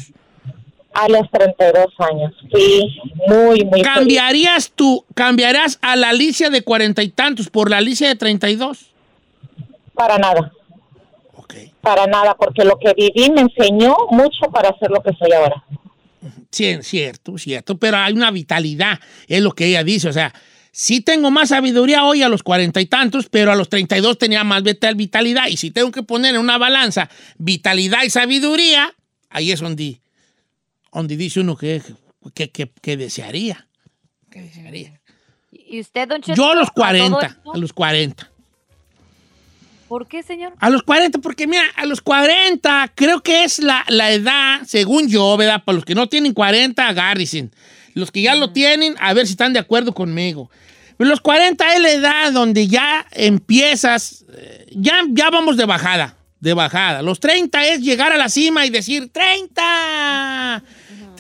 A 0.94 1.08
los 1.08 1.30
32 1.32 1.86
años, 2.00 2.34
sí, 2.54 2.86
muy, 3.28 3.64
muy 3.64 3.82
feliz. 3.82 3.84
¿Cambiarías 3.94 4.72
tú, 4.76 5.06
cambiarás 5.16 5.80
a 5.82 5.96
la 5.96 6.10
Alicia 6.10 6.50
de 6.50 6.64
cuarenta 6.64 7.02
y 7.02 7.10
tantos 7.10 7.50
por 7.50 7.70
la 7.70 7.78
Alicia 7.78 8.10
de 8.10 8.16
32? 8.16 8.88
Para 9.94 10.18
nada. 10.18 10.52
Ok. 11.36 11.54
Para 11.80 12.08
nada, 12.08 12.36
porque 12.36 12.66
lo 12.66 12.78
que 12.78 12.94
viví 12.94 13.30
me 13.32 13.42
enseñó 13.42 13.96
mucho 14.10 14.52
para 14.52 14.78
ser 14.80 14.90
lo 14.92 15.02
que 15.02 15.12
soy 15.18 15.32
ahora. 15.32 15.64
Sí, 16.52 16.78
cierto, 16.82 17.38
cierto, 17.38 17.78
pero 17.78 17.98
hay 17.98 18.12
una 18.14 18.30
vitalidad, 18.30 19.00
es 19.28 19.42
lo 19.42 19.54
que 19.54 19.68
ella 19.68 19.84
dice, 19.86 20.10
o 20.10 20.14
sea, 20.14 20.34
sí 20.74 21.00
tengo 21.00 21.32
más 21.32 21.50
sabiduría 21.50 22.04
hoy 22.04 22.22
a 22.22 22.28
los 22.30 22.44
cuarenta 22.44 22.82
y 22.82 22.86
tantos, 22.86 23.30
pero 23.30 23.54
a 23.54 23.56
los 23.56 23.70
32 23.70 24.18
tenía 24.18 24.44
más 24.44 24.62
vital- 24.62 24.96
vitalidad, 24.96 25.48
y 25.48 25.56
si 25.56 25.72
tengo 25.72 25.92
que 25.92 26.04
poner 26.04 26.36
en 26.36 26.42
una 26.42 26.58
balanza 26.58 27.10
vitalidad 27.38 28.04
y 28.04 28.10
sabiduría, 28.10 28.94
ahí 29.30 29.52
es 29.54 29.62
donde, 29.62 30.02
donde 30.92 31.18
dice 31.18 31.40
uno 31.40 31.56
que, 31.56 31.82
que, 32.34 32.50
que- 32.52 32.72
que 32.82 32.98
desearía, 32.98 33.68
que 34.30 34.42
desearía. 34.42 35.00
¿Y 35.52 35.80
usted, 35.80 36.08
don 36.08 36.22
Cheto? 36.22 36.36
Yo 36.36 36.52
a 36.52 36.56
los 36.56 36.68
todo 36.74 36.84
40, 36.84 37.26
esto? 37.26 37.54
a 37.54 37.58
los 37.58 37.74
40. 37.74 38.30
¿Por 39.88 40.08
qué, 40.08 40.24
señor? 40.24 40.54
A 40.60 40.70
los 40.70 40.84
40, 40.84 41.20
porque 41.20 41.48
mira, 41.48 41.64
a 41.76 41.86
los 41.86 42.00
40 42.02 42.94
creo 42.96 43.22
que 43.22 43.44
es 43.44 43.60
la, 43.60 43.84
la 43.90 44.12
edad, 44.12 44.62
según 44.66 45.10
yo, 45.10 45.36
¿verdad? 45.36 45.64
Para 45.66 45.76
los 45.76 45.84
que 45.86 45.96
no 45.96 46.08
tienen 46.08 46.34
40, 46.34 46.88
agárrense. 46.88 47.50
Los 47.94 48.10
que 48.10 48.22
ya 48.22 48.36
lo 48.36 48.54
tienen, 48.54 48.96
a 49.02 49.14
ver 49.14 49.26
si 49.28 49.34
están 49.34 49.52
de 49.52 49.60
acuerdo 49.60 49.94
conmigo. 49.94 50.50
Pero 50.96 51.10
los 51.10 51.20
40 51.20 51.74
es 51.76 51.82
la 51.82 51.92
edad 51.92 52.32
donde 52.32 52.68
ya 52.68 53.06
empiezas, 53.12 54.24
eh, 54.34 54.66
ya, 54.72 55.02
ya 55.10 55.30
vamos 55.30 55.58
de 55.58 55.66
bajada, 55.66 56.16
de 56.40 56.54
bajada. 56.54 57.02
Los 57.02 57.20
30 57.20 57.66
es 57.68 57.82
llegar 57.82 58.14
a 58.14 58.18
la 58.18 58.30
cima 58.30 58.66
y 58.66 58.70
decir, 58.70 59.10
30, 59.12 60.64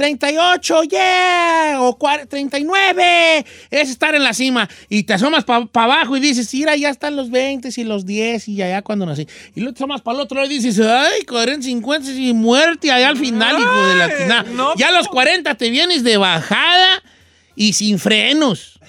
38, 0.02 0.84
yeah, 0.89 1.78
o 1.80 1.95
cua- 1.95 2.28
39, 2.28 3.45
es 3.70 3.89
estar 3.91 4.16
en 4.16 4.24
la 4.24 4.34
cima. 4.34 4.68
Y 4.89 5.04
te 5.04 5.14
asomas 5.14 5.43
para 5.43 5.68
abajo 5.74 6.18
y 6.18 6.20
dices, 6.20 6.52
mira, 6.56 6.76
ya 6.76 6.89
están 6.89 7.16
los 7.16 7.30
20 7.30 7.70
y 7.76 7.84
los 7.84 8.04
10 8.08 8.47
y 8.47 8.62
allá 8.64 8.82
cuando 8.82 9.06
nací. 9.06 9.28
Y 9.54 9.60
luego 9.60 9.76
te 9.76 9.84
asomas 9.84 10.02
para 10.02 10.16
el 10.18 10.22
otro 10.24 10.41
lado 10.41 10.52
y 10.52 10.58
dices, 10.58 10.84
ay, 10.84 11.24
40, 11.26 11.64
50 11.68 12.12
y 12.14 12.34
muerte 12.34 12.91
allá 12.91 13.10
al 13.10 13.18
final, 13.18 13.60
hijo 13.62 13.86
de 13.88 13.95
la 13.95 14.18
tina. 14.18 14.45
Ya 14.76 14.88
a 14.88 14.91
los 14.91 15.08
40 15.08 15.54
te 15.54 15.70
vienes 15.70 16.04
de 16.04 16.18
bajada 16.18 17.04
y 17.56 17.74
sin 17.74 17.99
frenos. 17.99 18.80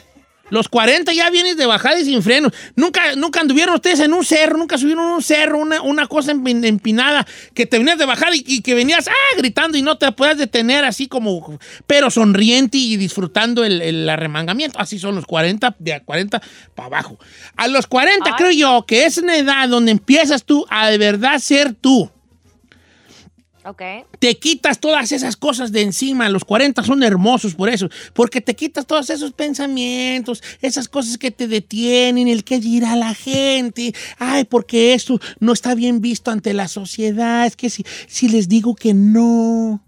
Los 0.53 0.68
40 0.68 1.14
ya 1.14 1.30
vienes 1.30 1.57
de 1.57 1.64
bajada 1.64 1.98
y 1.98 2.05
sin 2.05 2.22
frenos. 2.22 2.53
Nunca, 2.76 3.16
nunca 3.16 3.40
anduvieron 3.40 3.74
ustedes 3.74 4.00
en 4.00 4.12
un 4.12 4.22
cerro, 4.22 4.59
nunca 4.59 4.76
subieron 4.76 5.07
un 5.07 5.22
cerro, 5.22 5.57
una, 5.59 5.80
una 5.80 6.07
cosa 6.07 6.34
empin- 6.34 6.62
empinada, 6.66 7.26
que 7.55 7.64
te 7.64 7.78
venías 7.78 7.96
de 7.96 8.05
bajada 8.05 8.36
y, 8.36 8.44
y 8.46 8.61
que 8.61 8.74
venías 8.74 9.09
ah, 9.09 9.36
gritando 9.38 9.78
y 9.78 9.82
no 9.82 9.96
te 9.96 10.12
puedas 10.12 10.36
detener 10.36 10.84
así 10.84 11.09
como, 11.09 11.59
pero 11.86 12.11
sonriente 12.11 12.76
y 12.76 12.98
disfrutando 12.98 13.64
el, 13.64 13.80
el 13.80 14.07
arremangamiento. 14.11 14.78
Así 14.78 14.98
son 14.98 15.14
los 15.14 15.24
40, 15.24 15.74
de 15.78 15.94
a 15.94 16.00
40 16.00 16.42
para 16.74 16.86
abajo. 16.88 17.18
A 17.57 17.66
los 17.68 17.86
40 17.86 18.36
creo 18.36 18.50
yo 18.50 18.84
que 18.86 19.07
es 19.07 19.16
una 19.16 19.38
edad 19.38 19.70
donde 19.70 19.90
empiezas 19.92 20.44
tú 20.44 20.66
a 20.68 20.90
de 20.90 20.98
verdad 20.98 21.38
ser 21.38 21.72
tú 21.72 22.11
Ok. 23.65 23.83
te 24.19 24.39
quitas 24.39 24.79
todas 24.81 25.13
esas 25.13 25.37
cosas 25.37 25.73
de 25.73 25.83
encima. 25.83 26.29
Los 26.29 26.45
40 26.45 26.83
son 26.83 27.03
hermosos 27.03 27.55
por 27.55 27.69
eso, 27.69 27.89
porque 28.13 28.41
te 28.41 28.55
quitas 28.55 28.87
todos 28.87 29.11
esos 29.11 29.33
pensamientos, 29.33 30.43
esas 30.61 30.89
cosas 30.89 31.19
que 31.19 31.31
te 31.31 31.49
detienen, 31.49 32.29
el 32.29 32.45
que 32.45 32.59
dirá 32.59 32.97
la 32.97 33.15
gente. 33.15 33.95
Ay, 34.19 34.45
porque 34.45 34.95
esto 34.95 35.21
no 35.41 35.53
está 35.53 35.75
bien 35.75 36.01
visto 36.01 36.31
ante 36.31 36.53
la 36.55 36.69
sociedad. 36.69 37.47
Es 37.47 37.57
que 37.57 37.71
si, 37.71 37.85
si 38.09 38.29
les 38.29 38.49
digo 38.49 38.75
que 38.75 38.95
no. 38.95 39.81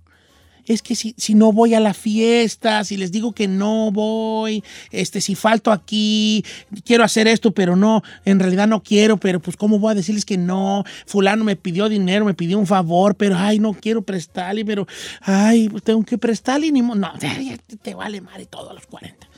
Es 0.66 0.80
que 0.80 0.94
si, 0.94 1.14
si 1.18 1.34
no 1.34 1.52
voy 1.52 1.74
a 1.74 1.80
la 1.80 1.92
fiesta, 1.92 2.82
si 2.84 2.96
les 2.96 3.12
digo 3.12 3.32
que 3.32 3.46
no 3.48 3.90
voy, 3.92 4.64
este, 4.90 5.20
si 5.20 5.34
falto 5.34 5.70
aquí, 5.70 6.42
quiero 6.84 7.04
hacer 7.04 7.28
esto, 7.28 7.52
pero 7.52 7.76
no, 7.76 8.02
en 8.24 8.40
realidad 8.40 8.66
no 8.66 8.82
quiero, 8.82 9.18
pero 9.18 9.40
pues 9.40 9.56
cómo 9.58 9.78
voy 9.78 9.92
a 9.92 9.94
decirles 9.94 10.24
que 10.24 10.38
no, 10.38 10.84
fulano 11.04 11.44
me 11.44 11.56
pidió 11.56 11.90
dinero, 11.90 12.24
me 12.24 12.32
pidió 12.32 12.58
un 12.58 12.66
favor, 12.66 13.14
pero 13.14 13.36
ay, 13.36 13.58
no 13.58 13.74
quiero 13.74 14.00
prestarle, 14.00 14.64
pero 14.64 14.86
ay, 15.20 15.68
tengo 15.84 16.02
que 16.02 16.16
prestarle, 16.16 16.72
ni 16.72 16.80
no, 16.80 17.12
te, 17.82 17.94
vale 17.94 18.22
madre 18.22 18.46
todo 18.46 18.70
a 18.70 18.74
los 18.74 18.86
40. 18.86 19.28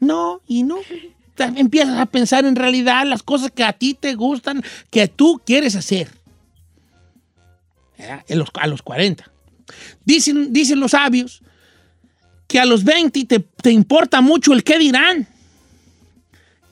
No, 0.00 0.40
y 0.46 0.62
no. 0.62 0.76
Empiezas 1.36 1.98
a 1.98 2.06
pensar 2.06 2.44
en 2.44 2.54
realidad 2.54 3.04
las 3.06 3.22
cosas 3.24 3.50
que 3.50 3.64
a 3.64 3.72
ti 3.72 3.94
te 3.94 4.14
gustan, 4.14 4.62
que 4.90 5.08
tú 5.08 5.40
quieres 5.44 5.74
hacer. 5.74 6.08
En 8.28 8.38
los- 8.38 8.50
a 8.54 8.66
los 8.68 8.82
40. 8.82 9.28
Dicen, 10.04 10.52
dicen 10.52 10.80
los 10.80 10.92
sabios 10.92 11.42
que 12.46 12.58
a 12.60 12.64
los 12.64 12.84
20 12.84 13.24
te, 13.26 13.40
te 13.40 13.70
importa 13.70 14.20
mucho 14.20 14.52
el 14.52 14.64
qué 14.64 14.78
dirán. 14.78 15.28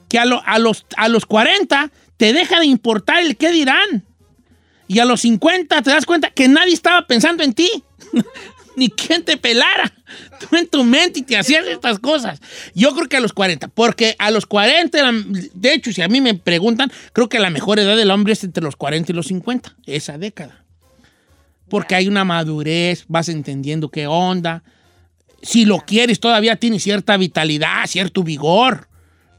Que 0.09 0.19
a, 0.19 0.25
lo- 0.25 0.43
a 0.47 0.59
los, 0.59 0.87
a 0.97 1.09
los 1.09 1.27
40 1.27 1.91
te 2.17 2.33
deja 2.33 2.61
de 2.61 2.67
importar 2.67 3.23
el 3.23 3.37
qué 3.37 3.51
dirán. 3.51 4.05
Y 4.89 5.01
a 5.01 5.05
los 5.05 5.23
50 5.23 5.83
te 5.83 5.91
das 5.91 6.07
cuenta 6.07 6.31
que 6.31 6.49
nadie 6.49 6.73
estaba 6.73 7.07
pensando 7.07 7.43
en 7.43 7.53
ti. 7.55 7.69
Ni 8.77 8.91
quien 8.91 9.25
te 9.25 9.39
pelara. 9.39 9.91
Tú 10.39 10.55
en 10.55 10.69
tu 10.69 10.85
mente 10.85 11.21
y 11.21 11.23
te 11.23 11.37
hacías 11.39 11.67
estas 11.67 11.99
cosas. 11.99 12.41
Yo 12.75 12.95
creo 12.95 13.09
que 13.09 13.17
a 13.17 13.21
los 13.21 13.33
40. 13.33 13.69
Porque 13.69 14.15
a 14.19 14.31
los 14.31 14.45
40, 14.47 15.03
la- 15.03 15.25
de 15.55 15.73
hecho, 15.73 15.93
si 15.93 16.03
a 16.03 16.09
mí 16.09 16.21
me 16.21 16.35
preguntan, 16.35 16.93
creo 17.15 17.29
que 17.31 17.39
la 17.39 17.49
mejor 17.51 17.79
edad 17.79 17.97
del 17.97 18.11
hombre 18.11 18.35
es 18.35 18.45
entre 18.45 18.63
los 18.63 18.77
40 18.77 19.13
y 19.13 19.15
los 19.15 19.27
50. 19.29 19.75
Esa 19.87 20.19
década 20.19 20.63
porque 21.69 21.95
hay 21.95 22.09
una 22.09 22.25
madurez, 22.25 23.05
vas 23.09 23.29
entendiendo 23.29 23.89
qué 23.91 24.07
onda. 24.07 24.63
Si 25.43 25.65
lo 25.65 25.79
quieres, 25.79 26.19
todavía 26.21 26.57
tienes 26.57 26.83
cierta 26.83 27.17
vitalidad, 27.17 27.87
cierto 27.87 28.23
vigor, 28.23 28.89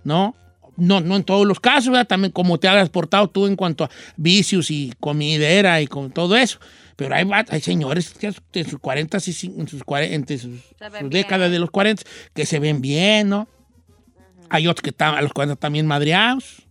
¿no? 0.03 0.35
No, 0.77 1.01
no 1.01 1.15
en 1.15 1.23
todos 1.23 1.45
los 1.47 1.59
casos, 1.59 1.89
¿verdad? 1.91 2.07
También 2.07 2.31
como 2.31 2.59
te 2.59 2.67
has 2.67 2.89
portado 2.89 3.27
tú 3.29 3.47
en 3.47 3.55
cuanto 3.55 3.85
a 3.85 3.89
vicios 4.15 4.69
y 4.69 4.93
comidera 4.99 5.81
y 5.81 5.87
con 5.87 6.11
todo 6.11 6.35
eso. 6.37 6.59
Pero 6.95 7.15
hay, 7.15 7.25
hay 7.49 7.61
señores 7.61 8.11
que 8.11 8.27
en 8.53 8.69
sus 8.69 8.79
40, 8.79 9.17
y 9.17 9.59
en 9.59 9.67
sus, 9.67 9.83
cuare- 9.83 10.13
entre 10.13 10.37
sus, 10.37 10.51
sus 10.99 11.09
décadas 11.09 11.51
de 11.51 11.59
los 11.59 11.71
40 11.71 12.03
que 12.33 12.45
se 12.45 12.59
ven 12.59 12.79
bien, 12.81 13.29
¿no? 13.29 13.47
Hay 14.49 14.67
otros 14.67 14.81
que 14.83 14.91
están 14.91 15.15
a 15.15 15.21
los 15.21 15.33
40 15.33 15.55
también 15.59 15.87
madreados. 15.87 16.63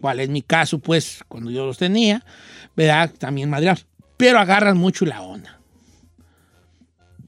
¿Cuál 0.00 0.20
es 0.20 0.28
mi 0.28 0.42
caso, 0.42 0.78
pues, 0.78 1.20
cuando 1.28 1.50
yo 1.50 1.64
los 1.66 1.78
tenía? 1.78 2.24
¿Verdad? 2.76 3.10
También 3.16 3.48
madreados. 3.48 3.86
Pero 4.16 4.38
agarras 4.38 4.76
mucho 4.76 5.04
la 5.04 5.22
onda. 5.22 5.60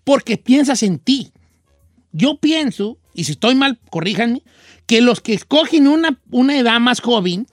Porque 0.05 0.37
piensas 0.37 0.83
en 0.83 0.99
ti. 0.99 1.33
Yo 2.13 2.39
pienso, 2.39 2.99
y 3.13 3.25
si 3.25 3.33
estoy 3.33 3.55
mal, 3.55 3.79
corríjanme, 3.91 4.43
que 4.87 5.01
los 5.01 5.21
que 5.21 5.35
escogen 5.35 5.89
una, 5.89 6.21
una 6.31 6.59
edad 6.59 6.81
más 6.81 7.01
joven 7.01 7.47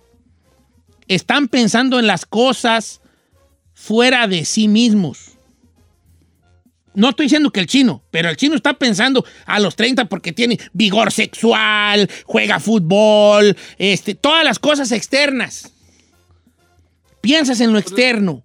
están 1.08 1.48
pensando 1.48 2.00
en 2.00 2.08
las 2.08 2.26
cosas 2.26 3.02
fuera 3.74 4.28
de 4.28 4.46
sí 4.46 4.68
mismos. 4.68 5.32
No 6.96 7.10
estoy 7.10 7.26
diciendo 7.26 7.52
que 7.52 7.60
el 7.60 7.68
chino, 7.68 8.04
pero 8.12 8.30
el 8.30 8.38
chino 8.38 8.56
está 8.56 8.78
pensando 8.78 9.26
a 9.46 9.60
los 9.60 9.76
30 9.76 10.06
porque 10.06 10.32
tiene 10.32 10.60
vigor 10.74 11.12
sexual, 11.12 12.10
juega 12.26 12.60
fútbol, 12.60 13.58
este, 13.80 14.14
todas 14.14 14.44
las 14.44 14.60
cosas 14.60 14.92
externas. 14.92 15.72
Piensas 17.20 17.62
en 17.62 17.74
lo 17.74 17.80
externo. 17.80 18.44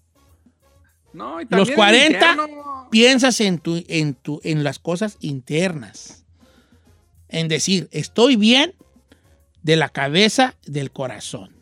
No, 1.12 1.40
y 1.40 1.44
Los 1.44 1.68
también 1.68 1.76
40 1.76 2.02
el 2.02 2.38
infierno. 2.38 2.88
piensas 2.90 3.40
en, 3.40 3.58
tu, 3.58 3.82
en, 3.88 4.14
tu, 4.14 4.40
en 4.44 4.64
las 4.64 4.78
cosas 4.78 5.16
internas. 5.20 6.24
En 7.28 7.48
decir, 7.48 7.88
estoy 7.92 8.36
bien 8.36 8.74
de 9.62 9.76
la 9.76 9.88
cabeza, 9.88 10.54
del 10.66 10.90
corazón. 10.92 11.54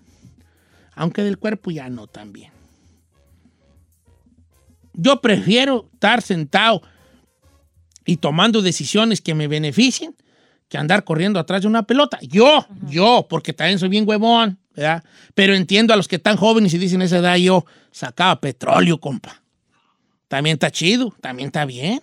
Aunque 0.94 1.22
del 1.22 1.38
cuerpo 1.38 1.70
ya 1.70 1.88
no 1.88 2.06
tan 2.06 2.32
bien. 2.32 2.52
Yo 4.92 5.20
prefiero 5.20 5.88
estar 5.92 6.22
sentado 6.22 6.82
y 8.04 8.16
tomando 8.16 8.62
decisiones 8.62 9.20
que 9.20 9.34
me 9.34 9.48
beneficien 9.48 10.16
que 10.68 10.78
andar 10.78 11.04
corriendo 11.04 11.38
atrás 11.38 11.62
de 11.62 11.68
una 11.68 11.84
pelota. 11.84 12.18
Yo, 12.22 12.66
yo, 12.88 13.26
porque 13.28 13.52
también 13.52 13.78
soy 13.78 13.88
bien 13.88 14.08
huevón, 14.08 14.58
¿verdad? 14.76 15.02
Pero 15.34 15.54
entiendo 15.54 15.92
a 15.94 15.96
los 15.96 16.06
que 16.08 16.16
están 16.16 16.36
jóvenes 16.36 16.72
y 16.74 16.78
dicen 16.78 17.02
esa 17.02 17.18
edad 17.18 17.36
yo 17.36 17.64
sacaba 17.90 18.40
petróleo, 18.40 18.98
compa. 19.00 19.42
También 20.28 20.54
está 20.54 20.70
chido, 20.70 21.14
también 21.20 21.46
está 21.48 21.64
bien. 21.64 22.00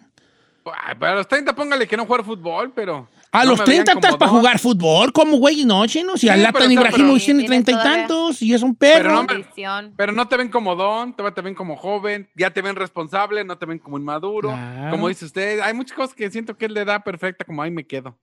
Pero 0.64 1.12
a 1.12 1.16
los 1.16 1.28
30 1.28 1.54
póngale 1.56 1.86
que 1.88 1.98
no 1.98 2.06
jugar 2.06 2.24
fútbol, 2.24 2.72
pero. 2.74 3.10
A 3.34 3.44
no 3.44 3.50
los 3.52 3.60
me 3.60 3.66
vean 3.66 3.84
30 3.84 3.92
estás 3.94 4.16
para 4.16 4.32
jugar 4.32 4.60
fútbol, 4.60 5.12
como 5.12 5.38
güey, 5.38 5.66
no, 5.66 5.86
chino. 5.88 6.14
Si 6.14 6.22
Sí, 6.22 6.30
al 6.30 6.36
pero 6.40 6.48
Latan 6.54 6.62
está- 6.72 6.74
Ibrahimovic 6.74 7.22
pero- 7.22 7.26
tiene 7.26 7.44
treinta 7.46 7.72
y 7.72 7.76
tantos 7.76 8.42
y 8.44 8.54
es 8.54 8.62
un 8.62 8.76
Pero 8.76 8.94
perro. 9.04 9.12
no, 9.16 9.22
me- 9.24 9.28
Condición. 9.28 9.94
pero 9.98 10.12
no 10.14 10.28
te 10.28 10.38
ven 10.38 10.50
como 10.50 10.76
don, 10.76 11.14
te, 11.16 11.32
te 11.32 11.42
ven 11.42 11.56
como 11.56 11.76
joven, 11.76 12.30
ya 12.36 12.52
te 12.52 12.62
ven 12.62 12.76
responsable, 12.78 13.44
no 13.44 13.58
te 13.58 13.66
ven 13.66 13.80
como 13.80 13.98
inmaduro. 13.98 14.50
Claro. 14.52 14.92
Como 14.92 15.10
dice 15.10 15.26
usted, 15.26 15.60
hay 15.60 15.74
muchas 15.74 15.98
cosas 15.98 16.16
que 16.16 16.30
siento 16.32 16.56
que 16.56 16.66
es 16.68 16.72
la 16.72 16.82
edad 16.82 17.04
perfecta, 17.04 17.44
como 17.44 17.62
ahí 17.62 17.72
me 17.72 17.86
quedo. 17.86 18.16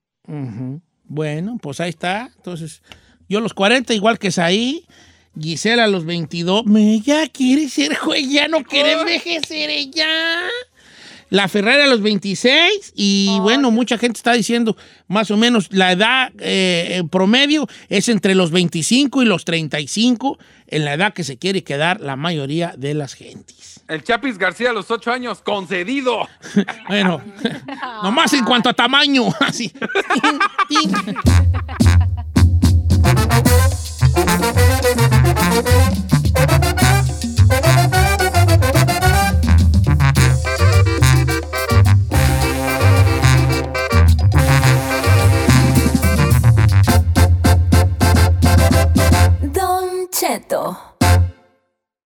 Bueno, 1.03 1.57
pues 1.61 1.79
ahí 1.79 1.89
está. 1.89 2.29
Entonces, 2.37 2.81
yo 3.31 3.39
a 3.39 3.41
los 3.41 3.53
40, 3.53 3.93
igual 3.93 4.19
que 4.19 4.29
Saí. 4.29 4.85
Gisela 5.39 5.85
a 5.85 5.87
los 5.87 6.03
22. 6.03 6.65
Me 6.65 6.99
ya 6.99 7.29
quiere 7.29 7.69
ser 7.69 7.95
juez, 7.95 8.29
ya 8.29 8.49
no 8.49 8.61
quiere 8.61 8.91
envejecer 8.91 9.69
ella. 9.69 10.05
La 11.29 11.47
Ferrari 11.47 11.83
a 11.83 11.87
los 11.87 12.01
26 12.01 12.91
y 12.93 13.37
bueno, 13.39 13.71
mucha 13.71 13.97
gente 13.97 14.17
está 14.17 14.33
diciendo 14.33 14.75
más 15.07 15.31
o 15.31 15.37
menos 15.37 15.69
la 15.71 15.93
edad 15.93 16.33
eh, 16.39 16.97
en 16.97 17.07
promedio 17.07 17.69
es 17.87 18.09
entre 18.09 18.35
los 18.35 18.51
25 18.51 19.23
y 19.23 19.25
los 19.25 19.45
35 19.45 20.37
en 20.67 20.83
la 20.83 20.95
edad 20.95 21.13
que 21.13 21.23
se 21.23 21.37
quiere 21.37 21.63
quedar 21.63 22.01
la 22.01 22.17
mayoría 22.17 22.73
de 22.77 22.95
las 22.95 23.13
gentes. 23.13 23.81
El 23.87 24.03
Chapis 24.03 24.37
García 24.37 24.71
a 24.71 24.73
los 24.73 24.91
8 24.91 25.09
años, 25.09 25.41
concedido. 25.41 26.27
Bueno, 26.89 27.21
nomás 28.03 28.33
en 28.33 28.43
cuanto 28.43 28.67
a 28.67 28.73
tamaño, 28.73 29.29
así. 29.39 29.71
Don 49.53 50.07
Cheto. 50.09 50.90